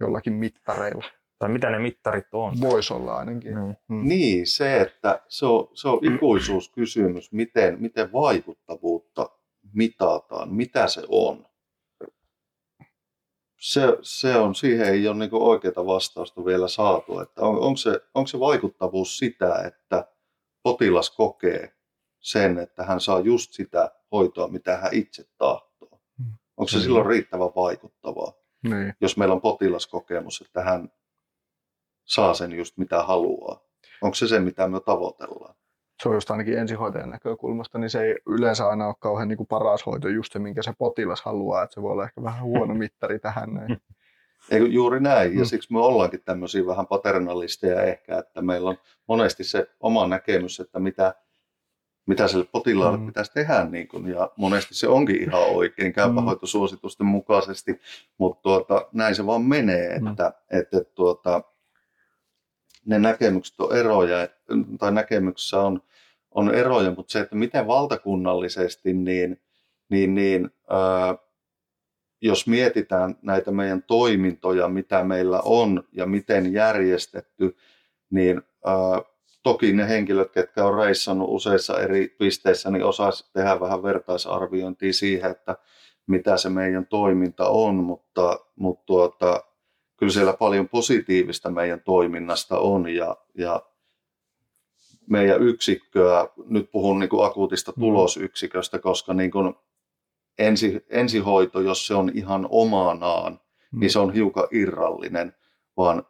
jollakin 0.00 0.32
mittareilla. 0.32 1.04
Tai 1.38 1.48
mitä 1.48 1.70
ne 1.70 1.78
mittarit 1.78 2.26
on? 2.32 2.54
Voisi 2.60 2.94
olla 2.94 3.16
ainakin. 3.16 3.54
Mm. 3.54 3.74
Mm. 3.88 4.08
Niin, 4.08 4.46
se, 4.46 4.80
että 4.80 5.20
se 5.28 5.46
on, 5.46 5.68
se 5.74 5.88
on 5.88 6.14
ikuisuuskysymys, 6.14 7.32
miten, 7.32 7.80
miten 7.80 8.12
vaikuttavuutta 8.12 9.30
mitataan, 9.72 10.54
mitä 10.54 10.86
se 10.86 11.02
on. 11.08 11.46
Se, 13.60 13.80
se 14.02 14.36
on, 14.36 14.54
siihen 14.54 14.86
ei 14.86 15.08
ole 15.08 15.16
niin 15.16 15.30
oikeaa 15.32 15.86
vastausta 15.86 16.44
vielä 16.44 16.68
saatu, 16.68 17.20
että 17.20 17.42
on, 17.42 17.58
onko, 17.58 17.76
se, 17.76 18.00
onko 18.14 18.26
se 18.26 18.40
vaikuttavuus 18.40 19.18
sitä, 19.18 19.62
että 19.66 20.08
potilas 20.62 21.10
kokee 21.10 21.74
sen, 22.18 22.58
että 22.58 22.84
hän 22.84 23.00
saa 23.00 23.20
just 23.20 23.52
sitä 23.52 23.99
hoitoa, 24.12 24.48
mitä 24.48 24.76
hän 24.76 24.94
itse 24.94 25.24
tahtoo. 25.38 26.00
Mm. 26.18 26.32
Onko 26.56 26.68
se 26.68 26.76
mm. 26.76 26.82
silloin 26.82 27.06
riittävän 27.06 27.50
vaikuttavaa, 27.56 28.32
niin. 28.62 28.94
jos 29.00 29.16
meillä 29.16 29.34
on 29.34 29.40
potilaskokemus, 29.40 30.40
että 30.40 30.62
hän 30.62 30.92
saa 32.04 32.34
sen 32.34 32.52
just 32.52 32.76
mitä 32.76 33.02
haluaa. 33.02 33.60
Onko 34.02 34.14
se 34.14 34.28
se, 34.28 34.40
mitä 34.40 34.68
me 34.68 34.80
tavoitellaan? 34.80 35.54
Se 36.02 36.08
on 36.08 36.14
just 36.14 36.30
ainakin 36.30 36.58
ensihoitajan 36.58 37.10
näkökulmasta, 37.10 37.78
niin 37.78 37.90
se 37.90 38.02
ei 38.02 38.16
yleensä 38.26 38.68
aina 38.68 38.86
ole 38.86 38.94
kauhean 38.98 39.28
niin 39.28 39.36
kuin 39.36 39.46
paras 39.46 39.86
hoito 39.86 40.08
just 40.08 40.32
se, 40.32 40.38
minkä 40.38 40.62
se 40.62 40.72
potilas 40.78 41.22
haluaa. 41.22 41.62
Että 41.62 41.74
se 41.74 41.82
voi 41.82 41.92
olla 41.92 42.04
ehkä 42.04 42.22
vähän 42.22 42.42
huono 42.42 42.74
mittari 42.74 43.18
tähän. 43.18 43.54
Näin. 43.54 43.80
Eikö, 44.50 44.66
juuri 44.66 45.00
näin, 45.00 45.34
ja 45.34 45.40
Mm. 45.40 45.44
siksi 45.44 45.72
me 45.72 45.80
ollaankin 45.80 46.22
tämmöisiä 46.24 46.66
vähän 46.66 46.86
paternalisteja 46.86 47.82
ehkä, 47.82 48.18
että 48.18 48.42
meillä 48.42 48.70
on 48.70 48.76
monesti 49.08 49.44
se 49.44 49.66
oma 49.80 50.06
näkemys, 50.08 50.60
että 50.60 50.78
mitä, 50.80 51.14
mitä 52.10 52.28
sille 52.28 52.44
potilaalle 52.44 52.98
Mm. 52.98 53.06
pitäisi 53.06 53.32
tehdä, 53.32 53.64
niin 53.64 53.88
kun, 53.88 54.08
ja 54.08 54.30
monesti 54.36 54.74
se 54.74 54.88
onkin 54.88 55.22
ihan 55.22 55.42
oikein 55.42 55.92
käypähoitosuositusten 55.92 57.06
mukaisesti, 57.06 57.80
mutta 58.18 58.42
tuota, 58.42 58.88
näin 58.92 59.14
se 59.14 59.26
vaan 59.26 59.42
menee, 59.42 59.98
Mm. 59.98 60.06
että, 60.06 60.32
että 60.50 60.84
tuota, 60.94 61.42
ne 62.86 62.98
näkemykset 62.98 63.60
on 63.60 63.76
eroja, 63.76 64.28
tai 64.78 64.92
näkemyksissä 64.92 65.60
on, 65.60 65.82
on 66.30 66.54
eroja, 66.54 66.90
mutta 66.90 67.12
se, 67.12 67.20
että 67.20 67.36
miten 67.36 67.66
valtakunnallisesti, 67.66 68.92
niin, 68.92 69.40
niin, 69.88 70.14
niin 70.14 70.50
ää, 70.70 71.14
jos 72.22 72.46
mietitään 72.46 73.14
näitä 73.22 73.50
meidän 73.50 73.82
toimintoja, 73.82 74.68
mitä 74.68 75.04
meillä 75.04 75.40
on 75.44 75.84
ja 75.92 76.06
miten 76.06 76.52
järjestetty, 76.52 77.56
niin 78.10 78.42
ää, 78.64 79.02
toki 79.42 79.72
ne 79.72 79.88
henkilöt, 79.88 80.30
ketkä 80.32 80.64
on 80.66 80.78
reissannut 80.78 81.28
useissa 81.30 81.80
eri 81.80 82.08
pisteissä, 82.18 82.70
niin 82.70 82.84
osaisi 82.84 83.32
tehdä 83.32 83.60
vähän 83.60 83.82
vertaisarviointia 83.82 84.92
siihen, 84.92 85.30
että 85.30 85.56
mitä 86.06 86.36
se 86.36 86.48
meidän 86.48 86.86
toiminta 86.86 87.48
on, 87.48 87.74
mutta, 87.74 88.40
mutta 88.56 88.84
tuota, 88.86 89.44
kyllä 89.96 90.12
siellä 90.12 90.32
paljon 90.32 90.68
positiivista 90.68 91.50
meidän 91.50 91.80
toiminnasta 91.80 92.58
on 92.58 92.88
ja, 92.88 93.16
ja 93.34 93.62
meidän 95.06 95.42
yksikköä, 95.42 96.28
nyt 96.46 96.70
puhun 96.70 96.98
niin 96.98 97.10
kuin 97.10 97.24
akuutista 97.26 97.72
Mm. 97.76 97.80
tulosyksiköstä, 97.80 98.78
koska 98.78 99.14
niin 99.14 99.30
kuin 99.30 99.54
ensi, 100.38 100.84
ensihoito, 100.90 101.60
jos 101.60 101.86
se 101.86 101.94
on 101.94 102.10
ihan 102.14 102.46
omanaan, 102.50 103.40
Mm. 103.72 103.80
niin 103.80 103.90
se 103.90 103.98
on 103.98 104.12
hiukan 104.14 104.48
irrallinen, 104.50 105.34
vaan 105.76 106.02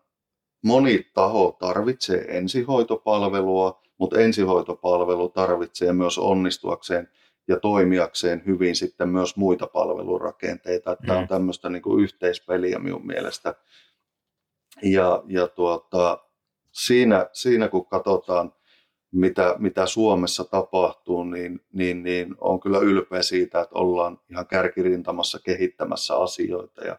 moni 0.62 1.10
taho 1.14 1.56
tarvitsee 1.60 2.24
ensihoitopalvelua, 2.28 3.82
mutta 3.98 4.20
ensihoitopalvelu 4.20 5.28
tarvitsee 5.28 5.92
myös 5.92 6.18
onnistuakseen 6.18 7.08
ja 7.48 7.60
toimijakseen 7.60 8.42
hyvin 8.46 8.76
sitten 8.76 9.08
myös 9.08 9.36
muita 9.36 9.66
palvelurakenteita. 9.66 10.96
Tämä 11.06 11.18
on 11.18 11.24
Mm. 11.24 11.28
tämmöistä 11.28 11.68
niin 11.70 11.82
kuin 11.82 12.02
yhteispeliä 12.04 12.78
minun 12.78 13.06
mielestä. 13.06 13.54
Ja, 14.82 15.22
ja 15.28 15.48
tuota, 15.48 16.18
siinä, 16.72 17.28
siinä 17.32 17.68
kun 17.68 17.86
katsotaan, 17.86 18.52
mitä, 19.12 19.54
mitä 19.58 19.86
Suomessa 19.86 20.44
tapahtuu, 20.44 21.24
niin, 21.24 21.60
niin, 21.72 22.02
niin 22.02 22.34
on 22.38 22.60
kyllä 22.60 22.78
ylpeä 22.78 23.22
siitä, 23.22 23.60
että 23.60 23.74
ollaan 23.78 24.20
ihan 24.30 24.46
kärkirintamassa 24.46 25.38
kehittämässä 25.44 26.16
asioita 26.16 26.84
ja 26.84 26.98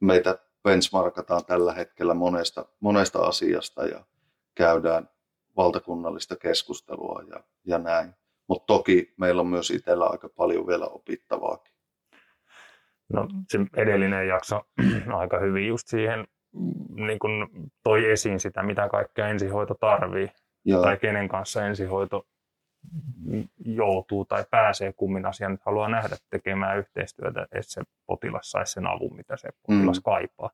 meitä 0.00 0.38
benchmarkataan 0.68 1.44
tällä 1.44 1.72
hetkellä 1.72 2.14
monesta, 2.14 2.64
monesta 2.80 3.18
asiasta 3.18 3.86
ja 3.86 4.04
käydään 4.54 5.08
valtakunnallista 5.56 6.36
keskustelua 6.36 7.22
ja, 7.30 7.40
ja 7.64 7.78
näin. 7.78 8.14
Mutta 8.48 8.66
toki 8.66 9.14
meillä 9.16 9.40
on 9.40 9.46
myös 9.46 9.70
itsellä 9.70 10.06
aika 10.06 10.28
paljon 10.28 10.66
vielä 10.66 10.86
opittavaakin. 10.86 11.74
No 13.12 13.28
se 13.48 13.58
edellinen 13.76 14.28
jakso 14.28 14.62
aika 15.20 15.38
hyvin 15.38 15.66
just 15.68 15.88
siihen 15.88 16.26
niin 16.90 17.18
kun 17.18 17.48
toi 17.82 18.10
esiin 18.10 18.40
sitä, 18.40 18.62
mitä 18.62 18.88
kaikkea 18.88 19.28
ensihoito 19.28 19.74
tarvii 19.74 20.28
Ja, 20.64 20.80
tai 20.80 20.96
kenen 20.96 21.28
kanssa 21.28 21.66
ensihoito 21.66 22.26
joutuu 23.64 24.24
tai 24.24 24.44
pääsee 24.50 24.92
kummin 24.92 25.26
asian 25.26 25.52
nyt 25.52 25.62
haluaa 25.66 25.88
nähdä 25.88 26.16
tekemään 26.30 26.78
yhteistyötä, 26.78 27.42
että 27.42 27.62
se 27.72 27.82
potilas 28.06 28.50
saisi 28.50 28.72
sen 28.72 28.86
avun, 28.86 29.16
mitä 29.16 29.36
se 29.36 29.48
potilas 29.66 29.96
Mm. 29.98 30.02
kaipaa. 30.04 30.50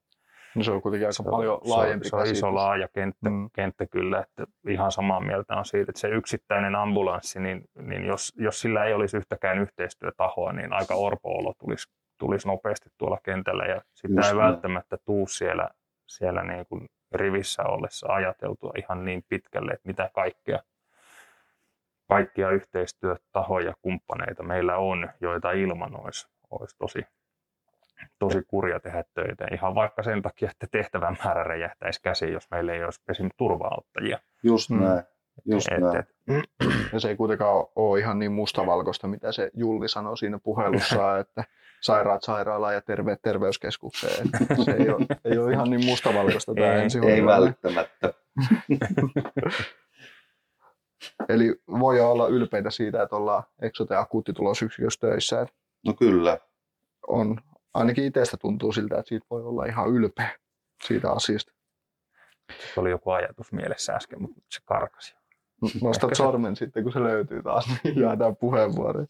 No 0.55 0.62
se 0.62 0.70
on 0.70 0.83
kuitenkin 0.83 1.07
aika 1.07 1.12
Se 1.12 1.22
on- 1.27 1.31
paljon 1.31 1.61
se 1.64 1.72
on- 1.72 1.79
laajempi 1.79 2.09
Se 2.09 2.16
on 2.16 2.27
iso 2.27 2.55
laaja 2.55 2.89
kenttä, 2.89 3.31
Mm. 3.31 3.37
mm. 3.37 3.51
kenttä 3.53 3.87
kyllä, 3.87 4.20
että 4.20 4.45
ihan 4.68 4.93
samaa 4.93 5.20
mieltä 5.20 5.55
on 5.57 5.64
siitä, 5.64 5.91
että 5.91 6.01
se 6.01 6.09
yksittäinen 6.09 6.75
ambulanssi, 6.75 7.41
niin, 7.41 7.64
niin 7.83 8.05
jos, 8.07 8.33
jos 8.37 8.61
sillä 8.61 8.85
ei 8.85 8.95
olisi 8.95 9.16
yhtäkään 9.16 9.59
yhteistyötahoa, 9.59 10.53
niin 10.53 10.72
aika 10.72 10.95
orpo-olo 10.95 11.55
tulisi, 11.59 11.89
tulisi 12.18 12.49
nopeasti 12.49 12.89
tuolla 12.99 13.18
kentällä 13.22 13.64
ja 13.64 13.83
sitä 13.95 14.14
Just 14.14 14.29
ei 14.29 14.35
näin. 14.35 14.47
välttämättä 14.47 14.97
tuu 15.05 15.27
siellä, 15.27 15.70
siellä 16.09 16.43
niin 16.45 16.66
kuin 16.66 16.87
rivissä 17.14 17.62
ollessa 17.62 18.07
ajateltua 18.12 18.72
ihan 18.79 19.05
niin 19.05 19.25
pitkälle, 19.29 19.72
että 19.72 19.89
mitä 19.89 20.11
kaikkea 20.14 20.59
kaikkia 22.09 22.50
yhteistyötahoja, 22.50 23.74
kumppaneita 23.82 24.42
meillä 24.42 24.76
on, 24.76 25.11
joita 25.20 25.52
ilman 25.52 26.00
olisi, 26.00 26.28
olisi 26.50 26.76
tosi, 26.78 27.07
tosi 28.18 28.42
kurja 28.46 28.80
tehdä 28.80 29.05
töitä. 29.14 29.46
Ihan 29.52 29.74
vaikka 29.74 30.02
sen 30.02 30.22
takia, 30.22 30.50
että 30.50 30.66
tehtävän 30.70 31.16
määrä 31.24 31.44
räjähtäisi 31.44 32.00
käsiin, 32.02 32.32
jos 32.32 32.50
meillä 32.50 32.72
ei 32.72 32.84
olisi 32.84 33.00
esimerkiksi 33.09 33.36
turvauttajia. 33.38 34.18
just 34.42 34.70
Mm. 34.70 34.82
näin. 34.84 35.02
Just 35.44 35.68
Et- 35.72 35.80
näin. 35.80 35.96
et- 35.96 36.14
Ja 36.92 37.00
se 37.00 37.09
ei 37.09 37.16
kuitenkaan 37.16 37.66
ole 37.76 37.98
ihan 38.00 38.18
niin 38.18 38.32
mustavalkoista, 38.32 39.09
mitä 39.09 39.32
se 39.32 39.50
Julli 39.55 39.88
sanoi 39.88 40.18
siinä 40.18 40.38
puhelussa, 40.38 41.18
että 41.18 41.44
sairaat 41.80 42.22
sairaalaan 42.22 42.74
ja 42.74 42.80
terveet 42.80 43.22
terveyskeskukseen. 43.22 44.28
Se 44.64 44.70
ei 44.72 44.88
ole, 44.90 45.07
ei 45.24 45.38
ole 45.38 45.52
ihan 45.52 45.70
niin 45.70 45.84
mustavalkoista 45.84 46.55
tämä 46.55 46.74
Ei- 46.74 46.82
ensihoito. 46.82 47.14
Ei 47.14 47.24
välttämättä. 47.26 48.12
Eli 51.28 51.55
voi 51.80 52.00
olla 52.00 52.28
ylpeitä 52.28 52.70
siitä, 52.70 53.02
että 53.02 53.16
ollaan 53.16 53.42
Exote 53.62 53.96
akuuttitulosyksikössä 53.96 55.00
töissä. 55.00 55.46
No 55.86 55.94
kyllä. 55.94 56.38
on, 57.07 57.40
ainakin 57.74 58.05
itsestä 58.05 58.36
tuntuu 58.36 58.72
siltä, 58.72 58.98
että 58.98 59.09
siitä 59.09 59.26
voi 59.30 59.42
olla 59.42 59.64
ihan 59.64 59.88
ylpeä 59.88 60.30
siitä 60.84 61.11
asiasta. 61.12 61.52
Se 62.74 62.80
oli 62.80 62.90
joku 62.90 63.11
ajatus 63.11 63.52
mielessä 63.52 63.92
äsken, 63.92 64.22
mutta 64.22 64.40
se 64.50 64.61
karkasi. 64.64 65.14
Nostat 65.82 66.05
Ehkä 66.05 66.14
se- 66.14 66.22
sormen 66.22 66.57
sitten, 66.57 66.82
kun 66.82 66.92
se 66.92 67.02
löytyy 67.02 67.42
taas, 67.42 67.68
niin 67.84 68.00
jaetaan 68.00 68.36
puheenvuoroja. 68.36 69.07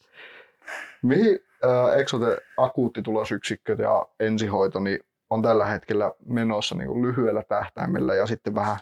Mihin 1.02 1.38
äh, 1.64 1.98
Exote 2.00 2.38
akuuttitulosyksikkö 2.56 3.76
ja 3.78 4.06
ensihoito 4.20 4.80
niin 4.80 5.00
on 5.30 5.42
tällä 5.42 5.66
hetkellä 5.66 6.12
menossa 6.26 6.74
niin 6.74 6.88
kuin 6.88 7.02
lyhyellä 7.02 7.42
tähtäimellä 7.42 8.14
ja 8.14 8.26
sitten 8.26 8.54
vähän, 8.54 8.76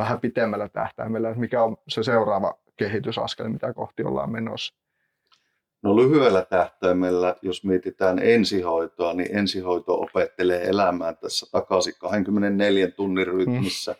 vähän 0.00 0.20
pitemmällä 0.20 0.68
tähtäimellä, 0.68 1.28
että 1.28 1.40
mikä 1.40 1.62
on 1.62 1.76
se 1.88 2.02
seuraava 2.02 2.58
kehitysaskel, 2.76 3.48
mitä 3.48 3.72
kohti 3.72 4.04
ollaan 4.04 4.32
menossa? 4.32 4.74
No 5.82 5.96
lyhyellä 5.96 6.44
tähtäimellä, 6.44 7.36
jos 7.42 7.64
mietitään 7.64 8.18
ensihoitoa, 8.18 9.14
niin 9.14 9.36
ensihoito 9.38 10.00
opettelee 10.00 10.68
elämään 10.68 11.16
tässä 11.16 11.46
takaisin 11.52 11.94
24 11.98 12.90
tunnin 12.90 13.26
rytmissä. 13.26 13.94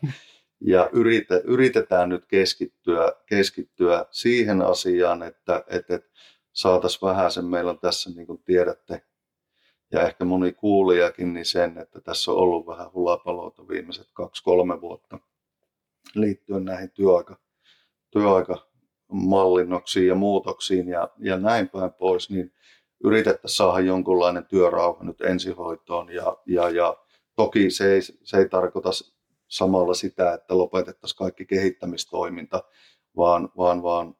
Ja 0.60 0.90
yrite, 0.92 1.42
yritetään 1.44 2.08
nyt 2.08 2.24
keskittyä, 2.26 3.12
keskittyä 3.26 4.06
siihen 4.10 4.62
asiaan, 4.62 5.22
että, 5.22 5.64
että, 5.68 5.94
että 5.94 6.10
saataisiin 6.52 7.08
vähän 7.08 7.30
sen, 7.30 7.44
meillä 7.44 7.70
on 7.70 7.78
tässä 7.78 8.10
niin 8.10 8.26
kuin 8.26 8.42
tiedätte, 8.44 9.02
ja 9.92 10.02
ehkä 10.02 10.24
moni 10.24 10.52
kuulijakin, 10.52 11.34
niin 11.34 11.46
sen, 11.46 11.78
että 11.78 12.00
tässä 12.00 12.30
on 12.30 12.36
ollut 12.36 12.66
vähän 12.66 12.92
hulapaloita 12.94 13.68
viimeiset 13.68 14.06
kaksi-kolme 14.12 14.80
vuotta 14.80 15.18
liittyen 16.14 16.64
näihin 16.64 16.90
työaika, 16.90 17.38
työaikamallinnoksiin 18.10 20.06
ja 20.08 20.14
muutoksiin 20.14 20.88
ja, 20.88 21.08
ja 21.18 21.38
näin 21.38 21.68
päin 21.68 21.92
pois, 21.92 22.30
niin 22.30 22.52
yritettäisiin 23.04 23.56
saada 23.56 23.80
jonkunlainen 23.80 24.46
työrauha 24.46 25.04
nyt 25.04 25.20
ensihoitoon 25.20 26.12
ja, 26.12 26.36
ja, 26.46 26.70
ja 26.70 26.96
toki 27.36 27.70
se 27.70 27.92
ei, 27.94 28.02
se 28.02 28.36
ei 28.36 28.48
tarkoita 28.48 28.90
samalla 29.48 29.94
sitä, 29.94 30.34
että 30.34 30.58
lopetettaisiin 30.58 31.18
kaikki 31.18 31.46
kehittämistoiminta, 31.46 32.62
vaan, 33.16 33.48
vaan, 33.56 33.82
vaan 33.82 34.14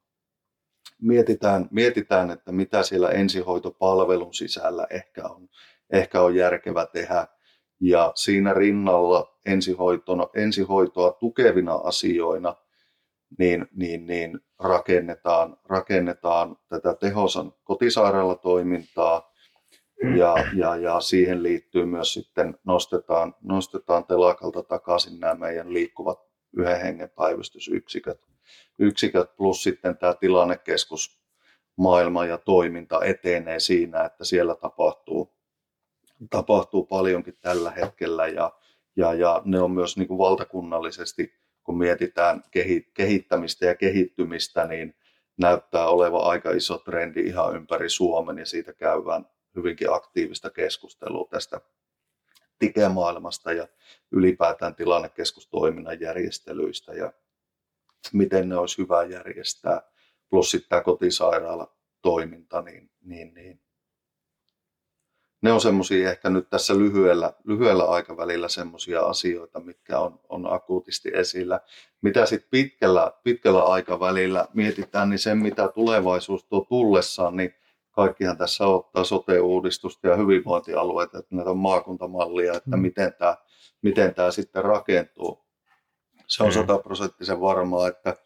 mietitään, 1.01 1.69
mietitään, 1.71 2.31
että 2.31 2.53
mitä 2.53 2.83
siellä 2.83 3.09
ensihoitopalvelun 3.09 4.35
sisällä 4.35 4.87
ehkä 4.91 5.25
on, 5.29 5.49
ehkä 5.91 6.21
on 6.21 6.35
järkevä 6.35 6.87
tehdä. 6.87 7.27
Ja 7.81 8.13
siinä 8.15 8.55
rinnalla 8.55 9.30
ensihoitona, 9.47 10.27
ensihoitoa 10.35 11.13
tukevina 11.13 11.75
asioina 11.75 12.55
niin, 13.39 13.67
niin, 13.77 14.07
niin 14.07 14.41
rakennetaan, 14.59 15.57
rakennetaan 15.69 16.57
tätä 16.69 16.95
tehosan 16.95 17.53
kotisairaalatoimintaa 17.65 19.33
ja, 20.17 20.35
ja, 20.57 20.77
ja 20.77 21.01
siihen 21.01 21.43
liittyy 21.43 21.87
myös 21.87 22.15
sitten 22.15 22.59
nostetaan, 22.65 23.35
nostetaan 23.43 24.05
telakalta 24.05 24.63
takaisin 24.63 25.21
nämä 25.21 25.35
meidän 25.35 25.73
liikkuvat 25.73 26.19
yhden 26.57 26.81
hengen 26.81 27.11
päivystysyksiköt 27.11 28.31
yksiköt 28.81 29.37
plus 29.37 29.63
sitten 29.63 29.97
tämä 29.99 30.15
tilannekeskus 30.15 31.21
maailma 31.77 32.25
ja 32.25 32.39
toiminta 32.39 33.05
etenee 33.05 33.61
siinä, 33.61 34.05
että 34.05 34.25
siellä 34.25 34.55
tapahtuu, 34.55 35.35
tapahtuu 36.31 36.87
paljonkin 36.87 37.39
tällä 37.41 37.71
hetkellä 37.71 38.27
ja, 38.27 38.53
ja, 38.97 39.15
ja 39.15 39.43
ne 39.45 39.61
on 39.61 39.71
myös 39.71 39.97
niin 39.97 40.09
kuin 40.09 40.19
valtakunnallisesti, 40.19 41.35
kun 41.65 41.79
mietitään 41.79 42.43
kehittämistä 42.95 43.67
ja 43.67 43.75
kehittymistä, 43.75 44.67
niin 44.67 44.95
näyttää 45.37 45.89
olevan 45.89 46.25
aika 46.25 46.51
iso 46.51 46.79
trendi 46.79 47.21
ihan 47.21 47.57
ympäri 47.57 47.91
Suomen 47.91 48.39
ja 48.39 48.47
siitä 48.47 48.73
käydään 48.73 49.27
hyvinkin 49.57 49.93
aktiivista 49.93 50.51
keskustelua 50.51 51.29
tästä, 51.31 51.61
tikemaailmasta 52.59 53.53
ja 53.53 53.69
ylipäätään 54.13 54.75
tilannekeskustoiminnan 54.75 56.01
järjestelyistä 56.01 56.93
ja 56.95 57.13
miten 58.13 58.49
ne 58.49 58.57
olisi 58.57 58.79
hyvä 58.79 59.05
järjestää, 59.05 59.83
plus 60.31 60.51
sitten 60.51 60.69
tämä 60.69 60.83
kotisairaalatoiminta, 60.83 62.63
niin, 62.63 62.91
niin, 63.01 63.35
niin 63.35 63.61
ne 65.43 65.53
on 65.53 65.61
semmoisia 65.61 66.11
ehkä 66.11 66.31
nyt 66.31 66.51
tässä 66.51 66.79
lyhyellä, 66.79 67.33
lyhyellä 67.45 67.85
aikavälillä 67.85 68.49
semmoisia 68.49 69.01
asioita, 69.01 69.61
mitkä 69.61 69.99
on, 69.99 70.21
on 70.29 70.53
akuutisti 70.53 71.11
esillä. 71.15 71.61
Mitä 72.03 72.27
sitten 72.27 72.51
pitkällä, 72.51 73.13
pitkällä 73.25 73.63
aikavälillä 73.63 74.47
mietitään, 74.55 75.11
niin 75.11 75.19
sen 75.19 75.39
mitä 75.39 75.69
tulevaisuus 75.69 76.45
tuo 76.45 76.67
tullessaan, 76.69 77.37
niin 77.37 77.55
kaikkihan 77.91 78.39
tässä 78.39 78.67
ottaa 78.67 79.05
sote-uudistusta 79.05 80.09
ja 80.09 80.17
hyvinvointialueita, 80.17 81.19
että 81.19 81.37
näitä 81.37 81.55
maakuntamallia, 81.55 82.53
että 82.55 82.77
mm. 82.77 82.83
miten 82.83 83.13
tämä 83.19 83.37
miten 83.83 84.15
tämä 84.15 84.31
sitten 84.31 84.65
rakentuu. 84.65 85.45
Se 86.27 86.43
on 86.43 86.49
mm. 86.49 86.53
sataprosenttisen 86.53 87.41
varmaa, 87.41 87.89
että 87.89 88.17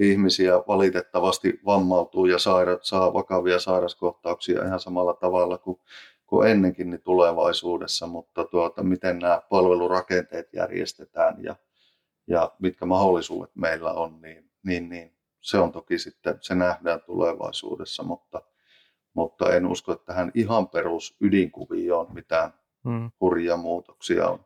ihmisiä 0.00 0.52
valitettavasti 0.52 1.60
vammautuu 1.66 2.26
ja 2.26 2.38
saa 2.82 3.14
vakavia 3.14 3.58
sairaskohtauksia 3.58 4.64
ihan 4.64 4.80
samalla 4.80 5.14
tavalla 5.14 5.58
kuin 5.58 5.80
kuin 6.28 6.50
ennenkin 6.50 6.90
niin 6.90 7.02
tulevaisuudessa, 7.02 8.06
mutta 8.06 8.44
tuota, 8.44 8.82
miten 8.82 9.18
nämä 9.18 9.42
palvelurakenteet 9.50 10.48
järjestetään 10.52 11.44
ja, 11.44 11.56
ja 12.26 12.52
mitkä 12.58 12.86
mahdollisuudet 12.86 13.56
meillä 13.56 13.92
on, 13.92 14.20
niin, 14.20 14.50
niin, 14.62 14.88
niin 14.88 15.16
se 15.40 15.58
on 15.58 15.72
toki 15.72 15.98
sitten, 15.98 16.38
se 16.40 16.54
nähdään 16.54 17.00
tulevaisuudessa, 17.00 18.02
mutta, 18.02 18.42
mutta 19.14 19.54
en 19.54 19.66
usko, 19.66 19.92
että 19.92 20.04
tähän 20.06 20.30
ihan 20.34 20.68
perus 20.68 21.16
ydinkuvioon 21.20 22.14
mitään 22.14 22.52
hmm. 22.84 23.10
hurjia 23.20 23.56
muutoksia 23.56 24.28
on. 24.28 24.44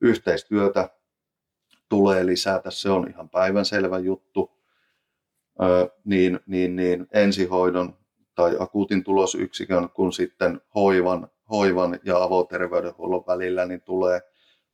Yhteistyötä 0.00 0.88
tulee 1.88 2.26
lisätä, 2.26 2.70
se 2.70 2.90
on 2.90 3.08
ihan 3.10 3.28
päivänselvä 3.28 3.98
juttu. 3.98 4.50
Ö, 5.62 5.90
niin, 6.04 6.40
niin, 6.46 6.76
niin 6.76 7.06
ensihoidon 7.12 8.03
tai 8.34 8.56
akuutin 8.58 9.04
tulosyksikön 9.04 9.88
kuin 9.90 10.12
sitten 10.12 10.60
hoivan, 10.74 11.28
hoivan 11.50 12.00
ja 12.04 12.22
avoterveydenhuollon 12.22 13.24
välillä, 13.26 13.66
niin 13.66 13.82
tulee, 13.82 14.20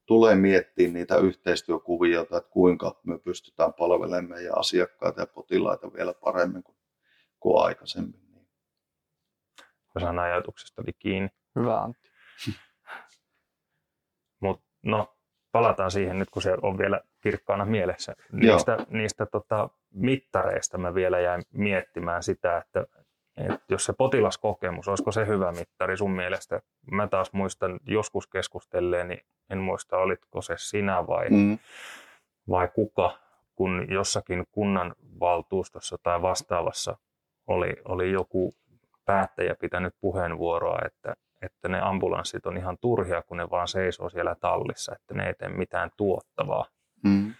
tulee 0.07 0.35
miettiä 0.35 0.89
niitä 0.89 1.17
yhteistyökuvioita, 1.17 2.37
että 2.37 2.51
kuinka 2.51 3.01
me 3.05 3.19
pystytään 3.19 3.73
palvelemaan 3.73 4.29
meidän 4.29 4.59
asiakkaita 4.59 5.21
ja 5.21 5.27
potilaita 5.27 5.93
vielä 5.93 6.15
paremmin 6.15 6.63
kuin, 6.63 6.77
kuin 7.41 7.65
aikaisemmin. 7.65 8.21
Mä 9.95 10.01
saan 10.01 10.19
ajatuksestani 10.19 10.93
kiinni. 10.93 11.29
Hyvä 11.57 11.81
Antti. 11.81 12.11
Mut, 14.41 14.63
no, 14.83 15.17
palataan 15.53 15.91
siihen 15.91 16.19
nyt, 16.19 16.31
kun 16.31 16.43
se 16.43 16.57
on 16.63 16.79
vielä 16.79 17.01
kirkkaana 17.23 17.65
mielessä. 17.65 18.17
Niistä, 18.33 18.87
niistä 18.89 19.27
tota, 19.27 19.69
mittareista 19.91 20.79
mä 20.79 20.95
vielä 20.95 21.21
jäin 21.21 21.43
miettimään 21.53 22.23
sitä, 22.23 22.59
että 22.59 22.87
et 23.37 23.61
jos 23.69 23.85
se 23.85 23.93
potilaskokemus, 23.93 24.89
olisiko 24.89 25.13
se 25.13 25.27
hyvä 25.27 25.53
mittari 25.53 25.97
sun 25.97 26.11
mielestä? 26.11 26.61
Mä 26.91 27.09
taas 27.09 27.33
muistan 27.33 27.81
joskus 27.87 28.27
keskustelleen, 28.27 29.09
niin 29.09 29.21
en 29.51 29.59
muista, 29.59 29.97
olitko 29.97 30.43
se 30.43 30.55
sinä 30.57 31.07
vai, 31.07 31.31
mm. 31.31 31.59
vai 32.49 32.69
kuka, 32.69 33.19
kun 33.55 33.87
jossakin 33.91 34.45
kunnan 34.53 34.95
valtuustossa 35.21 35.97
tai 36.03 36.23
vastaavassa 36.23 36.97
oli, 37.47 37.73
oli 37.85 38.13
joku 38.13 38.55
päättäjä 39.05 39.55
pitänyt 39.55 39.95
puheenvuoroa, 40.01 40.79
että, 40.87 41.15
että 41.43 41.69
ne 41.69 41.81
ambulanssit 41.81 42.47
on 42.47 42.57
ihan 42.57 42.79
turhia, 42.81 43.23
kun 43.23 43.37
ne 43.37 43.51
vaan 43.51 43.69
seisoo 43.69 44.11
siellä 44.11 44.35
tallissa, 44.35 44.95
että 44.95 45.15
ne 45.15 45.27
ei 45.27 45.35
tee 45.35 45.49
mitään 45.49 45.91
tuottavaa. 45.97 46.65
Mm. 47.05 47.35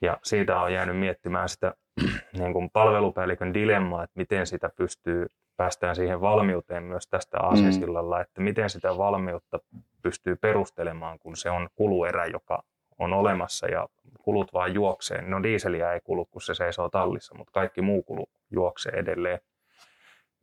Ja 0.00 0.18
siitä 0.22 0.60
on 0.60 0.72
jäänyt 0.72 0.98
miettimään 0.98 1.48
sitä 1.48 1.74
niin 2.38 2.52
kuin 2.52 2.70
palvelupäällikön 2.70 3.54
dilemmaa, 3.54 4.04
että 4.04 4.18
miten 4.18 4.46
sitä 4.46 4.70
pystyy, 4.76 5.26
päästään 5.56 5.96
siihen 5.96 6.20
valmiuteen 6.20 6.82
myös 6.82 7.06
tästä 7.06 7.40
asesillalla, 7.40 8.16
mm. 8.16 8.22
että 8.22 8.40
miten 8.40 8.70
sitä 8.70 8.96
valmiutta 8.96 9.58
pystyy 10.02 10.36
perustelemaan, 10.36 11.18
kun 11.18 11.36
se 11.36 11.50
on 11.50 11.68
kuluerä, 11.74 12.26
joka 12.26 12.62
on 12.98 13.12
olemassa 13.12 13.66
ja 13.66 13.88
kulut 14.22 14.52
vaan 14.52 14.74
juoksee. 14.74 15.22
No 15.22 15.42
diiseliä 15.42 15.92
ei 15.92 16.00
kulu, 16.00 16.24
kun 16.24 16.42
se 16.42 16.54
seisoo 16.54 16.88
tallissa, 16.88 17.34
mutta 17.34 17.52
kaikki 17.52 17.82
muu 17.82 18.02
kulu 18.02 18.26
juoksee 18.50 18.92
edelleen. 18.92 19.38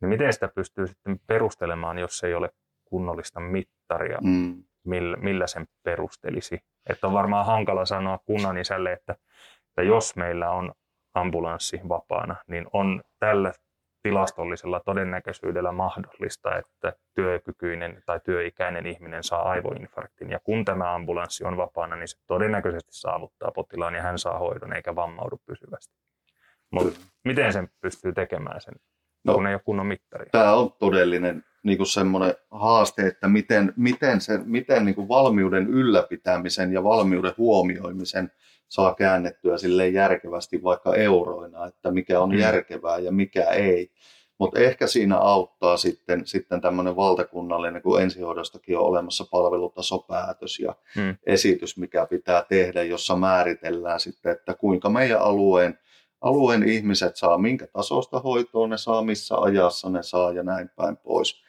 Niin 0.00 0.08
miten 0.08 0.32
sitä 0.32 0.48
pystyy 0.48 0.86
sitten 0.86 1.20
perustelemaan, 1.26 1.98
jos 1.98 2.24
ei 2.24 2.34
ole 2.34 2.50
kunnollista 2.84 3.40
mittaria, 3.40 4.18
mm. 4.22 4.64
millä, 4.84 5.16
millä 5.16 5.46
sen 5.46 5.66
perustelisi? 5.82 6.60
Että 6.90 7.06
on 7.06 7.12
varmaan 7.12 7.46
hankala 7.46 7.84
sanoa 7.84 8.18
kunnan 8.18 8.58
isälle, 8.58 8.92
että, 8.92 9.16
että 9.68 9.82
jos 9.82 10.16
meillä 10.16 10.50
on 10.50 10.72
ambulanssi 11.14 11.80
vapaana, 11.88 12.36
niin 12.46 12.66
on 12.72 13.02
tällä 13.18 13.52
tilastollisella 14.02 14.80
todennäköisyydellä 14.80 15.72
mahdollista, 15.72 16.56
että 16.56 16.92
työkykyinen 17.14 18.02
tai 18.06 18.20
työikäinen 18.24 18.86
ihminen 18.86 19.24
saa 19.24 19.42
aivoinfarktin. 19.42 20.30
Ja 20.30 20.40
kun 20.44 20.64
tämä 20.64 20.94
ambulanssi 20.94 21.44
on 21.44 21.56
vapaana, 21.56 21.96
niin 21.96 22.08
se 22.08 22.16
todennäköisesti 22.26 22.92
saavuttaa 22.92 23.50
potilaan 23.50 23.94
ja 23.94 24.02
hän 24.02 24.18
saa 24.18 24.38
hoidon 24.38 24.72
eikä 24.72 24.96
vammaudu 24.96 25.40
pysyvästi. 25.46 25.94
Mutta 26.70 27.00
miten 27.24 27.52
sen 27.52 27.68
pystyy 27.80 28.12
tekemään 28.12 28.60
sen, 28.60 28.74
no, 29.24 29.34
kun 29.34 29.46
ei 29.46 29.54
ole 29.54 29.62
kunnon 29.64 29.86
mittari? 29.86 30.26
Tämä 30.32 30.54
on 30.54 30.72
todellinen 30.78 31.44
niin 31.62 31.76
kuin 31.76 31.86
semmoinen 31.86 32.34
haaste, 32.50 33.06
että 33.06 33.28
miten, 33.28 33.72
miten, 33.76 34.20
sen, 34.20 34.42
miten 34.46 34.84
niin 34.84 34.94
kuin 34.94 35.08
valmiuden 35.08 35.66
ylläpitämisen 35.66 36.72
ja 36.72 36.84
valmiuden 36.84 37.32
huomioimisen 37.38 38.30
saa 38.72 38.94
käännettyä 38.94 39.58
sille 39.58 39.88
järkevästi 39.88 40.62
vaikka 40.62 40.94
euroina, 40.94 41.66
että 41.66 41.90
mikä 41.90 42.20
on 42.20 42.28
mm. 42.28 42.38
järkevää 42.38 42.98
ja 42.98 43.12
mikä 43.12 43.44
ei. 43.44 43.90
Mutta 44.38 44.60
ehkä 44.60 44.86
siinä 44.86 45.18
auttaa 45.18 45.76
sitten, 45.76 46.26
sitten 46.26 46.60
tämmöinen 46.60 46.96
valtakunnallinen, 46.96 47.82
kun 47.82 48.02
ensihoidostakin 48.02 48.78
on 48.78 48.84
olemassa 48.84 49.24
palvelutasopäätös 49.30 50.58
ja 50.58 50.74
mm. 50.96 51.16
esitys, 51.26 51.76
mikä 51.76 52.06
pitää 52.06 52.44
tehdä, 52.48 52.82
jossa 52.82 53.16
määritellään 53.16 54.00
sitten, 54.00 54.32
että 54.32 54.54
kuinka 54.54 54.90
meidän 54.90 55.20
alueen, 55.20 55.78
alueen 56.20 56.68
ihmiset 56.68 57.16
saa, 57.16 57.38
minkä 57.38 57.66
tasosta 57.66 58.20
hoitoa 58.20 58.66
ne 58.66 58.78
saa, 58.78 59.02
missä 59.02 59.36
ajassa 59.38 59.90
ne 59.90 60.02
saa 60.02 60.32
ja 60.32 60.42
näin 60.42 60.70
päin 60.76 60.96
pois. 60.96 61.42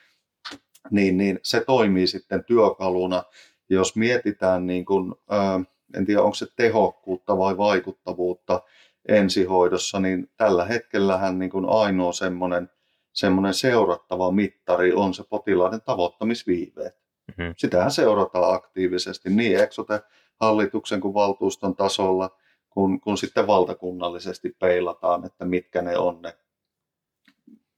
Niin, 0.92 1.18
niin 1.18 1.40
se 1.44 1.64
toimii 1.68 2.08
sitten 2.08 2.44
työkaluna. 2.44 3.24
Jos 3.70 3.96
mietitään 3.96 4.68
niin 4.68 4.86
kuin, 4.86 5.14
äh, 5.34 5.73
en 5.94 6.06
tiedä 6.06 6.22
onko 6.22 6.36
se 6.36 6.48
tehokkuutta 6.56 7.38
vai 7.38 7.58
vaikuttavuutta 7.58 8.62
ensihoidossa, 9.08 10.00
niin 10.00 10.30
tällä 10.38 10.66
hetkellähän 10.66 11.40
niin 11.40 11.52
kuin 11.52 11.66
ainoa 11.70 12.14
semmoinen, 12.14 12.70
semmoinen 13.14 13.54
seurattava 13.54 14.32
mittari 14.32 14.94
on 14.94 15.14
se 15.14 15.24
potilaiden 15.30 15.82
tavoittamisviiveet. 15.82 16.96
Mm-hmm. 17.28 17.54
Sitähän 17.58 17.92
seurataan 17.92 18.56
aktiivisesti 18.56 19.30
niin 19.30 19.60
Exote-hallituksen 19.60 21.02
kuin 21.02 21.14
valtuuston 21.14 21.76
tasolla, 21.76 22.38
kun, 22.70 23.02
kun 23.02 23.18
sitten 23.18 23.48
valtakunnallisesti 23.48 24.56
peilataan, 24.60 25.26
että 25.26 25.46
mitkä 25.46 25.82
ne 25.82 25.98
on 25.98 26.22
ne 26.22 26.38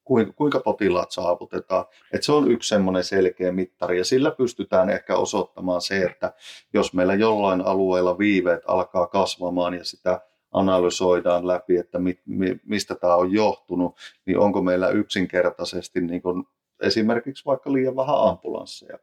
kuinka, 0.06 0.60
potilaat 0.60 1.12
saavutetaan. 1.12 1.86
Et 2.14 2.24
se 2.24 2.32
on 2.32 2.52
yksi 2.52 2.70
semmoinen 2.70 3.04
selkeä 3.04 3.52
mittari 3.52 3.98
ja 3.98 4.06
sillä 4.06 4.32
pystytään 4.32 4.90
ehkä 4.90 5.16
osoittamaan 5.16 5.82
se, 5.82 6.02
että 6.02 6.34
jos 6.74 6.94
meillä 6.94 7.14
jollain 7.14 7.62
alueella 7.62 8.18
viiveet 8.18 8.62
alkaa 8.68 9.08
kasvamaan 9.08 9.74
ja 9.74 9.84
sitä 9.84 10.22
analysoidaan 10.52 11.48
läpi, 11.48 11.78
että 11.78 12.00
mi, 12.00 12.20
mi, 12.26 12.60
mistä 12.66 12.96
tämä 12.96 13.16
on 13.16 13.34
johtunut, 13.34 13.96
niin 14.26 14.40
onko 14.40 14.62
meillä 14.62 14.90
yksinkertaisesti 14.90 16.02
niin 16.02 16.22
kun 16.22 16.48
esimerkiksi 16.82 17.46
vaikka 17.46 17.74
liian 17.74 17.96
vähän 17.96 18.20
ambulansseja 18.20 18.98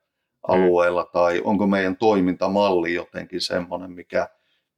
alueella 0.48 1.04
tai 1.12 1.40
onko 1.44 1.66
meidän 1.66 1.96
toimintamalli 1.96 2.94
jotenkin 2.94 3.40
semmoinen, 3.40 3.90
mikä, 3.90 4.28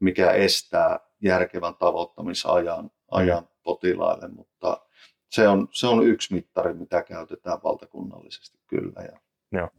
mikä 0.01 0.31
estää 0.31 1.01
järkevän 1.23 1.75
tavoittamisajan 1.75 2.91
ajan 3.11 3.49
potilaille, 3.63 4.29
mutta 4.29 4.81
se 5.35 5.49
on, 5.49 5.69
se 5.71 5.87
on 5.87 6.07
yksi 6.07 6.35
mittari, 6.35 6.75
mitä 6.75 7.03
käytetään 7.03 7.59
valtakunnallisesti 7.65 8.59
kyllä. 8.67 9.03
Ja. 9.03 9.21
Joo. 9.53 9.71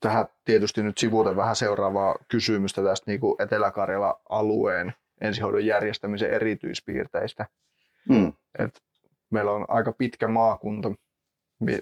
Tähän 0.00 0.26
tietysti 0.44 0.82
nyt 0.82 0.98
sivuuten 0.98 1.36
vähän 1.36 1.56
seuraavaa 1.56 2.16
kysymystä 2.28 2.82
tästä 2.82 3.10
niin 3.10 3.20
kuin 3.20 3.42
Etelä-Karjala 3.42 4.20
alueen 4.28 4.92
ensihoidon 5.20 5.66
järjestämisen 5.66 6.30
erityispiirteistä. 6.30 7.46
Mm. 8.08 8.32
Et 8.58 8.82
meillä 9.30 9.50
on 9.50 9.64
aika 9.68 9.92
pitkä 9.92 10.28
maakunta, 10.28 10.92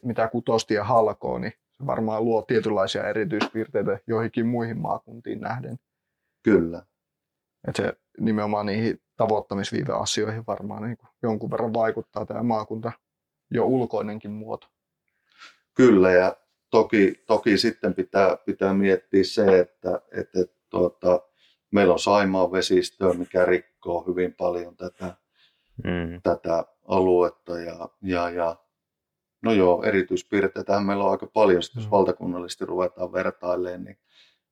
mitä 0.02 0.28
kutostia 0.28 0.84
halkoo, 0.84 1.38
niin 1.38 1.52
se 1.78 1.86
varmaan 1.86 2.24
luo 2.24 2.42
tietynlaisia 2.42 3.08
erityispiirteitä 3.08 3.98
joihinkin 4.06 4.46
muihin 4.46 4.78
maakuntiin 4.78 5.40
nähden. 5.40 5.76
Kyllä. 6.42 6.82
Et 7.68 7.76
se 7.76 7.92
nimenomaan 8.20 8.66
niihin 8.66 9.02
tavoittamisviiveasioihin 9.16 10.46
varmaan 10.46 10.82
niin 10.82 10.96
kuin 10.96 11.10
jonkun 11.22 11.50
verran 11.50 11.74
vaikuttaa 11.74 12.26
tämä 12.26 12.42
maakunta 12.42 12.92
jo 13.50 13.66
ulkoinenkin 13.66 14.30
muoto. 14.30 14.66
Kyllä, 15.74 16.12
ja 16.12 16.36
toki, 16.70 17.22
toki 17.26 17.58
sitten 17.58 17.94
pitää, 17.94 18.36
pitää 18.36 18.74
miettiä 18.74 19.24
se, 19.24 19.60
että, 19.60 20.00
että, 20.12 20.40
että 20.40 20.56
tuota, 20.70 21.20
meillä 21.70 21.92
on 21.92 21.98
Saimaan 21.98 22.52
vesistöä, 22.52 23.12
mikä 23.12 23.44
rikkoo 23.44 24.04
hyvin 24.06 24.34
paljon 24.34 24.76
tätä, 24.76 25.14
mm. 25.84 26.20
tätä 26.22 26.64
aluetta 26.84 27.60
ja, 27.60 27.88
ja, 28.02 28.30
ja 28.30 28.56
no 29.42 29.52
joo, 29.52 29.82
erityispiirteitä 29.82 30.80
meillä 30.80 31.04
on 31.04 31.10
aika 31.10 31.26
paljon, 31.26 31.56
jos 31.58 31.76
mm. 31.76 31.90
valtakunnallisesti 31.90 32.64
ruvetaan 32.64 33.12
vertailemaan, 33.12 33.84
niin, 33.84 33.98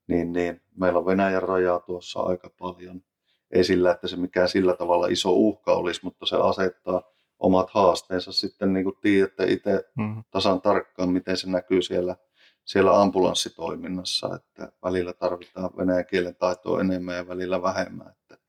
niin, 0.06 0.32
niin 0.32 0.60
meillä 0.80 0.98
on 0.98 1.06
Venäjän 1.06 1.42
rajaa 1.42 1.80
tuossa 1.80 2.20
aika 2.20 2.50
paljon. 2.58 3.02
Ei 3.50 3.64
sillä, 3.64 3.90
että 3.90 4.08
se 4.08 4.16
mikään 4.16 4.48
sillä 4.48 4.76
tavalla 4.76 5.06
iso 5.06 5.32
uhka 5.32 5.72
olisi, 5.72 6.00
mutta 6.04 6.26
se 6.26 6.36
asettaa 6.36 7.02
omat 7.38 7.70
haasteensa 7.70 8.32
sitten, 8.32 8.72
niin 8.72 8.84
kuin 8.84 8.96
tiedätte 9.00 9.44
itse 9.44 9.84
mm. 9.98 10.24
tasan 10.30 10.60
tarkkaan, 10.60 11.08
miten 11.08 11.36
se 11.36 11.50
näkyy 11.50 11.82
siellä, 11.82 12.16
siellä 12.64 13.00
ambulanssitoiminnassa, 13.00 14.36
että 14.36 14.72
välillä 14.84 15.12
tarvitaan 15.12 15.70
venäjän 15.76 16.06
kielen 16.06 16.36
taitoa 16.36 16.80
enemmän 16.80 17.16
ja 17.16 17.28
välillä 17.28 17.62
vähemmän. 17.62 18.08
Että... 18.10 18.44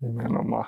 Nimenomaan. 0.00 0.64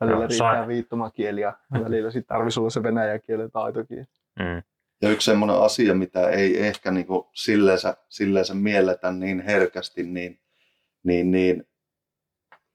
Välillä 0.00 0.20
no, 0.20 0.26
riittää 0.26 0.54
sai. 0.54 0.68
viittomakieli 0.68 1.40
ja 1.40 1.58
välillä 1.72 2.10
sitten 2.10 2.36
tarvitsisi 2.36 2.60
olla 2.60 2.70
se 2.70 2.82
venäjän 2.82 3.20
kielen 3.20 3.50
taitokin. 3.50 4.06
Mm. 4.38 4.62
Ja 5.04 5.10
yksi 5.10 5.24
semmoinen 5.24 5.56
asia, 5.56 5.94
mitä 5.94 6.28
ei 6.28 6.66
ehkä 6.66 6.90
niin 6.90 7.06
kuin 7.06 7.24
silleensä, 7.34 7.96
silleensä 8.08 8.54
mielletä 8.54 9.12
niin 9.12 9.40
herkästi, 9.40 10.02
niin, 10.02 10.40
niin, 11.02 11.30
niin 11.30 11.68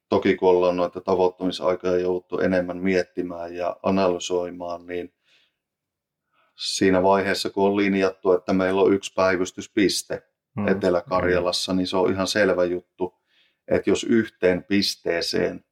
toki 0.09 0.36
kun 0.36 0.49
ollaan 0.49 0.77
noita 0.77 1.01
tavoittamisaikoja 1.01 1.99
jouduttu 1.99 2.39
enemmän 2.39 2.77
miettimään 2.77 3.55
ja 3.55 3.77
analysoimaan, 3.84 4.86
niin 4.86 5.13
siinä 6.55 7.03
vaiheessa, 7.03 7.49
kun 7.49 7.65
on 7.65 7.77
linjattu, 7.77 8.32
että 8.32 8.53
meillä 8.53 8.82
on 8.82 8.93
yksi 8.93 9.13
päivystyspiste 9.15 10.23
mm. 10.57 10.67
Etelä-Karjalassa, 10.67 11.73
niin 11.73 11.88
se 11.88 11.97
on 11.97 12.11
ihan 12.11 12.27
selvä 12.27 12.65
juttu, 12.65 13.13
että 13.67 13.89
jos 13.89 14.03
yhteen 14.03 14.63
pisteeseen 14.63 15.65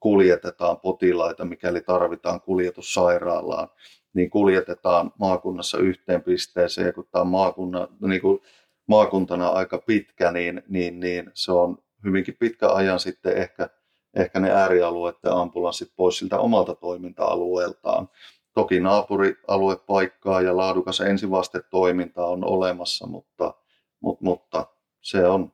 kuljetetaan 0.00 0.80
potilaita, 0.80 1.44
mikäli 1.44 1.80
tarvitaan 1.80 2.40
kuljetus 2.40 2.94
sairaalaan, 2.94 3.68
niin 4.14 4.30
kuljetetaan 4.30 5.12
maakunnassa 5.18 5.78
yhteen 5.78 6.22
pisteeseen, 6.22 6.86
ja 6.86 6.92
kun 6.92 7.08
tämä 7.10 7.20
on 7.20 7.28
maakunna, 7.28 7.88
niin 8.00 8.20
kuin 8.20 8.40
maakuntana 8.86 9.48
aika 9.48 9.78
pitkä, 9.78 10.32
niin, 10.32 10.62
niin, 10.68 11.00
niin 11.00 11.30
se 11.34 11.52
on 11.52 11.78
hyvinkin 12.04 12.36
pitkä 12.38 12.72
ajan 12.72 13.00
sitten 13.00 13.36
ehkä, 13.36 13.68
ehkä 14.14 14.40
ne 14.40 14.50
äärialueiden 14.50 15.32
ambulanssit 15.32 15.92
pois 15.96 16.18
siltä 16.18 16.38
omalta 16.38 16.74
toiminta-alueeltaan. 16.74 18.08
Toki 18.54 18.80
naapurialuepaikkaa 18.80 20.40
ja 20.40 20.56
laadukas 20.56 21.00
ensivastetoiminta 21.00 22.26
on 22.26 22.44
olemassa, 22.44 23.06
mutta, 23.06 23.54
mutta, 24.00 24.24
mutta 24.24 24.66
se, 25.00 25.26
on, 25.26 25.52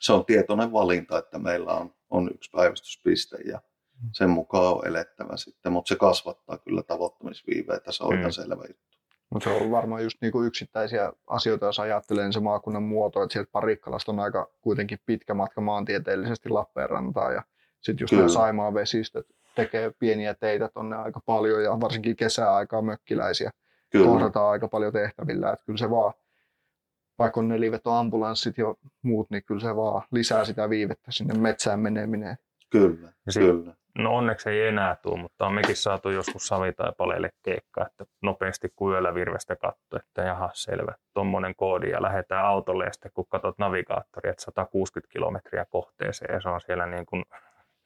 se 0.00 0.12
on 0.12 0.24
tietoinen 0.24 0.72
valinta, 0.72 1.18
että 1.18 1.38
meillä 1.38 1.72
on, 1.72 1.94
on 2.10 2.30
yksi 2.34 2.50
päivystyspiste 2.50 3.36
ja 3.36 3.60
sen 4.12 4.30
mukaan 4.30 4.74
on 4.74 4.86
elettävä 4.86 5.36
sitten, 5.36 5.72
mutta 5.72 5.88
se 5.88 5.96
kasvattaa 5.96 6.58
kyllä 6.58 6.82
tavoittamisviiveitä, 6.82 7.92
se 7.92 8.04
on 8.04 8.14
mm. 8.14 8.20
ihan 8.20 8.32
selvä 8.32 8.64
juttu. 8.68 8.92
Mutta 9.30 9.50
se 9.50 9.56
on 9.56 9.70
varmaan 9.70 10.02
just 10.02 10.18
niinku 10.20 10.42
yksittäisiä 10.42 11.12
asioita, 11.26 11.66
jos 11.66 11.80
ajattelee 11.80 12.24
niin 12.24 12.32
se 12.32 12.40
maakunnan 12.40 12.82
muoto, 12.82 13.22
että 13.22 13.32
sieltä 13.32 13.50
Parikkalasta 13.52 14.12
on 14.12 14.20
aika 14.20 14.50
kuitenkin 14.60 14.98
pitkä 15.06 15.34
matka 15.34 15.60
maantieteellisesti 15.60 16.48
Lappeenrantaan 16.48 17.34
ja 17.34 17.42
sitten 17.80 18.04
just 18.04 18.10
Kyllä. 18.10 18.20
nämä 18.20 18.32
Saimaan 18.32 18.74
vesistöt 18.74 19.26
tekee 19.54 19.92
pieniä 19.98 20.34
teitä 20.34 20.68
tonne 20.74 20.96
aika 20.96 21.20
paljon 21.26 21.62
ja 21.64 21.80
varsinkin 21.80 22.16
kesäaikaa 22.16 22.82
mökkiläisiä 22.82 23.50
kyllä. 23.90 24.06
kohdataan 24.06 24.50
aika 24.50 24.68
paljon 24.68 24.92
tehtävillä, 24.92 25.52
että 25.52 25.64
kyllä 25.64 25.78
se 25.78 25.90
vaan, 25.90 26.12
vaikka 27.18 27.40
on 27.40 27.48
ne 27.48 27.56
ambulanssit 27.84 28.58
ja 28.58 28.74
muut, 29.02 29.30
niin 29.30 29.44
kyllä 29.44 29.60
se 29.60 29.76
vaan 29.76 30.02
lisää 30.12 30.44
sitä 30.44 30.70
viivettä 30.70 31.12
sinne 31.12 31.34
metsään 31.34 31.80
meneminen. 31.80 32.36
Kyllä, 32.70 33.12
kyllä. 33.34 33.74
No 33.98 34.16
onneksi 34.16 34.50
ei 34.50 34.66
enää 34.66 34.96
tule, 35.02 35.18
mutta 35.18 35.46
on 35.46 35.54
mekin 35.54 35.76
saatu 35.76 36.10
joskus 36.10 36.46
savitaipaleille 36.46 37.30
keikkaa, 37.42 37.86
että 37.86 38.04
nopeasti 38.22 38.68
kun 38.76 38.92
yöllä 38.92 39.14
virvestä 39.14 39.56
katto, 39.56 39.96
että 39.96 40.22
jaha 40.22 40.50
selvä, 40.54 40.94
tuommoinen 41.14 41.54
koodi 41.56 41.90
ja 41.90 42.02
lähdetään 42.02 42.44
autolle 42.44 42.84
ja 42.84 42.92
sitten 42.92 43.10
kun 43.14 43.26
katsot 43.28 43.58
navigaattori, 43.58 44.30
että 44.30 44.44
160 44.44 45.12
kilometriä 45.12 45.64
kohteeseen 45.64 46.34
ja 46.34 46.40
se 46.40 46.48
on 46.48 46.60
siellä 46.60 46.86
niin 46.86 47.06
kuin, 47.06 47.24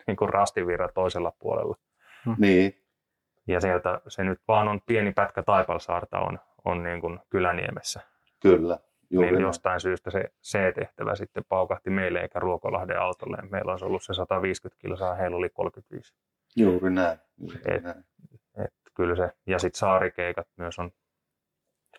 niin 0.06 0.16
kuin 0.16 0.28
rastivirra 0.28 0.88
toisella 0.88 1.32
puolella. 1.38 1.76
Hmm. 2.24 2.36
Niin. 2.38 2.82
Ja 3.46 3.60
sieltä 3.60 4.00
se 4.08 4.24
nyt 4.24 4.40
vaan 4.48 4.68
on 4.68 4.80
pieni 4.86 5.12
pätkä 5.12 5.42
Taipalsaarta 5.42 6.18
on, 6.18 6.38
on 6.64 6.82
niin 6.82 7.00
kuin 7.00 7.20
Kyläniemessä. 7.30 8.00
Kyllä. 8.42 8.78
Juuri 9.10 9.30
niin 9.30 9.40
jostain 9.40 9.80
syystä 9.80 10.10
se 10.10 10.30
C-tehtävä 10.42 11.14
sitten 11.14 11.44
paukahti 11.48 11.90
meille 11.90 12.20
eikä 12.20 12.38
Ruokolahden 12.38 13.00
autolle. 13.00 13.36
Meillä 13.50 13.70
olisi 13.70 13.84
ollut 13.84 14.02
se 14.02 14.14
150 14.14 14.80
kilsaa, 14.80 15.14
heillä 15.14 15.36
oli 15.36 15.48
35. 15.48 16.14
Juuri 16.56 16.90
näin. 16.90 17.18
Juuri 17.38 17.58
et, 17.68 17.82
näin. 17.82 18.04
Et, 18.64 18.74
kyllä 18.94 19.16
se. 19.16 19.30
Ja 19.46 19.58
sitten 19.58 19.78
saarikeikat 19.78 20.48
myös 20.56 20.78
on, 20.78 20.90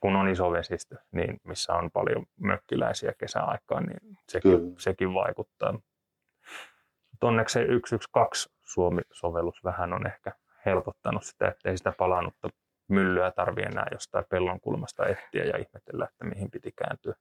kun 0.02 0.16
on 0.16 0.30
iso 0.30 0.52
vesistö, 0.52 0.96
niin 1.12 1.40
missä 1.44 1.74
on 1.74 1.92
paljon 1.92 2.26
mökkiläisiä 2.40 3.14
kesäaikaan, 3.18 3.86
niin 3.86 4.18
sekin, 4.30 4.76
sekin 4.78 5.14
vaikuttaa. 5.14 5.80
Onneksi 7.22 7.54
se 7.54 7.66
112 7.90 8.54
Suomi-sovellus 8.64 9.64
vähän 9.64 9.94
on 9.94 10.08
ehkä 10.08 10.32
helpottanut 10.66 11.24
sitä, 11.24 11.48
ettei 11.48 11.78
sitä 11.78 11.94
palannutta 11.98 12.50
myllyä 12.88 13.32
tarvi 13.32 13.62
enää 13.62 13.88
jostain 13.92 14.26
pellon 14.30 14.60
kulmasta 14.60 15.06
etsiä 15.06 15.44
ja 15.44 15.58
ihmetellä, 15.58 16.06
että 16.06 16.26
mihin 16.26 16.52
piti 16.52 16.72
kääntyä. 16.72 17.14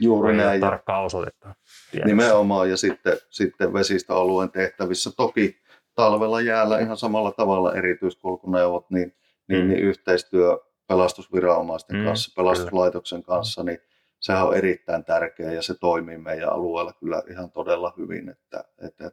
Juuri 0.00 0.36
näin. 0.36 0.60
Tarkkaa 0.60 1.02
osoitetta. 1.02 1.54
Tiedossa. 1.90 2.06
Nimenomaan 2.06 2.70
ja 2.70 2.76
sitten, 2.76 3.18
sitten 3.30 3.72
vesistöalueen 3.72 4.50
tehtävissä. 4.50 5.10
Toki 5.16 5.62
talvella 5.94 6.40
jäällä 6.40 6.78
ihan 6.78 6.96
samalla 6.96 7.32
tavalla 7.32 7.74
erityiskulkuneuvot, 7.74 8.90
niin, 8.90 9.16
niin, 9.48 9.64
mm. 9.64 9.68
niin 9.68 9.80
yhteistyö 9.80 10.58
pelastusviranomaisten 10.88 11.96
mm, 11.96 12.04
kanssa, 12.04 12.32
pelastuslaitoksen 12.36 13.22
kyllä. 13.22 13.36
kanssa, 13.36 13.62
niin 13.62 13.78
sehän 14.20 14.46
on 14.46 14.56
erittäin 14.56 15.04
tärkeä 15.04 15.52
ja 15.52 15.62
se 15.62 15.74
toimii 15.80 16.18
meidän 16.18 16.48
alueella 16.52 16.92
kyllä 16.92 17.22
ihan 17.30 17.50
todella 17.50 17.92
hyvin, 17.96 18.28
että, 18.28 18.64
että 18.78 19.10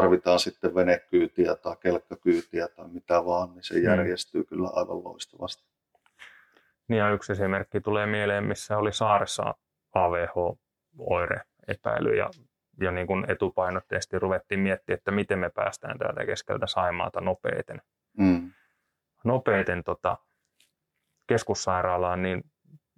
tarvitaan 0.00 0.40
sitten 0.40 0.74
venekyytiä 0.74 1.54
tai 1.54 1.76
kelkkakyytiä 1.80 2.68
tai 2.68 2.88
mitä 2.88 3.24
vaan, 3.24 3.54
niin 3.54 3.62
se 3.62 3.74
mm. 3.74 3.84
järjestyy 3.84 4.40
mm. 4.40 4.46
kyllä 4.46 4.68
aivan 4.72 5.04
loistavasti. 5.04 5.64
Niin 6.88 6.98
ja 6.98 7.10
yksi 7.10 7.32
esimerkki 7.32 7.80
tulee 7.80 8.06
mieleen, 8.06 8.44
missä 8.44 8.78
oli 8.78 8.92
saaressa 8.92 9.54
AVH-oire 9.94 11.40
epäily 11.68 12.16
ja, 12.16 12.30
ja 12.80 12.90
niin 12.90 13.06
kuin 13.06 13.30
etupainotteisesti 13.30 14.18
ruvettiin 14.18 14.60
miettimään, 14.60 14.98
että 14.98 15.10
miten 15.10 15.38
me 15.38 15.50
päästään 15.50 15.98
täältä 15.98 16.26
keskeltä 16.26 16.66
Saimaata 16.66 17.20
nopeiten. 17.20 17.82
Mm. 18.18 18.52
Nopeiten 19.24 19.84
tota, 19.84 20.16
keskussairaalaan, 21.26 22.22
niin 22.22 22.44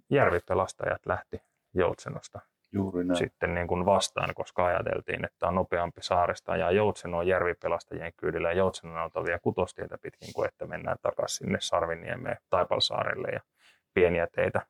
järvipelastajat 0.09 1.05
lähti 1.05 1.41
Joutsenosta 1.73 2.39
Juuri 2.71 3.03
näin. 3.03 3.17
sitten 3.17 3.53
niin 3.53 3.67
kuin 3.67 3.85
vastaan, 3.85 4.33
koska 4.35 4.65
ajateltiin, 4.65 5.25
että 5.25 5.47
on 5.47 5.55
nopeampi 5.55 6.01
saaresta 6.01 6.57
ja 6.57 6.71
Joutsenoon 6.71 7.27
järvipelastajien 7.27 8.13
kyydillä 8.17 8.51
ja 8.51 8.63
on 9.15 9.25
vielä 9.25 9.39
kutostietä 9.39 9.97
pitkin 10.01 10.33
kuin 10.33 10.47
että 10.47 10.65
mennään 10.65 10.97
takaisin 11.01 11.37
sinne 11.37 11.57
Sarviniemeen 11.61 12.37
Taipalsaarelle 12.49 13.27
ja 13.27 13.41
pieniä 13.93 14.27
teitä 14.35 14.61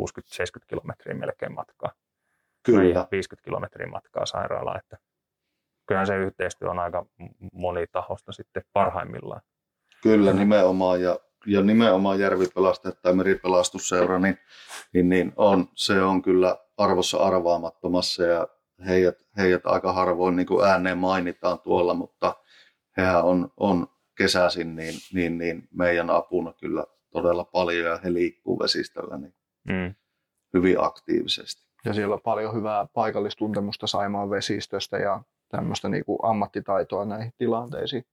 60-70 0.00 0.04
kilometriä 0.66 1.14
melkein 1.14 1.54
matkaa. 1.54 1.92
Kyllä. 2.62 3.06
50 3.10 3.44
kilometriä 3.44 3.86
matkaa 3.86 4.26
sairaalaan, 4.26 4.78
että 4.78 4.98
kyllähän 5.86 6.06
se 6.06 6.16
yhteistyö 6.16 6.70
on 6.70 6.78
aika 6.78 7.06
monitahosta 7.52 8.32
sitten 8.32 8.62
parhaimmillaan. 8.72 9.40
Kyllä, 10.02 10.32
nimenomaan. 10.32 11.02
Ja, 11.02 11.18
ja 11.46 11.62
nimenomaan 11.62 12.20
järvipelastajat 12.20 13.02
tai 13.02 13.14
meripelastusseura, 13.14 14.18
niin, 14.18 14.38
niin, 14.92 15.08
niin 15.08 15.32
on, 15.36 15.68
se 15.74 16.02
on 16.02 16.22
kyllä 16.22 16.56
arvossa 16.76 17.18
arvaamattomassa 17.18 18.22
ja 18.22 18.48
heidät, 18.86 19.18
heidät 19.36 19.66
aika 19.66 19.92
harvoin 19.92 20.36
niin 20.36 20.46
kuin 20.46 20.66
ääneen 20.66 20.98
mainitaan 20.98 21.60
tuolla, 21.60 21.94
mutta 21.94 22.34
hehän 22.96 23.24
on, 23.24 23.52
on 23.56 23.86
kesäisin 24.18 24.76
niin, 24.76 24.94
niin, 25.12 25.38
niin 25.38 25.68
meidän 25.74 26.10
apuna 26.10 26.52
kyllä 26.52 26.84
todella 27.10 27.44
paljon 27.44 27.86
ja 27.86 27.98
he 28.04 28.12
liikkuu 28.12 28.58
vesistöllä 28.58 29.18
niin 29.18 29.34
mm. 29.68 29.94
hyvin 30.54 30.80
aktiivisesti. 30.80 31.64
Ja 31.84 31.94
siellä 31.94 32.14
on 32.14 32.20
paljon 32.20 32.54
hyvää 32.54 32.86
paikallistuntemusta 32.94 33.86
Saimaan 33.86 34.30
vesistöstä 34.30 34.96
ja 34.96 35.22
tämmöistä 35.48 35.88
niin 35.88 36.04
kuin 36.04 36.18
ammattitaitoa 36.22 37.04
näihin 37.04 37.32
tilanteisiin 37.38 38.04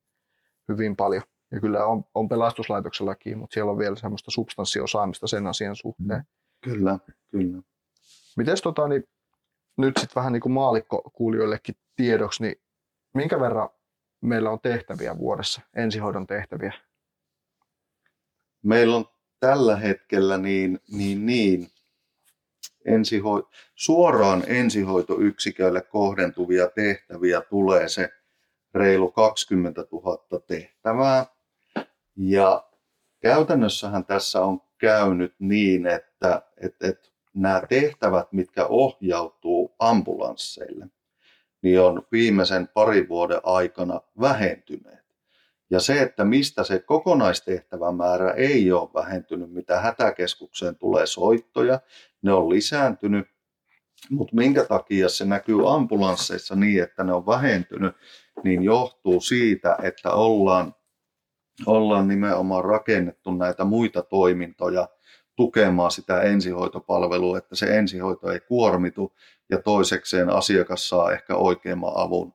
hyvin 0.69 0.95
paljon. 0.95 1.23
Ja 1.51 1.59
kyllä 1.59 1.85
on, 1.85 2.03
on 2.15 2.29
pelastuslaitoksellakin, 2.29 3.37
mutta 3.37 3.53
siellä 3.53 3.71
on 3.71 3.77
vielä 3.77 3.95
semmoista 3.95 4.31
substanssiosaamista 4.31 5.27
sen 5.27 5.47
asian 5.47 5.75
suhteen. 5.75 6.23
Kyllä, 6.61 6.99
kyllä. 7.31 7.61
Mites 8.37 8.61
tota, 8.61 8.87
niin, 8.87 9.03
nyt 9.77 9.97
sitten 9.97 10.15
vähän 10.15 10.33
niin 10.33 10.41
kuin 10.41 10.53
maalikkokuulijoillekin 10.53 11.75
tiedoksi, 11.95 12.43
niin 12.43 12.55
minkä 13.13 13.39
verran 13.39 13.69
meillä 14.21 14.49
on 14.49 14.59
tehtäviä 14.59 15.17
vuodessa, 15.17 15.61
ensihoidon 15.75 16.27
tehtäviä? 16.27 16.73
Meillä 18.63 18.95
on 18.95 19.05
tällä 19.39 19.75
hetkellä 19.75 20.37
niin, 20.37 20.79
niin, 20.91 21.25
niin 21.25 21.67
ensiho- 22.85 23.49
suoraan 23.75 24.43
ensihoitoyksiköille 24.47 25.81
kohdentuvia 25.81 26.67
tehtäviä 26.67 27.41
tulee 27.41 27.89
se 27.89 28.09
reilu 28.73 29.11
20 29.11 29.85
000 29.91 30.39
tehtävää. 30.47 31.25
Ja 32.23 32.63
käytännössähän 33.21 34.05
tässä 34.05 34.41
on 34.41 34.61
käynyt 34.77 35.35
niin, 35.39 35.87
että, 35.87 36.41
että, 36.57 36.87
että 36.87 37.09
nämä 37.33 37.61
tehtävät, 37.69 38.31
mitkä 38.31 38.65
ohjautuu 38.65 39.75
ambulansseille, 39.79 40.87
niin 41.61 41.81
on 41.81 42.03
viimeisen 42.11 42.67
parin 42.67 43.09
vuoden 43.09 43.39
aikana 43.43 44.01
vähentyneet. 44.19 45.05
Ja 45.69 45.79
se, 45.79 46.01
että 46.01 46.25
mistä 46.25 46.63
se 46.63 46.79
kokonaistehtävän 46.79 47.95
määrä 47.95 48.31
ei 48.31 48.71
ole 48.71 48.89
vähentynyt, 48.93 49.51
mitä 49.51 49.79
hätäkeskukseen 49.79 50.75
tulee 50.75 51.05
soittoja, 51.05 51.79
ne 52.21 52.33
on 52.33 52.49
lisääntynyt, 52.49 53.27
mutta 54.09 54.35
minkä 54.35 54.63
takia 54.65 55.09
se 55.09 55.25
näkyy 55.25 55.73
ambulansseissa 55.73 56.55
niin, 56.55 56.83
että 56.83 57.03
ne 57.03 57.13
on 57.13 57.25
vähentynyt, 57.25 57.95
niin 58.43 58.63
johtuu 58.63 59.21
siitä, 59.21 59.77
että 59.83 60.11
ollaan, 60.11 60.75
ollaan 61.65 62.07
nimenomaan 62.07 62.65
rakennettu 62.65 63.31
näitä 63.33 63.63
muita 63.63 64.01
toimintoja 64.01 64.87
tukemaan 65.35 65.91
sitä 65.91 66.21
ensihoitopalvelua, 66.21 67.37
että 67.37 67.55
se 67.55 67.77
ensihoito 67.77 68.31
ei 68.31 68.39
kuormitu 68.39 69.13
ja 69.49 69.61
toisekseen 69.61 70.29
asiakas 70.29 70.89
saa 70.89 71.11
ehkä 71.11 71.35
oikeamman 71.35 71.93
avun 71.95 72.33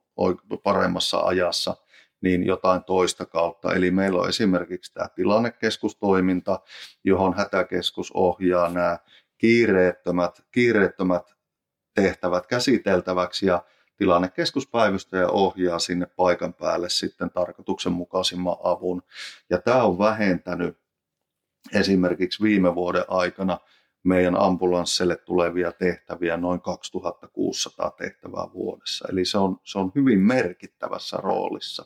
paremmassa 0.63 1.19
ajassa 1.19 1.75
niin 2.21 2.45
jotain 2.45 2.83
toista 2.83 3.25
kautta. 3.25 3.73
Eli 3.73 3.91
meillä 3.91 4.21
on 4.21 4.29
esimerkiksi 4.29 4.93
tämä 4.93 5.09
tilannekeskustoiminta, 5.15 6.59
johon 7.03 7.33
hätäkeskus 7.33 8.11
ohjaa 8.11 8.69
nämä 8.69 8.97
kiireettömät, 9.37 10.41
kiireettömät 10.51 11.35
tehtävät 11.95 12.47
käsiteltäväksi 12.47 13.45
ja 13.45 13.63
tilannekeskuspäivystäjä 13.97 15.27
ohjaa 15.27 15.79
sinne 15.79 16.05
paikan 16.05 16.53
päälle 16.53 16.89
sitten 16.89 17.31
tarkoituksenmukaisimman 17.31 18.57
avun. 18.63 19.03
Ja 19.49 19.61
tämä 19.61 19.83
on 19.83 19.99
vähentänyt 19.99 20.77
esimerkiksi 21.73 22.43
viime 22.43 22.75
vuoden 22.75 23.05
aikana 23.07 23.57
meidän 24.03 24.35
ambulanssille 24.39 25.15
tulevia 25.15 25.71
tehtäviä 25.71 26.37
noin 26.37 26.61
2600 26.61 27.91
tehtävää 27.91 28.47
vuodessa. 28.53 29.07
Eli 29.11 29.25
se 29.25 29.37
on, 29.37 29.57
se 29.63 29.79
on 29.79 29.91
hyvin 29.95 30.19
merkittävässä 30.19 31.17
roolissa. 31.17 31.85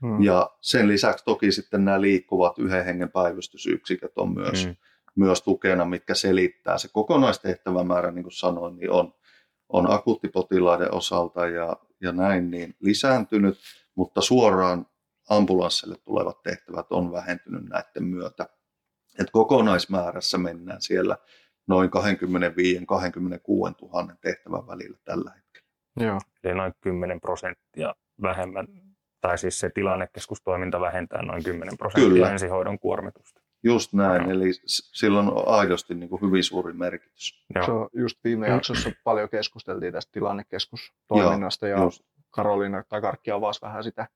Hmm. 0.00 0.22
Ja 0.22 0.50
sen 0.60 0.88
lisäksi 0.88 1.24
toki 1.24 1.52
sitten 1.52 1.84
nämä 1.84 2.00
liikkuvat 2.00 2.58
yhden 2.58 2.84
hengen 2.84 3.10
päivystysyksiköt 3.10 4.12
on 4.16 4.34
myös, 4.34 4.64
hmm. 4.64 4.76
myös 5.14 5.42
tukena, 5.42 5.84
mitkä 5.84 6.14
selittää. 6.14 6.78
Se 6.78 6.88
kokonaistehtävämäärä, 6.92 8.10
niin 8.10 8.22
kuin 8.22 8.32
sanoin, 8.32 8.76
niin 8.76 8.90
on, 8.90 9.14
on 9.68 9.90
akuuttipotilaiden 9.90 10.94
osalta 10.94 11.46
ja, 11.46 11.76
ja 12.00 12.12
näin 12.12 12.50
niin 12.50 12.74
lisääntynyt, 12.80 13.58
mutta 13.94 14.20
suoraan 14.20 14.86
ambulanssille 15.28 15.96
tulevat 16.04 16.42
tehtävät 16.42 16.86
on 16.90 17.12
vähentynyt 17.12 17.68
näiden 17.68 18.04
myötä. 18.04 18.48
Et 19.18 19.30
kokonaismäärässä 19.32 20.38
mennään 20.38 20.82
siellä 20.82 21.16
noin 21.66 21.90
25-26 21.90 21.92
000 23.92 24.14
tehtävän 24.20 24.66
välillä 24.66 24.98
tällä 25.04 25.30
hetkellä. 25.30 25.68
Joo. 26.00 26.20
Eli 26.44 26.54
noin 26.54 26.72
10 26.80 27.20
prosenttia 27.20 27.94
vähemmän, 28.22 28.66
tai 29.20 29.38
siis 29.38 29.60
se 29.60 29.70
tilannekeskustoiminta 29.70 30.80
vähentää 30.80 31.22
noin 31.22 31.44
10 31.44 31.78
prosenttia 31.78 32.12
Kyllä. 32.12 32.32
ensihoidon 32.32 32.78
kuormitusta. 32.78 33.45
Just 33.66 33.92
näin, 33.92 34.22
no. 34.22 34.30
eli 34.30 34.50
silloin 34.72 35.28
on 35.28 35.48
aidosti 35.48 35.94
niin 35.94 36.08
kuin 36.08 36.22
hyvin 36.22 36.44
suuri 36.44 36.72
merkitys. 36.72 37.44
Joo. 37.54 37.64
Se 37.64 37.72
on 37.72 37.88
just 37.92 38.18
viime 38.24 38.48
jaksossa 38.48 38.90
paljon 39.04 39.28
keskusteltiin 39.28 39.92
tästä 39.92 40.12
tilannekeskustoiminnasta 40.12 41.68
Joo, 41.68 41.78
ja 41.78 41.84
just. 41.84 42.02
Karoliina 42.30 42.84
Takarkki 42.88 43.30
avasi 43.30 43.62
vähän 43.62 43.84
sitä 43.84 44.08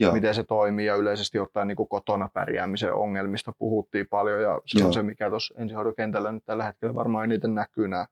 Joo. 0.00 0.12
miten 0.12 0.34
se 0.34 0.44
toimii 0.44 0.86
ja 0.86 0.96
yleisesti 0.96 1.38
ottaen 1.38 1.68
niin 1.68 1.76
kuin 1.76 1.88
kotona 1.88 2.28
pärjäämisen 2.34 2.94
ongelmista 2.94 3.52
puhuttiin 3.58 4.06
paljon 4.10 4.42
ja 4.42 4.60
se 4.66 4.78
Joo. 4.78 4.86
on 4.86 4.94
se, 4.94 5.02
mikä 5.02 5.30
tuossa 5.30 5.54
ensihoidokentällä 5.58 6.32
nyt 6.32 6.44
tällä 6.44 6.64
hetkellä 6.64 6.94
varmaan 6.94 7.24
eniten 7.24 7.54
näkyy 7.54 7.88
nämä 7.88 8.06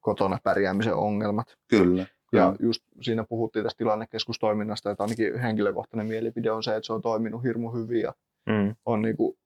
kotona 0.00 0.38
pärjäämisen 0.42 0.94
ongelmat. 0.94 1.56
Kyllä. 1.68 2.06
Ja 2.32 2.54
just 2.60 2.82
siinä 3.00 3.24
puhuttiin 3.28 3.62
tästä 3.62 3.78
tilannekeskustoiminnasta, 3.78 4.90
että 4.90 5.04
ainakin 5.04 5.38
henkilökohtainen 5.38 6.06
mielipide 6.06 6.50
on 6.50 6.62
se, 6.62 6.76
että 6.76 6.86
se 6.86 6.92
on 6.92 7.02
toiminut 7.02 7.42
hirmu 7.42 7.70
hyvin 7.70 8.00
ja 8.00 8.14
mm. 8.46 8.74
on 8.84 9.02
niin 9.02 9.16
kuin 9.16 9.38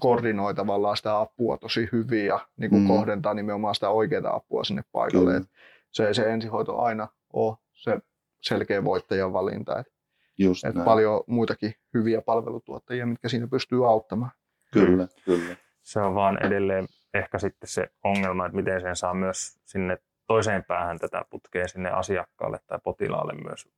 koordinoi 0.00 0.54
tavallaan 0.54 0.96
sitä 0.96 1.20
apua 1.20 1.56
tosi 1.56 1.88
hyvin 1.92 2.26
ja 2.26 2.48
niin 2.56 2.70
kuin 2.70 2.82
mm. 2.82 2.88
kohdentaa 2.88 3.34
nimenomaan 3.34 3.74
sitä 3.74 3.88
oikeaa 3.88 4.36
apua 4.36 4.64
sinne 4.64 4.82
paikalle. 4.92 5.36
Että 5.36 5.48
se, 5.90 6.14
se 6.14 6.32
ensihoito 6.32 6.78
aina 6.78 7.08
on 7.32 7.56
se 7.74 7.98
selkeä 8.40 8.84
voittajan 8.84 9.32
valinta. 9.32 9.78
Että 9.78 9.92
Just 10.38 10.64
että 10.64 10.84
paljon 10.84 11.24
muitakin 11.26 11.74
hyviä 11.94 12.22
palvelutuottajia, 12.22 13.06
mitkä 13.06 13.28
siinä 13.28 13.46
pystyy 13.46 13.88
auttamaan. 13.88 14.30
Kyllä, 14.72 15.08
kyllä. 15.24 15.56
Se 15.82 16.00
on 16.00 16.14
vaan 16.14 16.46
edelleen 16.46 16.86
ehkä 17.14 17.38
sitten 17.38 17.68
se 17.68 17.90
ongelma, 18.04 18.46
että 18.46 18.56
miten 18.56 18.80
sen 18.80 18.96
saa 18.96 19.14
myös 19.14 19.60
sinne 19.64 19.98
toiseen 20.26 20.64
päähän 20.64 20.98
tätä 20.98 21.24
putkea 21.30 21.68
sinne 21.68 21.90
asiakkaalle 21.90 22.58
tai 22.66 22.78
potilaalle 22.84 23.32
myös, 23.34 23.68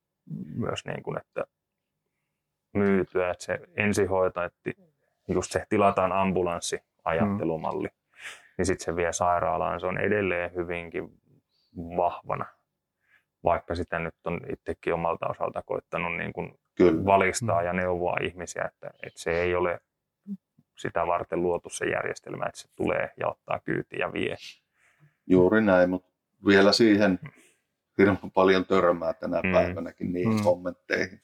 myös 0.55 0.85
niin 0.85 1.03
kuin, 1.03 1.17
että 1.17 1.45
myytyä, 2.73 3.31
että 3.31 3.43
se 3.43 3.59
ensihoito, 3.77 4.43
että 4.43 4.71
just 5.33 5.51
se 5.51 5.65
tilataan 5.69 6.11
ambulanssi 6.11 6.79
ajattelumalli, 7.03 7.87
mm. 7.87 8.21
niin 8.57 8.65
sitten 8.65 8.85
se 8.85 8.95
vie 8.95 9.13
sairaalaan, 9.13 9.79
se 9.79 9.87
on 9.87 9.97
edelleen 9.97 10.55
hyvinkin 10.55 11.21
vahvana 11.97 12.45
vaikka 13.43 13.75
sitä 13.75 13.99
nyt 13.99 14.15
on 14.25 14.41
itsekin 14.53 14.93
omalta 14.93 15.27
osalta 15.27 15.61
koittanut 15.65 16.17
niin 16.17 16.33
kuin 16.33 16.59
Kyllä. 16.75 17.05
valistaa 17.05 17.59
mm. 17.59 17.65
ja 17.65 17.73
neuvoa 17.73 18.17
ihmisiä, 18.21 18.63
että, 18.63 18.91
että 19.03 19.19
se 19.19 19.41
ei 19.41 19.55
ole 19.55 19.79
sitä 20.77 21.07
varten 21.07 21.41
luotu 21.41 21.69
se 21.69 21.85
järjestelmä, 21.85 22.45
että 22.45 22.59
se 22.59 22.69
tulee 22.75 23.09
ja 23.19 23.27
ottaa 23.27 23.59
kyyti 23.59 23.97
ja 23.99 24.13
vie. 24.13 24.35
Juuri 25.27 25.61
näin, 25.61 25.89
mutta 25.89 26.09
vielä 26.47 26.71
siihen 26.71 27.19
hirveän 27.97 28.31
paljon 28.33 28.65
törmää 28.65 29.13
tänä 29.13 29.41
mm. 29.43 29.51
päivänäkin 29.51 30.13
niihin 30.13 30.35
mm. 30.35 30.43
kommentteihin. 30.43 31.21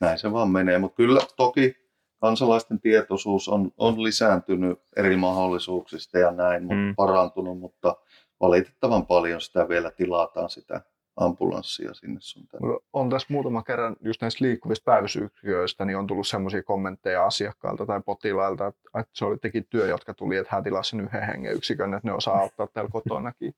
Näin 0.00 0.18
se 0.18 0.32
vaan 0.32 0.50
menee, 0.50 0.78
mutta 0.78 0.96
kyllä 0.96 1.20
toki 1.36 1.87
kansalaisten 2.18 2.80
tietoisuus 2.80 3.48
on, 3.48 3.70
on 3.76 4.02
lisääntynyt 4.02 4.78
eri 4.96 5.16
mahdollisuuksista 5.16 6.18
ja 6.18 6.30
näin, 6.30 6.62
mutta 6.62 6.74
mm. 6.74 6.94
parantunut, 6.96 7.58
mutta 7.58 7.96
valitettavan 8.40 9.06
paljon 9.06 9.40
sitä 9.40 9.68
vielä 9.68 9.90
tilataan 9.90 10.50
sitä 10.50 10.80
ambulanssia 11.18 11.94
sinne 11.94 12.16
sun 12.20 12.46
tänne. 12.46 12.76
On 12.92 13.10
tässä 13.10 13.26
muutama 13.30 13.62
kerran 13.62 13.96
just 14.00 14.22
näistä 14.22 14.44
liikkuvista 14.44 14.84
päivystyksiköistä, 14.84 15.84
niin 15.84 15.96
on 15.96 16.06
tullut 16.06 16.26
semmoisia 16.26 16.62
kommentteja 16.62 17.26
asiakkailta 17.26 17.86
tai 17.86 18.00
potilailta, 18.06 18.66
että, 18.66 18.80
että 19.00 19.10
se 19.12 19.24
oli 19.24 19.38
teki 19.38 19.62
työ, 19.62 19.86
jotka 19.86 20.14
tuli, 20.14 20.36
että 20.36 20.54
hän 20.54 20.64
tilasi 20.64 20.90
sen 20.90 21.00
yhden 21.00 21.26
hengen 21.26 21.54
yksikön, 21.54 21.94
että 21.94 22.08
ne 22.08 22.14
osaa 22.14 22.38
auttaa 22.38 22.66
täällä 22.66 22.90
kotonakin. 22.90 23.54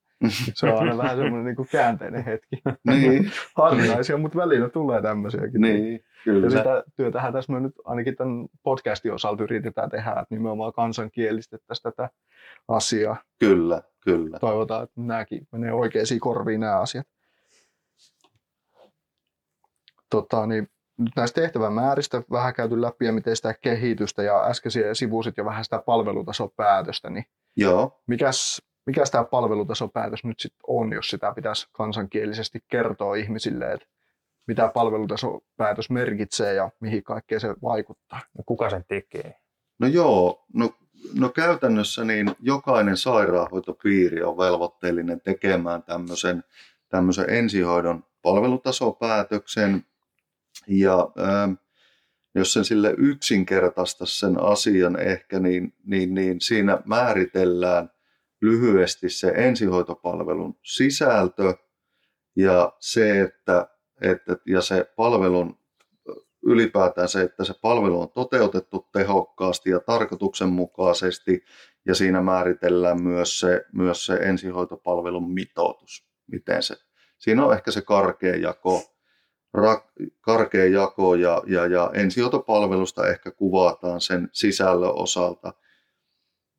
Se 0.54 0.66
on 0.66 0.78
aina 0.78 0.96
vähän 0.96 1.16
semmoinen 1.16 1.44
niin 1.44 1.56
kuin 1.56 1.68
käänteinen 1.72 2.24
hetki. 2.24 2.62
Niin. 2.86 3.30
Harvinaisia, 3.56 4.16
mutta 4.16 4.38
välillä 4.38 4.68
tulee 4.68 5.02
tämmöisiäkin. 5.02 5.60
Niin, 5.60 6.04
kyllä. 6.24 6.46
Ja 6.46 6.50
sitä 6.50 6.84
työtähän 6.96 7.32
tässä 7.32 7.52
me 7.52 7.60
nyt 7.60 7.74
ainakin 7.84 8.16
tämän 8.16 8.48
podcastin 8.62 9.12
osalta 9.12 9.42
yritetään 9.42 9.90
tehdä, 9.90 10.10
että 10.10 10.26
nimenomaan 10.30 10.72
kansankielistettäisiin 10.72 11.82
tätä 11.82 12.10
asiaa. 12.68 13.16
Kyllä, 13.38 13.82
kyllä. 14.04 14.38
Toivotaan, 14.38 14.82
että 14.82 15.00
nämäkin 15.00 15.48
menee 15.52 15.72
oikeisiin 15.72 16.20
korviin 16.20 16.60
nämä 16.60 16.80
asiat 16.80 17.06
tota, 20.10 20.46
niin 20.46 20.68
nyt 20.98 21.12
näistä 21.16 21.40
tehtävämääristä 21.40 22.22
vähän 22.30 22.54
käyty 22.54 22.80
läpi 22.80 23.04
ja 23.04 23.12
miten 23.12 23.36
sitä 23.36 23.54
kehitystä 23.54 24.22
ja 24.22 24.44
äsken 24.44 24.72
sivusit 24.92 25.36
jo 25.36 25.44
vähän 25.44 25.64
sitä 25.64 25.82
palvelutasopäätöstä, 25.86 27.10
niin 27.10 27.24
Joo. 27.56 28.02
Mikäs, 28.06 28.62
mikäs 28.86 29.10
tämä 29.10 29.24
palvelutasopäätös 29.24 30.24
nyt 30.24 30.40
sitten 30.40 30.60
on, 30.66 30.92
jos 30.92 31.10
sitä 31.10 31.32
pitäisi 31.34 31.68
kansankielisesti 31.72 32.60
kertoa 32.68 33.14
ihmisille, 33.14 33.72
että 33.72 33.86
mitä 34.46 34.70
palvelutasopäätös 34.74 35.90
merkitsee 35.90 36.54
ja 36.54 36.70
mihin 36.80 37.02
kaikkeen 37.02 37.40
se 37.40 37.54
vaikuttaa? 37.62 38.20
No 38.38 38.44
kuka 38.46 38.70
sen 38.70 38.84
tekee? 38.88 39.34
No 39.78 39.86
joo, 39.86 40.44
no, 40.54 40.70
no 41.18 41.28
käytännössä 41.28 42.04
niin 42.04 42.34
jokainen 42.40 42.96
sairaanhoitopiiri 42.96 44.22
on 44.22 44.36
velvoitteellinen 44.36 45.20
tekemään 45.20 45.82
tämmöisen, 45.82 46.44
tämmöisen 46.88 47.30
ensihoidon 47.30 48.04
palvelutasopäätöksen, 48.22 49.84
ja 50.68 51.10
ähm, 51.18 51.52
jos 52.34 52.52
sen 52.52 52.64
sille 52.64 52.94
yksinkertaista 52.98 54.06
sen 54.06 54.42
asian 54.42 55.00
ehkä, 55.00 55.40
niin, 55.40 55.74
niin, 55.84 56.14
niin 56.14 56.40
siinä 56.40 56.82
määritellään 56.84 57.90
lyhyesti 58.40 59.10
se 59.10 59.28
ensihoitopalvelun 59.28 60.58
sisältö 60.62 61.54
ja 62.36 62.72
se, 62.80 63.20
että, 63.20 63.68
että 64.00 64.36
ja 64.46 64.60
se 64.60 64.92
palvelun 64.96 65.58
ylipäätään 66.42 67.08
se, 67.08 67.22
että 67.22 67.44
se 67.44 67.54
palvelu 67.62 68.00
on 68.00 68.10
toteutettu 68.10 68.88
tehokkaasti 68.92 69.70
ja 69.70 69.80
tarkoituksenmukaisesti 69.80 71.44
ja 71.86 71.94
siinä 71.94 72.22
määritellään 72.22 73.02
myös 73.02 73.40
se, 73.40 73.64
myös 73.72 74.06
se 74.06 74.14
ensihoitopalvelun 74.14 75.32
mitoitus, 75.32 76.06
miten 76.26 76.62
se, 76.62 76.76
siinä 77.18 77.46
on 77.46 77.54
ehkä 77.54 77.70
se 77.70 77.82
karkea 77.82 78.36
jako, 78.36 78.82
ra, 79.54 79.82
karkea 80.20 80.66
jako 80.66 81.14
ja, 81.14 81.42
ja, 81.46 81.66
ja 81.66 81.90
ensihoitopalvelusta 81.94 83.08
ehkä 83.08 83.30
kuvataan 83.30 84.00
sen 84.00 84.28
sisällön 84.32 84.94
osalta 84.94 85.52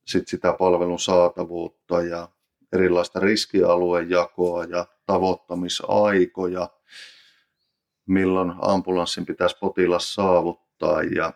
sit 0.06 0.28
sitä 0.28 0.54
palvelun 0.54 1.00
saatavuutta 1.00 2.02
ja 2.02 2.30
erilaista 2.74 3.20
riskialuejakoa 3.20 4.64
ja 4.64 4.86
tavoittamisaikoja, 5.06 6.70
milloin 8.08 8.54
ambulanssin 8.62 9.26
pitäisi 9.26 9.58
potilas 9.60 10.14
saavuttaa 10.14 11.04
ja 11.04 11.34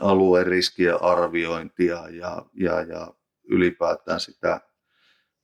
alueen 0.00 0.46
riskien 0.46 1.02
arviointia 1.02 2.08
ja, 2.08 2.46
ja, 2.54 2.80
ja 2.80 3.14
ylipäätään 3.44 4.20
sitä 4.20 4.60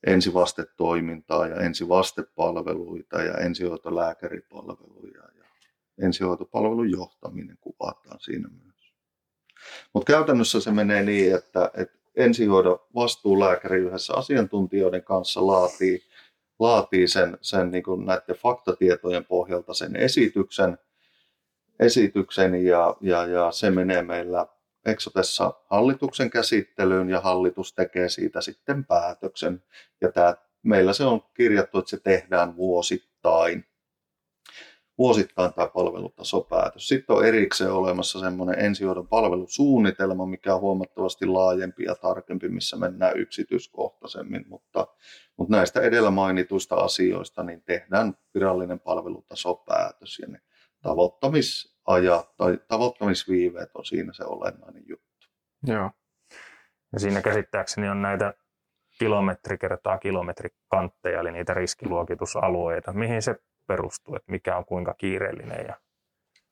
ensivastetoimintaa 0.07 1.47
ja 1.47 1.55
ensivastepalveluita 1.55 3.21
ja 3.21 3.33
ensihoitolääkäripalveluja 3.33 5.21
ja 5.37 5.45
ensihoitopalvelun 6.05 6.91
johtaminen 6.91 7.57
kuvataan 7.61 8.19
siinä 8.19 8.49
myös. 8.49 8.93
Mutta 9.93 10.13
käytännössä 10.13 10.61
se 10.61 10.71
menee 10.71 11.03
niin, 11.03 11.35
että, 11.35 11.71
että 11.73 11.97
ensihoidon 12.15 12.79
vastuulääkäri 12.95 13.79
yhdessä 13.79 14.13
asiantuntijoiden 14.13 15.03
kanssa 15.03 15.47
laatii, 15.47 16.01
laatii 16.59 17.07
sen, 17.07 17.37
sen 17.41 17.71
niin 17.71 17.83
kuin 17.83 18.05
näiden 18.05 18.35
faktatietojen 18.35 19.25
pohjalta 19.25 19.73
sen 19.73 19.95
esityksen, 19.95 20.77
esityksen 21.79 22.65
ja, 22.65 22.95
ja, 23.01 23.25
ja 23.25 23.51
se 23.51 23.71
menee 23.71 24.03
meillä 24.03 24.47
Exotessa 24.87 25.53
hallituksen 25.69 26.29
käsittelyyn 26.29 27.09
ja 27.09 27.21
hallitus 27.21 27.73
tekee 27.73 28.09
siitä 28.09 28.41
sitten 28.41 28.85
päätöksen. 28.85 29.63
Ja 30.01 30.11
tämä, 30.11 30.35
meillä 30.63 30.93
se 30.93 31.03
on 31.03 31.21
kirjattu, 31.33 31.77
että 31.77 31.89
se 31.89 31.99
tehdään 31.99 32.55
vuosittain 32.55 33.65
vuosittain 34.97 35.53
tämä 35.53 35.67
palvelutasopäätös. 35.67 36.87
Sitten 36.87 37.15
on 37.15 37.25
erikseen 37.25 37.71
olemassa 37.71 38.19
semmoinen 38.19 38.65
ensihoidon 38.65 39.07
palvelusuunnitelma, 39.07 40.25
mikä 40.25 40.55
on 40.55 40.61
huomattavasti 40.61 41.25
laajempi 41.25 41.83
ja 41.83 41.95
tarkempi, 41.95 42.49
missä 42.49 42.77
mennään 42.77 43.17
yksityiskohtaisemmin, 43.17 44.45
mutta, 44.47 44.87
mutta 45.37 45.55
näistä 45.55 45.81
edellä 45.81 46.11
mainituista 46.11 46.75
asioista 46.75 47.43
niin 47.43 47.61
tehdään 47.61 48.17
virallinen 48.33 48.79
palvelutasopäätös 48.79 50.19
ja 50.19 50.27
ne 50.27 50.41
tavoittamisajat 51.87 52.37
tai 52.37 52.59
tavoittamisviiveet 52.67 53.69
on 53.73 53.85
siinä 53.85 54.13
se 54.13 54.23
olennainen 54.23 54.83
juttu. 54.87 55.27
Joo. 55.67 55.91
Ja 56.93 56.99
siinä 56.99 57.21
käsittääkseni 57.21 57.89
on 57.89 58.01
näitä 58.01 58.33
kilometri 58.99 59.57
kertaa 59.57 59.97
kilometrikantteja, 59.97 61.19
eli 61.19 61.31
niitä 61.31 61.53
riskiluokitusalueita. 61.53 62.93
Mihin 62.93 63.21
se 63.21 63.35
perustuu, 63.67 64.15
että 64.15 64.31
mikä 64.31 64.57
on 64.57 64.65
kuinka 64.65 64.93
kiireellinen 64.93 65.65
ja 65.67 65.75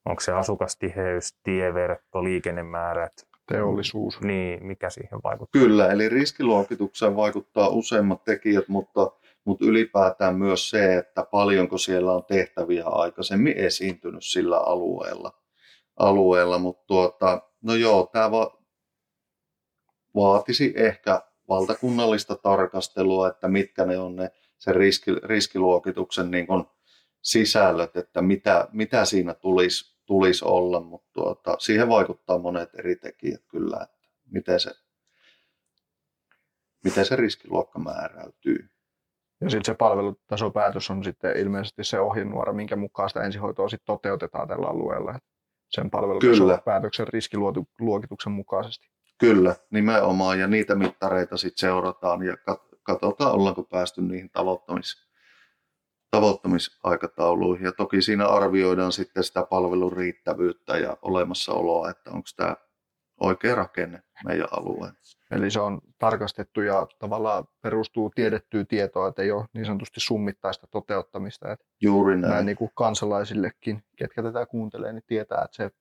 onko 0.05 0.21
se 0.21 0.31
asukastiheys, 0.31 1.35
tieverkko, 1.43 2.23
liikennemäärät, 2.23 3.13
Teollisuus. 3.47 4.21
niin 4.21 4.65
mikä 4.65 4.89
siihen 4.89 5.19
vaikuttaa? 5.23 5.61
Kyllä, 5.61 5.91
eli 5.91 6.09
riskiluokitukseen 6.09 7.15
vaikuttaa 7.15 7.67
useimmat 7.67 8.23
tekijät, 8.23 8.67
mutta, 8.67 9.11
mutta 9.45 9.65
ylipäätään 9.65 10.35
myös 10.35 10.69
se, 10.69 10.97
että 10.97 11.25
paljonko 11.31 11.77
siellä 11.77 12.13
on 12.13 12.25
tehtäviä 12.25 12.85
aikaisemmin 12.85 13.57
esiintynyt 13.57 14.23
sillä 14.23 14.57
alueella. 14.57 15.31
alueella. 15.97 16.59
Mutta 16.59 16.83
tuota, 16.87 17.41
no 17.61 17.75
joo, 17.75 18.09
tämä 18.13 18.31
va- 18.31 18.61
vaatisi 20.15 20.73
ehkä 20.75 21.21
valtakunnallista 21.49 22.35
tarkastelua, 22.35 23.27
että 23.27 23.47
mitkä 23.47 23.85
ne 23.85 23.97
on 23.97 24.15
ne 24.15 24.31
sen 24.57 24.75
riski, 24.75 25.11
riskiluokituksen 25.23 26.31
niin 26.31 26.47
kuin 26.47 26.63
sisällöt, 27.21 27.97
että 27.97 28.21
mitä, 28.21 28.67
mitä 28.71 29.05
siinä 29.05 29.33
tulisi, 29.33 29.97
tulisi 30.05 30.45
olla, 30.45 30.79
mutta 30.81 31.09
tuota, 31.13 31.55
siihen 31.59 31.89
vaikuttaa 31.89 32.37
monet 32.37 32.69
eri 32.75 32.95
tekijät 32.95 33.41
kyllä, 33.47 33.77
että 33.83 33.97
miten 34.31 34.59
se, 34.59 34.71
miten 36.83 37.05
se 37.05 37.15
riskiluokka 37.15 37.79
määräytyy. 37.79 38.74
Ja 39.41 39.49
sitten 39.49 39.65
se 39.65 39.73
palvelutasopäätös 39.77 40.89
on 40.89 41.03
sitten 41.03 41.37
ilmeisesti 41.37 41.83
se 41.83 41.99
ohjenuora, 41.99 42.53
minkä 42.53 42.75
mukaan 42.75 43.09
sitä 43.09 43.23
ensihoitoa 43.23 43.69
sitten 43.69 43.85
toteutetaan 43.85 44.47
tällä 44.47 44.67
alueella. 44.67 45.19
Sen 45.69 45.89
palvelutasopäätöksen 45.89 47.07
riskiluokituksen 47.07 48.31
mukaisesti. 48.31 48.87
Kyllä, 49.17 49.55
nimenomaan. 49.71 50.39
Ja 50.39 50.47
niitä 50.47 50.75
mittareita 50.75 51.37
sitten 51.37 51.69
seurataan 51.69 52.23
ja 52.23 52.37
katsotaan, 52.83 53.31
ollaanko 53.31 53.63
päästy 53.63 54.01
niihin 54.01 54.29
tavoittamis, 54.29 55.07
tavoittamisaikatauluihin. 56.11 57.65
Ja 57.65 57.71
toki 57.71 58.01
siinä 58.01 58.27
arvioidaan 58.27 58.91
sitten 58.91 59.23
sitä 59.23 59.43
palvelun 59.49 59.93
riittävyyttä 59.93 60.77
ja 60.77 60.97
olemassaoloa, 61.01 61.89
että 61.89 62.11
onko 62.11 62.27
tämä 62.35 62.55
oikea 63.19 63.55
rakenne 63.55 64.03
meidän 64.25 64.47
alueen. 64.51 64.93
Eli 65.31 65.51
se 65.51 65.59
on 65.59 65.81
tarkastettu 65.97 66.61
ja 66.61 66.87
tavallaan 66.99 67.45
perustuu 67.61 68.09
tiedettyä 68.09 68.65
tietoa, 68.65 69.07
että 69.07 69.21
ei 69.21 69.31
ole 69.31 69.45
niin 69.53 69.65
sanotusti 69.65 69.99
summittaista 69.99 70.67
toteuttamista. 70.67 71.51
Että 71.51 71.65
Juuri 71.81 72.17
näin. 72.17 72.31
näin 72.31 72.45
niin 72.45 72.57
kuin 72.57 72.71
kansalaisillekin, 72.75 73.83
ketkä 73.97 74.23
tätä 74.23 74.45
kuuntelee, 74.45 74.93
niin 74.93 75.03
tietää, 75.07 75.41
että 75.45 75.55
se, 75.55 75.71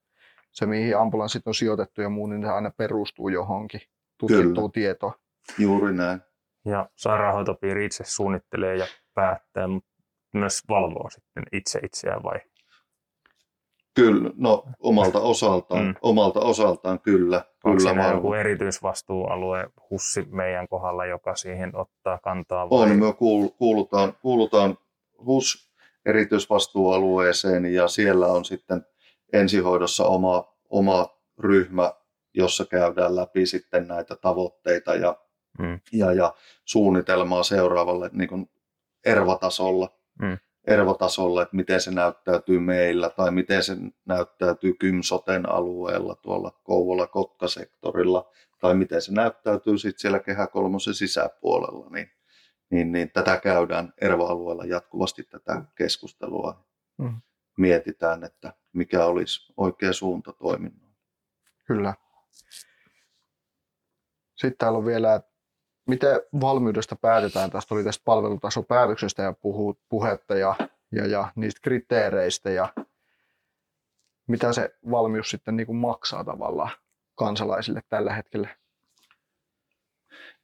se 0.53 0.67
mihin 0.67 0.99
ambulanssit 0.99 1.47
on 1.47 1.55
sijoitettu 1.55 2.01
ja 2.01 2.09
muu, 2.09 2.27
niin 2.27 2.43
se 2.43 2.49
aina 2.49 2.71
perustuu 2.71 3.29
johonkin 3.29 3.81
tutkittuun 4.19 4.73
tietoon. 4.73 5.13
Juuri 5.59 5.95
näin. 5.95 6.21
Ja 6.65 6.89
sairaanhoitopiiri 6.97 7.85
itse 7.85 8.05
suunnittelee 8.05 8.77
ja 8.77 8.87
päättää, 9.15 9.67
mutta 9.67 9.91
myös 10.35 10.63
valvoo 10.69 11.11
sitten 11.11 11.45
itse 11.53 11.81
itseään 11.83 12.23
vai? 12.23 12.41
Kyllä, 13.95 14.31
no 14.37 14.65
omalta 14.81 15.21
osaltaan, 15.21 15.85
Mm. 15.87 15.95
omalta 16.03 16.41
osaltaan 16.41 17.01
kyllä. 17.01 17.37
Onko 17.37 17.77
kyllä 17.79 17.91
siinä 17.91 18.13
joku 18.13 18.35
erityisvastuualue, 18.35 19.71
hussi 19.91 20.27
meidän 20.31 20.69
kohdalla, 20.69 21.07
joka 21.07 21.35
siihen 21.37 21.77
ottaa 21.77 22.19
kantaa? 22.19 22.71
Vai? 22.71 22.79
On, 22.83 22.89
me 22.99 23.07
kuul- 23.13 23.55
kuulutaan, 23.59 24.13
kuulutaan 24.23 24.79
HUS 25.27 25.71
erityisvastuualueeseen 26.07 27.67
ja 27.67 27.89
siellä 27.89 28.27
on 28.27 28.45
sitten 28.45 28.87
ensihoidossa 29.33 30.05
oma, 30.05 30.45
oma 30.71 31.09
ryhmä, 31.39 31.93
jossa 32.35 32.65
käydään 32.65 33.17
läpi 33.17 33.47
sitten 33.47 33.89
näitä 33.89 34.17
tavoitteita 34.17 34.95
ja, 34.95 35.17
Mm. 35.59 35.81
ja, 35.93 36.13
ja 36.13 36.35
suunnitelmaa 36.65 37.43
seuraavalle 37.43 38.11
niin 38.13 38.29
kuin 38.29 38.51
ervatasolla. 39.05 39.89
Mm. 40.23 40.39
Ervatasolla, 40.67 41.43
että 41.43 41.57
miten 41.57 41.81
se 41.81 41.91
näyttäytyy 41.91 42.59
meillä 42.59 43.11
tai 43.11 43.31
miten 43.31 43.63
se 43.63 43.77
näyttäytyy 44.05 44.75
Kymsoten 44.75 45.49
alueella 45.49 46.15
tuolla 46.15 46.51
Kouvola-Kotka-sektorilla 46.51 48.31
tai 48.61 48.75
miten 48.75 49.03
se 49.03 49.13
näyttäytyy 49.13 49.79
sitten 49.79 50.01
siellä 50.01 50.19
Kehä 50.19 50.47
Kolmosen 50.47 50.95
sisäpuolella, 50.95 51.91
niin, 51.91 52.11
niin, 52.71 52.93
niin 52.93 53.11
tätä 53.11 53.41
käydään 53.41 53.93
erva-alueella 54.01 54.65
jatkuvasti 54.65 55.23
tätä 55.23 55.63
keskustelua. 55.75 56.65
Mm. 56.99 57.21
Mietitään, 57.59 58.25
että 58.25 58.53
mikä 58.73 59.05
olisi 59.05 59.53
oikea 59.57 59.93
suunta 59.93 60.33
toiminnoille. 60.33 60.97
Kyllä. 61.65 61.95
Sitten 64.35 64.59
täällä 64.59 64.79
on 64.79 64.87
vielä, 64.87 65.15
että 65.15 65.34
miten 65.87 66.21
valmiudesta 66.41 66.97
päätetään. 66.97 67.51
Tästä 67.51 67.75
oli 67.75 67.85
tästä 67.85 68.03
palvelutasopäätöksestä 68.05 69.23
ja 69.23 69.33
puhu, 69.33 69.79
puhetta 69.89 70.35
ja, 70.35 70.55
ja, 70.93 71.07
ja 71.07 71.33
niistä 71.37 71.61
kriteereistä 71.63 72.51
ja 72.51 72.69
mitä 74.27 74.53
se 74.53 74.75
valmius 74.91 75.31
sitten 75.31 75.57
niin 75.57 75.67
kuin 75.67 75.77
maksaa 75.77 76.25
tavallaan 76.25 76.71
kansalaisille 77.15 77.83
tällä 77.89 78.15
hetkellä. 78.15 78.49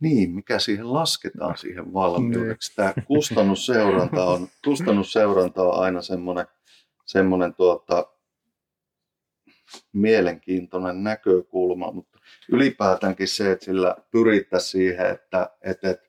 Niin, 0.00 0.30
mikä 0.30 0.58
siihen 0.58 0.92
lasketaan 0.92 1.58
siihen 1.58 1.92
valmiudeksi. 1.92 2.74
Tämä 2.76 2.92
kustannusseuranta 3.06 4.24
on, 4.24 4.48
kustannusseuranta 4.64 5.62
on 5.62 5.82
aina 5.82 6.02
semmoinen, 6.02 6.46
semmoinen 7.06 7.54
tuota, 7.54 8.06
mielenkiintoinen 9.92 11.02
näkökulma, 11.04 11.92
mutta 11.92 12.09
ylipäätäänkin 12.52 13.28
se, 13.28 13.52
että 13.52 13.64
sillä 13.64 13.96
pyrittäisiin 14.10 14.70
siihen, 14.70 15.06
että, 15.06 15.50
että, 15.62 15.90
että 15.90 16.08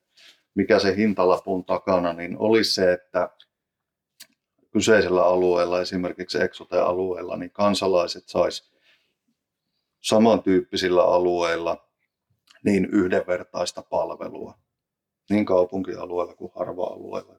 mikä 0.55 0.79
se 0.79 0.95
hintalapun 0.95 1.65
takana, 1.65 2.13
niin 2.13 2.37
olisi 2.39 2.73
se, 2.73 2.93
että 2.93 3.29
kyseisellä 4.71 5.23
alueella, 5.23 5.81
esimerkiksi 5.81 6.37
Exote-alueella, 6.37 7.37
niin 7.37 7.51
kansalaiset 7.51 8.23
sais 8.27 8.71
samantyyppisillä 10.01 11.03
alueilla 11.03 11.87
niin 12.65 12.85
yhdenvertaista 12.85 13.81
palvelua, 13.81 14.53
niin 15.29 15.45
kaupunkialueella 15.45 16.35
kuin 16.35 16.51
harva-alueella. 16.55 17.35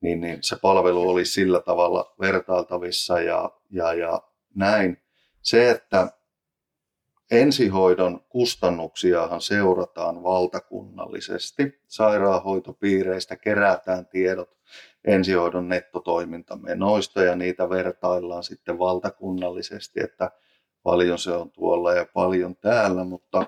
Niin, 0.00 0.20
niin 0.20 0.38
se 0.40 0.56
palvelu 0.62 1.10
olisi 1.10 1.32
sillä 1.32 1.60
tavalla 1.60 2.14
vertailtavissa 2.20 3.20
ja, 3.20 3.50
ja, 3.70 3.94
ja 3.94 4.22
näin. 4.54 5.02
Se, 5.42 5.70
että 5.70 6.08
ensihoidon 7.30 8.20
kustannuksiahan 8.28 9.40
seurataan 9.40 10.22
valtakunnallisesti. 10.22 11.80
Sairaanhoitopiireistä 11.86 13.36
kerätään 13.36 14.06
tiedot 14.06 14.56
ensihoidon 15.04 15.68
nettotoimintamenoista 15.68 17.22
ja 17.22 17.36
niitä 17.36 17.68
vertaillaan 17.68 18.42
sitten 18.42 18.78
valtakunnallisesti, 18.78 20.00
että 20.02 20.30
paljon 20.82 21.18
se 21.18 21.30
on 21.30 21.50
tuolla 21.50 21.94
ja 21.94 22.06
paljon 22.14 22.56
täällä, 22.56 23.04
mutta 23.04 23.46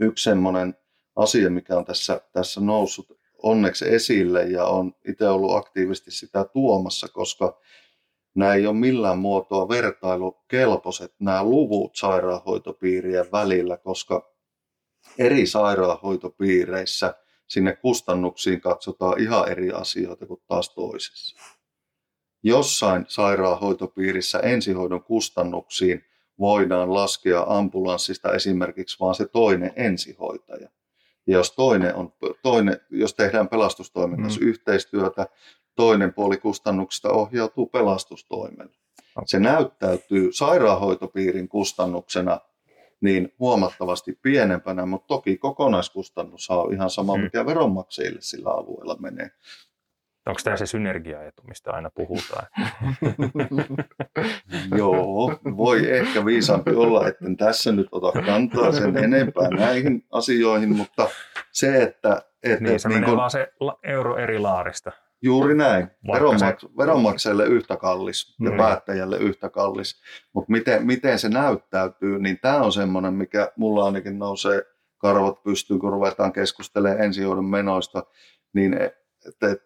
yksi 0.00 0.24
semmoinen 0.24 0.76
asia, 1.16 1.50
mikä 1.50 1.76
on 1.76 1.84
tässä, 1.84 2.20
tässä 2.32 2.60
noussut 2.60 3.18
onneksi 3.42 3.94
esille 3.94 4.44
ja 4.44 4.64
on 4.64 4.92
itse 5.08 5.28
ollut 5.28 5.56
aktiivisesti 5.56 6.10
sitä 6.10 6.44
tuomassa, 6.44 7.08
koska 7.08 7.60
nämä 8.38 8.54
ei 8.54 8.66
ole 8.66 8.76
millään 8.76 9.18
muotoa 9.18 9.68
vertailukelpoiset 9.68 11.14
nämä 11.18 11.44
luvut 11.44 11.96
sairaanhoitopiirien 11.96 13.32
välillä, 13.32 13.76
koska 13.76 14.34
eri 15.18 15.46
sairaanhoitopiireissä 15.46 17.14
sinne 17.48 17.76
kustannuksiin 17.76 18.60
katsotaan 18.60 19.20
ihan 19.20 19.48
eri 19.48 19.70
asioita 19.70 20.26
kuin 20.26 20.40
taas 20.46 20.74
toisessa. 20.74 21.36
Jossain 22.42 23.04
sairaanhoitopiirissä 23.08 24.38
ensihoidon 24.38 25.02
kustannuksiin 25.02 26.04
voidaan 26.38 26.94
laskea 26.94 27.44
ambulanssista 27.48 28.32
esimerkiksi 28.32 29.00
vain 29.00 29.14
se 29.14 29.26
toinen 29.26 29.72
ensihoitaja. 29.76 30.68
Ja 31.26 31.34
jos, 31.34 31.52
toinen 31.52 31.94
on, 31.94 32.12
toinen, 32.42 32.80
jos 32.90 33.14
tehdään 33.14 33.48
pelastustoiminnassa 33.48 34.40
mm. 34.40 34.46
yhteistyötä, 34.46 35.26
toinen 35.78 36.14
puoli 36.14 36.36
kustannuksista 36.36 37.12
ohjautuu 37.12 37.66
pelastustoimelle. 37.66 38.72
Se 39.26 39.38
näyttäytyy 39.38 40.32
sairaanhoitopiirin 40.32 41.48
kustannuksena 41.48 42.40
niin 43.00 43.32
huomattavasti 43.38 44.18
pienempänä, 44.22 44.86
mutta 44.86 45.06
toki 45.06 45.36
kokonaiskustannus 45.36 46.50
on 46.50 46.72
ihan 46.72 46.90
sama, 46.90 47.16
mm. 47.16 47.22
mikä 47.22 47.46
veronmaksajille 47.46 48.20
sillä 48.20 48.50
alueella 48.50 48.96
menee. 49.00 49.30
Onko 50.26 50.40
tämä 50.44 50.56
se 50.56 50.66
synergiaetu, 50.66 51.42
mistä 51.42 51.72
aina 51.72 51.90
puhutaan? 51.90 52.46
Joo, 54.78 55.38
voi 55.56 55.90
ehkä 55.90 56.24
viisaampi 56.24 56.70
olla, 56.70 57.08
että 57.08 57.24
tässä 57.38 57.72
nyt 57.72 57.88
ota 57.92 58.22
kantaa 58.22 58.72
sen 58.72 58.96
enempää 58.96 59.48
näihin 59.48 60.06
asioihin, 60.12 60.76
mutta 60.76 61.08
se, 61.52 61.82
että... 61.82 62.22
että 62.42 62.64
niin, 62.64 62.80
se 62.80 62.88
niin 62.88 62.96
menee 62.96 63.08
kun, 63.08 63.18
vaan 63.18 63.30
se 63.30 63.52
euro 63.82 64.16
eri 64.16 64.38
laarista. 64.38 64.92
Juuri 65.22 65.54
näin. 65.54 65.90
Veronmaks, 66.12 66.60
se... 66.60 66.68
Veronmaksajalle 66.76 67.46
yhtä 67.46 67.76
kallis 67.76 68.36
ja 68.40 68.50
mm. 68.50 68.56
päättäjälle 68.56 69.18
yhtä 69.18 69.50
kallis. 69.50 70.02
Mutta 70.34 70.52
miten, 70.52 70.86
miten 70.86 71.18
se 71.18 71.28
näyttäytyy, 71.28 72.18
niin 72.18 72.38
tämä 72.42 72.62
on 72.62 72.72
semmoinen, 72.72 73.14
mikä 73.14 73.52
mulla 73.56 73.84
ainakin 73.84 74.18
nousee 74.18 74.62
karvat 74.98 75.42
pystyy, 75.42 75.78
kun 75.78 75.92
ruvetaan 75.92 76.32
keskustelemaan 76.32 77.00
ensihoidon 77.00 77.44
menoista, 77.44 78.02
niin 78.52 78.74
että 79.28 79.50
et, 79.50 79.62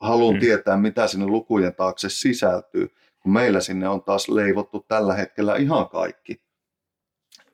haluan 0.00 0.34
mm. 0.34 0.40
tietää, 0.40 0.76
mitä 0.76 1.06
sinne 1.06 1.26
lukujen 1.26 1.74
taakse 1.74 2.08
sisältyy, 2.08 2.88
kun 3.22 3.32
meillä 3.32 3.60
sinne 3.60 3.88
on 3.88 4.02
taas 4.02 4.28
leivottu 4.28 4.84
tällä 4.88 5.14
hetkellä 5.14 5.56
ihan 5.56 5.88
kaikki. 5.88 6.42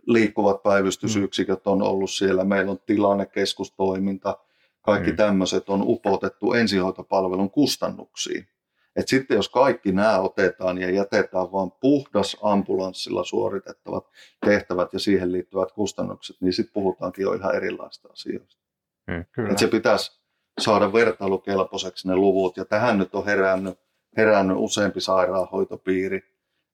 Liikkuvat 0.07 0.63
päivystysyksiköt 0.63 1.67
on 1.67 1.83
ollut 1.83 2.11
siellä, 2.11 2.45
meillä 2.45 2.71
on 2.71 2.79
tilannekeskustoiminta, 2.87 4.39
kaikki 4.87 5.11
mm. 5.11 5.17
tämmöiset 5.17 5.69
on 5.69 5.83
upotettu 5.83 6.53
ensihoitopalvelun 6.53 7.51
kustannuksiin. 7.51 8.49
Et 8.97 9.09
sitten 9.09 9.35
jos 9.35 9.49
kaikki 9.49 9.93
nämä 9.93 10.19
otetaan 10.19 10.79
ja 10.79 10.91
jätetään 10.91 11.53
vain 11.53 11.71
puhdas 11.81 12.37
ambulanssilla 12.43 13.25
suoritettavat 13.25 14.07
tehtävät 14.47 14.93
ja 14.93 14.99
siihen 14.99 15.33
liittyvät 15.33 15.73
kustannukset, 15.73 16.37
niin 16.41 16.53
sitten 16.53 16.73
puhutaankin 16.73 17.23
jo 17.23 17.33
ihan 17.33 17.55
erilaista 17.55 18.09
asioista. 18.13 18.63
Mm, 19.07 19.51
Et 19.51 19.59
se 19.59 19.67
pitäisi 19.67 20.21
saada 20.61 20.93
vertailukelpoiseksi 20.93 22.09
ne 22.09 22.17
luvut. 22.17 22.57
Ja 22.57 22.65
tähän 22.65 22.99
nyt 22.99 23.15
on 23.15 23.25
herännyt, 23.25 23.79
herännyt 24.17 24.57
useampi 24.61 25.01
sairaanhoitopiiri, 25.01 26.21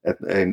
että 0.04 0.26
ei, 0.28 0.46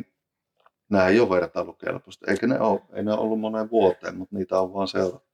nämä 0.90 1.06
ei 1.06 1.20
ole 1.20 1.30
vertailukelpoista. 1.30 2.30
Eikä 2.30 2.46
ne 2.46 2.60
ole, 2.60 2.80
ei 2.92 3.04
ne 3.04 3.12
ole 3.12 3.20
ollut 3.20 3.40
moneen 3.40 3.70
vuoteen, 3.70 4.16
mutta 4.16 4.36
niitä 4.36 4.60
on 4.60 4.72
vaan 4.72 4.88
seurattu. 4.88 5.29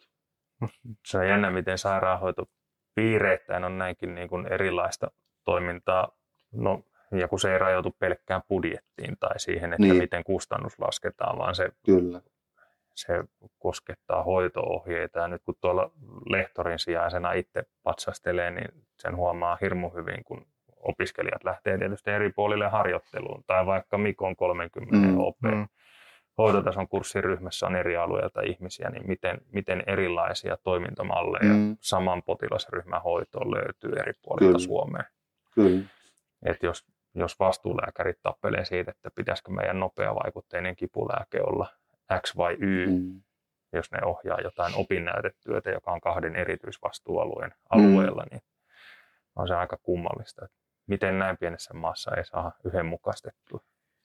Se 1.06 1.18
on 1.18 1.28
jännä, 1.28 1.50
miten 1.50 1.78
sairaanhoitopiireittäin 1.78 3.64
on 3.64 3.78
näinkin 3.78 4.14
niin 4.14 4.28
kuin 4.28 4.46
erilaista 4.46 5.10
toimintaa. 5.44 6.08
No, 6.52 6.82
ja 7.10 7.28
kun 7.28 7.40
se 7.40 7.52
ei 7.52 7.58
rajoitu 7.58 7.96
pelkkään 7.98 8.42
budjettiin 8.48 9.16
tai 9.20 9.40
siihen, 9.40 9.72
että 9.72 9.82
niin. 9.82 9.96
miten 9.96 10.24
kustannus 10.24 10.78
lasketaan, 10.78 11.38
vaan 11.38 11.54
se 11.54 11.70
Kyllä 11.86 12.20
se 12.96 13.24
koskettaa 13.58 14.22
hoitoohjeita. 14.22 15.18
Ja 15.18 15.28
nyt 15.28 15.42
kun 15.44 15.54
tuolla 15.60 15.90
lehtorin 16.26 16.78
sijaisena 16.78 17.32
itse 17.32 17.64
patsastelee, 17.82 18.50
niin 18.50 18.68
sen 18.98 19.16
huomaa 19.16 19.58
hirmu 19.60 19.90
hyvin, 19.90 20.24
kun 20.24 20.46
opiskelijat 20.76 21.44
lähtee 21.44 21.78
tietysti 21.78 22.10
eri 22.10 22.32
puolille 22.32 22.68
harjoitteluun. 22.68 23.44
Tai 23.46 23.66
vaikka 23.66 23.98
Mikon 23.98 24.36
30 24.36 24.96
mm, 24.96 25.18
OP. 25.20 25.42
Mm. 25.42 25.68
Hoitotason 26.38 26.88
kurssiryhmässä 26.88 27.66
on 27.66 27.76
eri 27.76 27.96
alueilta 27.96 28.40
ihmisiä, 28.40 28.90
niin 28.90 29.06
miten, 29.06 29.40
miten 29.52 29.82
erilaisia 29.86 30.56
toimintamalleja 30.56 31.54
mm. 31.54 31.76
saman 31.80 32.22
potilasryhmän 32.22 33.02
hoitoon 33.02 33.50
löytyy 33.50 33.92
eri 34.00 34.12
puolilta 34.22 34.46
Kyllä. 34.46 34.58
Suomea. 34.58 35.04
Kyllä. 35.54 35.84
Et 36.42 36.62
jos, 36.62 36.86
jos 37.14 37.38
vastuulääkärit 37.38 38.18
tappelee 38.22 38.64
siitä, 38.64 38.90
että 38.90 39.10
pitäisikö 39.14 39.50
meidän 39.50 39.80
nopeavaikutteinen 39.80 40.76
kipulääke 40.76 41.42
olla 41.42 41.68
X 42.22 42.36
vai 42.36 42.56
Y, 42.60 42.86
mm. 42.86 43.22
jos 43.72 43.92
ne 43.92 43.98
ohjaa 44.04 44.40
jotain 44.40 44.74
opinnäytetyötä, 44.74 45.70
joka 45.70 45.92
on 45.92 46.00
kahden 46.00 46.36
erityisvastuualueen 46.36 47.50
mm. 47.50 47.56
alueella, 47.70 48.24
niin 48.30 48.42
on 49.36 49.48
se 49.48 49.54
aika 49.54 49.76
kummallista. 49.82 50.48
Miten 50.86 51.18
näin 51.18 51.38
pienessä 51.38 51.74
maassa 51.74 52.16
ei 52.16 52.24
saa 52.24 52.52
yhdenmukaistettua 52.64 53.60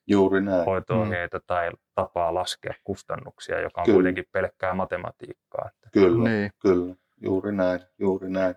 Juuri 0.08 0.42
näin. 0.42 0.66
hoito-ohjeita 0.66 1.38
mm. 1.38 1.44
tai 1.48 1.72
tapaa 1.96 2.34
laskea 2.34 2.74
kustannuksia, 2.84 3.62
joka 3.62 3.82
on 3.82 3.86
kyllä. 3.86 3.96
kuitenkin 3.96 4.26
pelkkää 4.32 4.74
matematiikkaa. 4.74 5.70
Että... 5.76 5.90
Kyllä, 5.92 6.30
niin. 6.30 6.52
kyllä. 6.60 6.96
Juuri 7.22 7.52
näin, 7.52 7.80
juuri 8.00 8.30
näin. 8.30 8.56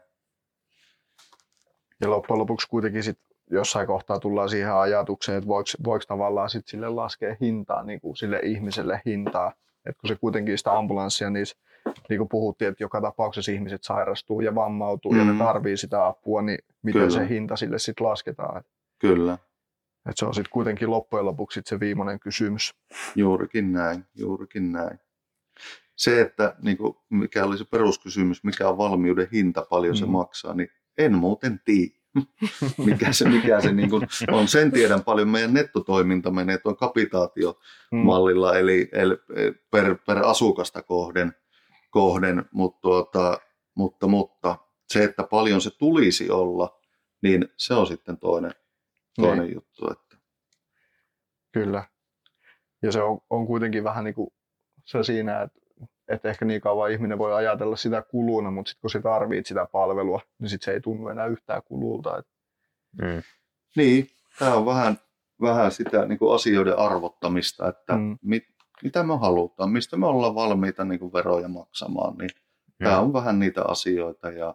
Ja 2.01 2.11
loppujen 2.11 2.38
lopuksi 2.38 2.68
kuitenkin 2.68 3.03
sit 3.03 3.18
jossain 3.51 3.86
kohtaa 3.86 4.20
tullaan 4.20 4.49
siihen 4.49 4.74
ajatukseen, 4.74 5.38
että 5.38 5.49
voiko, 5.49 5.70
voiko 5.84 6.05
tavallaan 6.09 6.51
sit 6.51 6.68
sille 6.68 6.88
laskea 6.88 7.36
hintaa, 7.40 7.82
niin 7.82 8.01
kuin 8.01 8.16
sille 8.16 8.40
ihmiselle 8.42 9.03
hintaa. 9.07 9.53
että 9.86 10.01
kun 10.01 10.09
se 10.09 10.16
kuitenkin 10.20 10.59
sitä 10.59 10.72
ambulanssia, 10.72 11.30
niin, 11.30 11.47
niin 12.09 12.18
kuin 12.18 12.28
puhuttiin, 12.28 12.68
että 12.68 12.84
joka 12.84 13.01
tapauksessa 13.01 13.53
ihmiset 13.53 13.84
sairastuu 13.84 14.40
ja 14.40 14.55
vammautuu 14.55 15.12
mm. 15.12 15.18
ja 15.18 15.24
ne 15.24 15.32
mm. 15.32 15.38
tarvii 15.38 15.76
sitä 15.76 16.07
apua, 16.07 16.42
niin 16.42 16.59
miten 16.82 17.01
Kyllä. 17.01 17.14
se 17.14 17.28
hinta 17.28 17.57
sille 17.57 17.78
sitten 17.78 18.07
lasketaan. 18.07 18.62
Kyllä. 18.99 19.38
Et 20.09 20.16
se 20.16 20.26
on 20.26 20.34
sitten 20.34 20.50
kuitenkin 20.52 20.90
loppujen 20.90 21.26
lopuksi 21.26 21.55
sit 21.55 21.66
se 21.66 21.80
viimeinen 21.80 22.20
kysymys. 22.20 22.74
Juurikin 23.16 23.72
näin, 23.72 24.05
juurikin 24.14 24.72
näin. 24.72 24.98
Se, 25.96 26.20
että 26.20 26.57
niin 26.62 26.76
kuin, 26.76 26.94
mikä 27.11 27.44
oli 27.44 27.59
se 27.59 27.64
peruskysymys, 27.64 28.44
mikä 28.44 28.68
on 28.68 28.78
valmiuden 28.78 29.28
hinta, 29.32 29.66
paljon 29.70 29.94
mm. 29.94 29.98
se 29.98 30.07
maksaa, 30.07 30.55
niin 30.55 30.68
en 30.98 31.14
muuten 31.14 31.61
tiedä. 31.64 31.94
mikä 32.86 33.12
se, 33.12 33.28
mikä 33.28 33.61
se 33.61 33.72
niin 33.72 33.90
kuin 33.90 34.07
on. 34.30 34.48
Sen 34.48 34.72
tiedän 34.72 35.05
paljon. 35.05 35.28
Meidän 35.28 35.55
nettotoiminta 35.55 36.30
menee 36.30 36.59
tuon 36.59 36.76
kapitaatiomallilla, 36.76 38.52
mm. 38.52 38.59
eli, 38.59 38.88
eli 38.92 39.16
per, 39.70 39.96
per 40.07 40.18
asukasta 40.18 40.82
kohden, 40.82 41.34
kohden 41.90 42.44
mutta, 42.52 42.80
tuota, 42.80 43.38
mutta, 43.74 44.07
mutta 44.07 44.57
se, 44.88 45.05
että 45.05 45.22
paljon 45.22 45.61
se 45.61 45.70
tulisi 45.78 46.30
olla, 46.30 46.80
niin 47.22 47.48
se 47.57 47.74
on 47.74 47.86
sitten 47.86 48.18
toinen, 48.18 48.52
toinen 49.16 49.44
niin. 49.44 49.54
juttu. 49.54 49.90
Että. 49.90 50.16
Kyllä. 51.52 51.84
Ja 52.82 52.92
se 52.92 53.02
on, 53.02 53.18
on 53.30 53.46
kuitenkin 53.46 53.84
vähän 53.84 54.04
niin 54.04 54.14
kuin 54.14 54.30
se 54.84 55.02
siinä, 55.02 55.42
että 55.42 55.64
että 56.08 56.28
ehkä 56.28 56.44
niin 56.44 56.60
kauan 56.60 56.90
ihminen 56.90 57.18
voi 57.18 57.34
ajatella 57.34 57.76
sitä 57.76 58.02
kuluna, 58.02 58.50
mutta 58.50 58.68
sitten 58.68 58.80
kun 58.80 58.90
se 58.90 59.00
tarvitsee 59.00 59.48
sitä 59.48 59.66
palvelua, 59.72 60.20
niin 60.38 60.48
sitten 60.48 60.64
se 60.64 60.72
ei 60.72 60.80
tunnu 60.80 61.08
enää 61.08 61.26
yhtään 61.26 61.62
kululta. 61.62 62.22
Mm. 63.02 63.22
Niin, 63.76 64.06
tämä 64.38 64.54
on 64.54 64.66
vähän, 64.66 64.98
vähän 65.40 65.72
sitä 65.72 66.06
niin 66.06 66.18
kuin 66.18 66.34
asioiden 66.34 66.78
arvottamista, 66.78 67.68
että 67.68 67.96
mm. 67.96 68.18
mit, 68.22 68.44
mitä 68.82 69.02
me 69.02 69.18
halutaan, 69.18 69.70
mistä 69.70 69.96
me 69.96 70.06
ollaan 70.06 70.34
valmiita 70.34 70.84
niin 70.84 71.00
kuin 71.00 71.12
veroja 71.12 71.48
maksamaan, 71.48 72.16
niin 72.16 72.30
mm. 72.80 72.84
tämä 72.84 73.00
on 73.00 73.12
vähän 73.12 73.38
niitä 73.38 73.62
asioita 73.62 74.30
ja, 74.30 74.54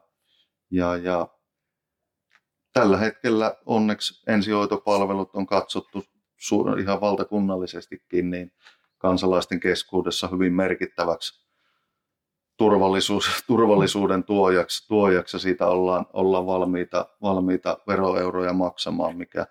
ja, 0.72 0.97
ja 0.97 1.28
tällä 2.74 2.98
hetkellä 2.98 3.56
onneksi 3.66 4.24
ensihoitopalvelut 4.28 5.30
on 5.36 5.46
katsottu 5.46 6.04
ihan 6.80 7.02
valtakunnallisestikin, 7.02 8.30
niin 8.30 8.52
kansalaisten 8.98 9.60
keskuudessa 9.60 10.28
hyvin 10.28 10.54
merkittäväksi 10.54 11.50
turvallisuus, 12.58 13.44
turvallisuuden 13.48 14.24
tuojaksi, 14.24 14.88
tuojaksi 14.88 15.36
ja 15.36 15.40
siitä 15.40 15.68
ollaan, 15.68 16.06
ollaan 16.14 16.46
valmiita, 16.46 17.06
valmiita 17.22 17.78
veroeuroja 17.88 18.54
maksamaan, 18.54 19.18
mikä 19.18 19.46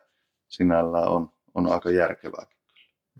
sinällään 0.48 1.08
on, 1.08 1.30
on 1.54 1.72
aika 1.72 1.90
järkevää. 1.90 2.46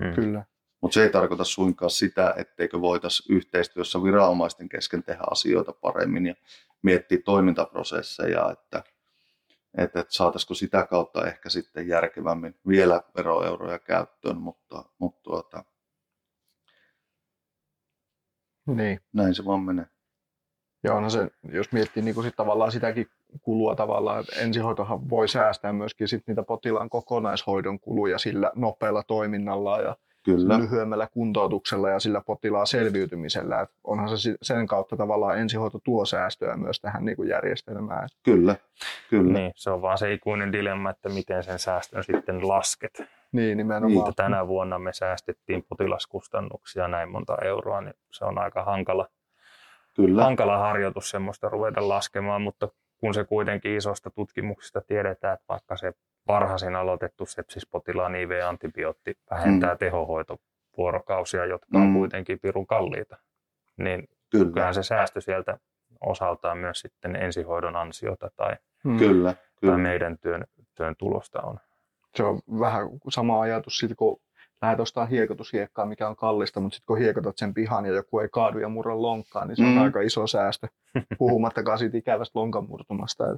Mm. 0.01 0.15
Kyllä. 0.15 0.45
Mutta 0.81 0.95
se 0.95 1.03
ei 1.03 1.11
tarkoita 1.11 1.45
suinkaan 1.45 1.91
sitä, 1.91 2.35
etteikö 2.37 2.81
voitaisiin 2.81 3.37
yhteistyössä 3.37 4.03
viranomaisten 4.03 4.69
kesken 4.69 5.03
tehdä 5.03 5.23
asioita 5.31 5.73
paremmin 5.73 6.27
ja 6.27 6.35
miettiä 6.83 7.19
toimintaprosesseja, 7.25 8.51
että, 8.51 8.83
että, 9.79 10.01
että 10.01 10.13
saataisiko 10.13 10.55
sitä 10.55 10.87
kautta 10.87 11.27
ehkä 11.27 11.49
sitten 11.49 11.89
järkevämmin 11.89 12.55
vielä 12.69 13.03
veroeuroja 13.17 13.79
käyttöön, 13.79 14.37
mutta, 14.37 14.85
mutta 14.99 15.21
tuota, 15.23 15.65
Niin. 18.67 19.01
näin 19.13 19.35
se 19.35 19.45
vaan 19.45 19.61
menee. 19.61 19.87
Ja 20.83 20.95
onhan 20.95 21.11
se, 21.11 21.31
jos 21.53 21.73
miettii 21.73 22.03
niin 22.03 22.23
sit 22.23 22.37
tavallaan 22.37 22.73
sitäkin 22.73 23.07
kulua 23.43 23.75
tavallaan, 23.75 24.21
että 24.21 24.41
ensihoitohan 24.41 25.11
voi 25.11 25.29
säästää 25.29 25.73
myöskin 25.73 26.09
sit 26.09 26.27
niitä 26.27 26.43
potilaan 26.43 26.91
kokonaishoidon 26.91 27.81
kuluja 27.81 28.19
sillä 28.19 28.53
nopealla 28.55 29.03
toiminnalla 29.03 29.81
ja 29.81 29.97
Kyllä, 30.25 30.59
lyhyemmällä 30.59 31.07
kuntoutuksella 31.07 31.91
ja 31.91 32.01
sillä 32.01 32.21
potilaan 32.21 32.67
selviytymisellä. 32.67 33.61
Et 33.61 33.71
onhan 33.85 34.19
se 34.19 34.37
sen 34.43 34.67
kautta 34.67 34.97
tavallaan 34.97 35.39
ensihoito 35.39 35.79
tuo 35.85 36.05
säästöä 36.05 36.57
myös 36.57 36.81
tähän 36.81 37.05
niin 37.05 37.17
kuin 37.17 37.29
järjestelmään. 37.29 38.09
kyllä, 38.23 38.57
kyllä. 39.11 39.33
Niin, 39.33 39.53
se 39.57 39.71
on 39.71 39.83
vaan 39.83 39.99
se 39.99 40.13
ikuinen 40.13 40.53
dilemma, 40.53 40.91
että 40.91 41.09
miten 41.09 41.43
sen 41.43 41.59
säästön 41.59 42.05
sitten 42.05 42.49
lasket. 42.49 43.03
Niin, 43.33 43.57
nimenomaan. 43.59 44.09
Että 44.09 44.23
tänä 44.23 44.47
vuonna 44.47 44.79
me 44.79 44.93
säästettiin 44.93 45.65
potilaskustannuksia 45.69 46.89
näin 46.89 47.09
monta 47.09 47.37
euroa, 47.45 47.81
niin 47.81 47.95
se 48.11 48.25
on 48.25 48.39
aika 48.39 48.65
hankala, 48.65 49.09
kyllä. 49.97 50.23
hankala 50.23 50.59
harjoitus 50.59 51.11
semmoista 51.11 51.49
ruveta 51.49 51.89
laskemaan, 51.89 52.43
mutta 52.43 52.69
kun 53.01 53.15
se 53.15 53.25
kuitenkin 53.25 53.77
isosta 53.77 54.11
tutkimuksista 54.11 54.81
tiedetään, 54.81 55.35
että 55.35 55.45
vaikka 55.49 55.77
se 55.77 55.93
varhaisin 56.29 56.77
aloitettu 56.77 57.27
sepsispotilaan 57.27 58.15
IV-antibiootti 58.15 59.15
vähentää 59.31 59.75
mm. 59.75 59.79
tehohoitovuorokausia, 59.79 61.45
jotka 61.47 61.79
on 61.79 61.87
Mm. 61.87 61.95
kuitenkin 61.95 62.39
pirun 62.41 62.67
kalliita, 62.67 63.17
niin 63.77 64.09
Kyllä, 64.31 64.45
kyllähän 64.53 64.75
se 64.75 64.83
säästö 64.83 65.21
sieltä 65.21 65.59
osaltaan 66.01 66.59
myös 66.59 66.81
sitten 66.81 67.17
ensihoidon 67.17 67.77
ansiota 67.77 68.31
tai, 68.37 68.57
Mm. 68.85 68.99
kyllä, 68.99 69.35
tai 69.35 69.43
kyllä. 69.61 69.77
meidän 69.79 70.19
työn, 70.19 70.45
työn 70.75 70.95
tulosta 70.99 71.43
on. 71.43 71.59
Se 72.15 72.23
on 72.23 72.41
vähän 72.61 72.89
sama 73.11 73.41
ajatus 73.41 73.79
siitä, 73.79 73.95
kun 73.95 74.21
lähdet 74.63 74.81
ostamaan 74.81 75.11
hiekotushiekkaa, 75.11 75.87
mikä 75.87 76.09
on 76.09 76.17
kallista, 76.17 76.61
mutta 76.61 76.75
sitten 76.77 76.87
kun 76.87 76.99
hiekotat 76.99 77.39
sen 77.39 77.55
pihan 77.55 77.87
ja 77.87 77.93
joku 77.93 78.19
ei 78.19 78.29
kaadu 78.33 78.59
ja 78.59 78.69
murra 78.69 79.03
lonkkaan, 79.03 79.49
niin 79.49 79.57
se 79.57 79.63
on 79.63 79.69
Mm. 79.75 79.83
aika 79.83 80.01
iso 80.01 80.27
säästö. 80.27 80.69
Puhumattakaan 81.19 81.79
siitä 81.79 81.99
ikävästä 81.99 82.39
lonkan 82.39 82.67
murtumasta. 82.69 83.25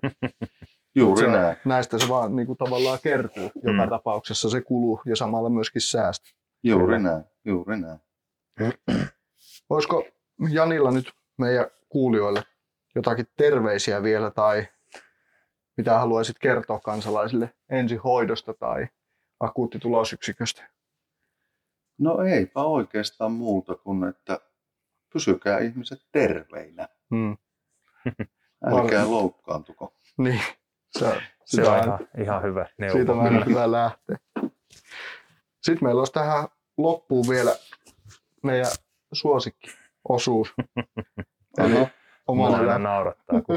Juuri 0.94 1.20
se, 1.24 1.30
näin. 1.30 1.56
näistä 1.64 1.98
se 1.98 2.08
vaan 2.08 2.36
niin 2.36 2.46
kuin 2.46 2.58
tavallaan 2.58 2.98
kertyy 3.02 3.50
joka 3.64 3.84
Mm. 3.84 3.90
tapauksessa 3.90 4.50
se 4.50 4.60
kulu 4.60 5.00
ja 5.06 5.16
samalla 5.16 5.48
myöskin 5.50 5.82
säästö. 5.82 6.30
Juuri 6.62 6.84
Kyllä. 6.96 6.98
näin. 6.98 7.24
Juuri 7.44 7.76
näin. 7.80 7.98
Olisiko 9.70 10.04
Janilla 10.50 10.90
nyt 10.90 11.12
meidän 11.38 11.66
kuulijoille 11.88 12.42
jotakin 12.94 13.26
terveisiä 13.36 14.02
vielä 14.02 14.30
tai 14.30 14.66
mitä 15.76 15.98
haluaisit 15.98 16.38
kertoa 16.38 16.80
kansalaisille 16.80 17.54
ensihoidosta 17.70 18.54
tai 18.54 18.86
akuuttitulosyksiköstä? 19.40 20.70
No 21.98 22.22
eipä 22.22 22.62
oikeastaan 22.62 23.32
muuta 23.32 23.74
kuin, 23.74 24.04
että 24.08 24.40
pysykää 25.12 25.58
ihmiset 25.58 25.98
terveinä. 26.12 26.88
Hmm. 27.10 27.36
Älkää 28.64 29.10
loukkaantuko. 29.10 29.94
Niin, 30.18 30.40
se, 30.98 31.20
Se 31.44 31.62
on 31.68 31.78
ihan, 31.78 31.98
ihan 32.20 32.42
hyvä 32.42 32.66
neuvo. 32.78 32.92
Siitä 32.96 33.12
on 33.12 33.20
aina 33.20 33.44
hyvä 33.44 33.72
lähteä. 33.72 34.16
Sitten 35.62 35.86
meillä 35.86 35.98
olisi 35.98 36.12
tähän 36.12 36.48
loppuun 36.76 37.24
vielä 37.28 37.56
meidän 38.42 38.66
suosikkiosuus. 39.12 40.54
Eli 41.58 41.76
Aha. 41.76 41.86
Mua 42.34 42.56
aina 42.56 42.78
naurattaa, 42.78 43.42
kun 43.42 43.56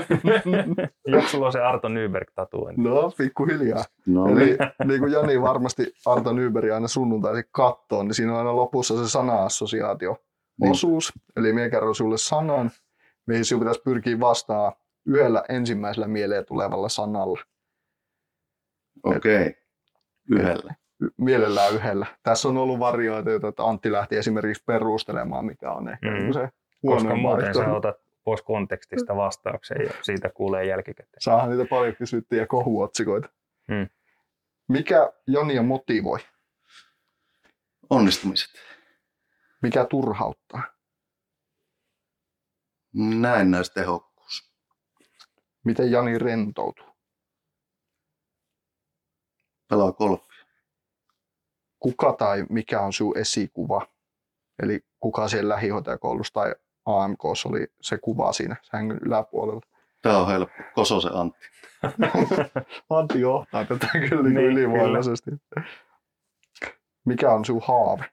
jos 1.08 1.32
sulla 1.32 1.46
on 1.46 1.52
se 1.52 1.62
Arto 1.62 1.88
Nyberg 1.90 2.28
tatuointi. 2.36 2.82
No, 2.82 3.12
pikkuhiljaa. 3.18 3.84
No 4.06 4.28
Eli 4.28 4.46
niin. 4.46 4.58
niin 4.86 5.00
kuin 5.00 5.12
Jani 5.12 5.42
varmasti 5.42 5.94
Arto 6.06 6.34
Nyberi 6.34 6.72
aina 6.72 6.88
sunnuntaisin 6.88 7.44
kattoo, 7.52 8.04
niin 8.04 8.14
siinä 8.14 8.32
on 8.32 8.38
aina 8.38 8.56
lopussa 8.56 8.98
se 9.04 9.10
sana-assosiaatio 9.10 10.18
Niin. 10.62 10.72
osuus. 10.72 11.14
Eli 11.36 11.54
minä 11.54 11.70
kerron 11.70 11.96
sulle 11.96 12.18
sanan, 12.18 12.72
mihin 13.26 13.46
sinun 13.46 13.60
pitäisi 13.60 13.82
pyrkiä 13.86 14.20
vastaan 14.20 14.72
yhdellä 15.06 15.44
ensimmäisellä 15.50 16.08
mieleen 16.08 16.46
tulevalla 16.46 16.90
sanalla. 16.90 17.40
Okei. 19.04 19.42
Okay. 19.42 19.54
Yhdellä. 20.32 20.76
Mielellään 21.18 21.74
yhdellä. 21.74 22.06
Tässä 22.24 22.48
on 22.48 22.58
ollut 22.58 22.80
varioita, 22.80 23.30
joita 23.30 23.48
että 23.48 23.64
Antti 23.64 23.92
lähti 23.92 24.18
esimerkiksi 24.18 24.64
perustelemaan, 24.64 25.46
mikä 25.46 25.72
on 25.72 25.90
ehkä 25.90 26.12
Mm. 26.12 26.24
mm. 26.26 26.34
se 26.34 26.40
Koska 26.40 26.50
huonoin 26.82 27.20
muuten 27.20 27.54
sä 27.54 27.74
otat 27.74 27.96
pois 28.24 28.42
kontekstista 28.42 29.16
vastauksen 29.16 29.78
ja 29.86 29.94
siitä 30.02 30.30
kuulee 30.30 30.66
jälkikäteen. 30.66 31.22
Saahan 31.22 31.50
niitä 31.50 31.70
paljon 31.70 31.96
kysyttyjä 31.96 32.42
ja 32.42 32.48
kohuotsikoita. 32.48 33.30
Mm. 33.68 33.90
Mikä 34.68 35.12
Jonia 35.28 35.64
motivoi? 35.64 36.20
Onnistumiset. 37.90 38.50
Mikä 39.62 39.86
turhauttaa? 39.86 40.64
Näennäistehokkuus. 42.94 44.13
Miten 45.64 45.92
Jani 45.92 46.18
rentoutuu? 46.18 46.86
Pelaa 49.70 49.92
golfia. 49.92 50.46
Kuka 51.80 52.14
tai 52.14 52.46
mikä 52.50 52.82
on 52.82 52.94
sinun 52.94 53.18
esikuva? 53.18 53.88
Eli 54.64 54.80
kuka 55.00 55.28
siellä 55.28 55.54
lähihoitajakoulussa 55.54 56.34
tai 56.34 56.56
AMK 56.86 57.26
oli 57.26 57.68
se 57.82 57.98
kuva 57.98 58.34
siinä 58.34 58.56
sängyn 58.64 59.00
yläpuolella? 59.06 59.62
Tämä 60.02 60.18
on 60.18 60.28
helppo. 60.28 60.64
Kososen 60.76 61.16
Antti. 61.16 61.46
Antti 62.90 63.20
johtaa 63.20 63.66
tätä 63.66 63.88
kyllä 64.10 64.24
niin 64.24 64.36
Niin, 64.36 64.46
ylivoimaisesti. 64.46 65.32
Mikä 67.06 67.32
on 67.32 67.46
sinun 67.46 67.62
haave? 67.68 68.06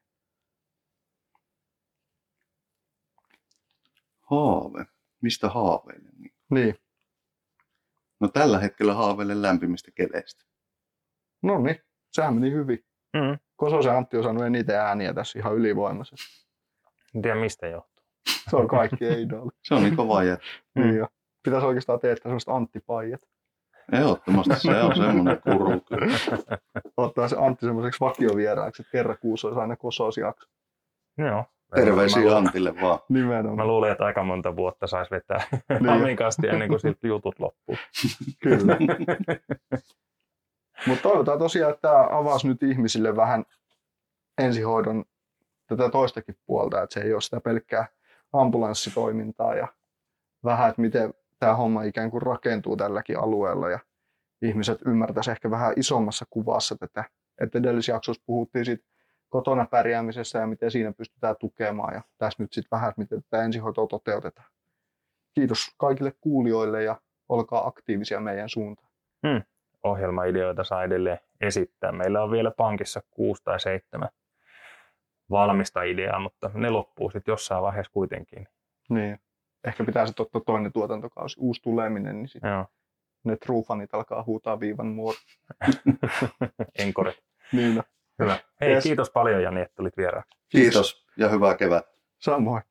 Haave. 4.30 4.86
Mistä 5.22 5.48
haaveilen? 5.48 6.12
Niin, 6.50 6.78
No 8.20 8.28
tällä 8.28 8.58
hetkellä 8.58 8.94
haaveilen 8.94 9.42
lämpimistä 9.42 9.90
keleistä. 9.94 10.44
no 11.42 11.58
niin, 11.58 11.80
sehän 12.12 12.34
meni 12.34 12.52
hyvin. 12.52 12.84
Mm. 13.16 13.38
Kososen 13.56 13.96
Antti 13.96 14.16
on 14.16 14.22
saanut 14.22 14.44
eniten 14.44 14.76
ääniä 14.76 15.14
tässä 15.14 15.38
ihan 15.38 15.54
ylivoimaisesti. 15.54 16.46
En 17.14 17.22
tiedä 17.22 17.40
mistä 17.40 17.66
johtuu. 17.66 18.04
Se 18.50 18.56
on 18.56 18.68
kaikki 18.68 19.04
idoli. 19.22 19.50
Se 19.62 19.74
on 19.74 19.82
niin 19.82 19.96
kova 19.96 20.22
jättä. 20.22 20.46
Mm. 20.74 20.82
Niin 20.82 20.96
jo. 20.96 21.06
Pitäisi 21.42 21.66
oikeastaan 21.66 22.00
tehdä 22.00 22.16
semmoista 22.22 22.52
Antti-paijat. 22.52 23.20
Ehdottomasti 23.92 24.54
se 24.60 24.82
on 24.82 24.96
semmoinen 24.96 25.40
kuru. 25.42 25.70
Ottaa 26.96 27.28
se 27.28 27.36
Antti 27.38 27.66
semmoiseksi 27.66 28.00
vakiovieraaksi, 28.00 28.82
että 28.82 28.92
kerran 28.92 29.18
kuussa 29.20 29.48
olisi 29.48 29.60
aina 29.60 29.76
kososjakso. 29.76 30.48
Joo. 31.18 31.44
Terveisiä 31.74 32.30
Mä, 32.30 32.36
Antille 32.36 32.80
vaan. 32.80 32.98
mä 33.08 33.18
Nimenomaan, 33.18 33.68
luulen, 33.68 33.92
että 33.92 34.04
aika 34.04 34.22
monta 34.22 34.56
vuotta 34.56 34.86
saisi 34.86 35.10
vetää 35.10 35.42
Niin. 35.80 35.88
Amikasti 35.88 36.48
ennen 36.48 36.68
kuin 36.68 36.80
siltä 36.80 37.06
jutut 37.06 37.38
loppuu. 37.38 37.76
kyllä. 38.42 38.76
Mutta 40.86 41.02
toivotaan 41.02 41.38
tosiaan, 41.38 41.72
että 41.74 41.88
tämä 41.88 42.08
avasi 42.10 42.48
nyt 42.48 42.62
ihmisille 42.62 43.16
vähän 43.16 43.44
ensihoidon 44.38 45.04
tätä 45.66 45.88
toistakin 45.88 46.36
puolta, 46.46 46.82
että 46.82 46.94
se 46.94 47.00
ei 47.00 47.12
ole 47.12 47.20
sitä 47.20 47.40
pelkkää 47.40 47.88
ambulanssitoimintaa 48.32 49.54
ja 49.54 49.68
vähän, 50.44 50.70
että 50.70 50.82
miten 50.82 51.14
tämä 51.38 51.54
homma 51.54 51.82
ikään 51.82 52.10
kuin 52.10 52.22
rakentuu 52.22 52.76
tälläkin 52.76 53.18
alueella 53.18 53.70
ja 53.70 53.78
ihmiset 54.42 54.78
ymmärtäisivät 54.86 55.36
ehkä 55.36 55.50
vähän 55.50 55.72
isommassa 55.76 56.24
kuvassa 56.30 56.76
tätä. 56.76 57.04
Että 57.40 57.58
edellisessä 57.58 57.92
jaksossa 57.92 58.22
puhuttiin 58.26 58.64
siitä 58.64 58.84
kotona 59.30 59.66
pärjäämisestä 59.66 60.38
ja 60.38 60.46
miten 60.46 60.70
siinä 60.70 60.92
pystytään 60.92 61.36
tukemaan 61.40 61.94
ja 61.94 62.02
tässä 62.18 62.42
nyt 62.42 62.52
sitten 62.52 62.70
vähän, 62.70 62.92
miten 62.96 63.22
tätä 63.22 63.44
ensihoitoa 63.44 63.86
toteutetaan. 63.86 64.48
Kiitos 65.34 65.74
kaikille 65.76 66.12
kuulijoille 66.20 66.82
ja 66.82 67.00
olkaa 67.28 67.66
aktiivisia 67.66 68.20
meidän 68.20 68.48
suuntaan. 68.48 68.88
Ohjelmaideoita 69.82 70.64
saa 70.64 70.84
edelleen 70.84 71.18
esittää. 71.40 71.92
Meillä 71.92 72.22
on 72.22 72.30
vielä 72.30 72.50
pankissa 72.50 73.02
kuusi 73.10 73.44
tai 73.44 73.60
seitsemän 73.60 74.08
valmista 75.30 75.82
ideaa, 75.82 76.20
mutta 76.20 76.50
ne 76.54 76.70
loppuu 76.70 77.10
sitten 77.10 77.32
jossain 77.32 77.62
vaiheessa 77.62 77.92
kuitenkin. 77.92 78.48
Niin. 78.90 79.18
Ehkä 79.64 79.84
pitää 79.84 80.06
sitten 80.06 80.26
ottaa 80.26 80.40
toinen 80.46 80.72
tuotantokausi, 80.72 81.40
uusi 81.40 81.62
tuleminen, 81.62 82.16
niin 82.16 82.28
sitten 82.28 82.66
ne 83.24 83.36
truufanit 83.36 83.94
alkaa 83.94 84.22
huutaa 84.22 84.60
viivan 84.60 84.86
muor. 84.86 85.14
Enkore. 86.78 87.14
Niin, 87.52 87.74
no. 87.74 87.82
Hyvä. 88.20 88.38
Hei, 88.60 88.72
Yes. 88.72 88.82
kiitos 88.84 89.10
paljon 89.10 89.42
Jani, 89.42 89.60
että 89.60 89.74
tulit 89.76 89.96
vieraan. 89.96 90.24
Kiitos 90.48 91.06
ja 91.16 91.28
hyvää 91.28 91.54
kevättä. 91.56 91.96
Samoin. 92.18 92.62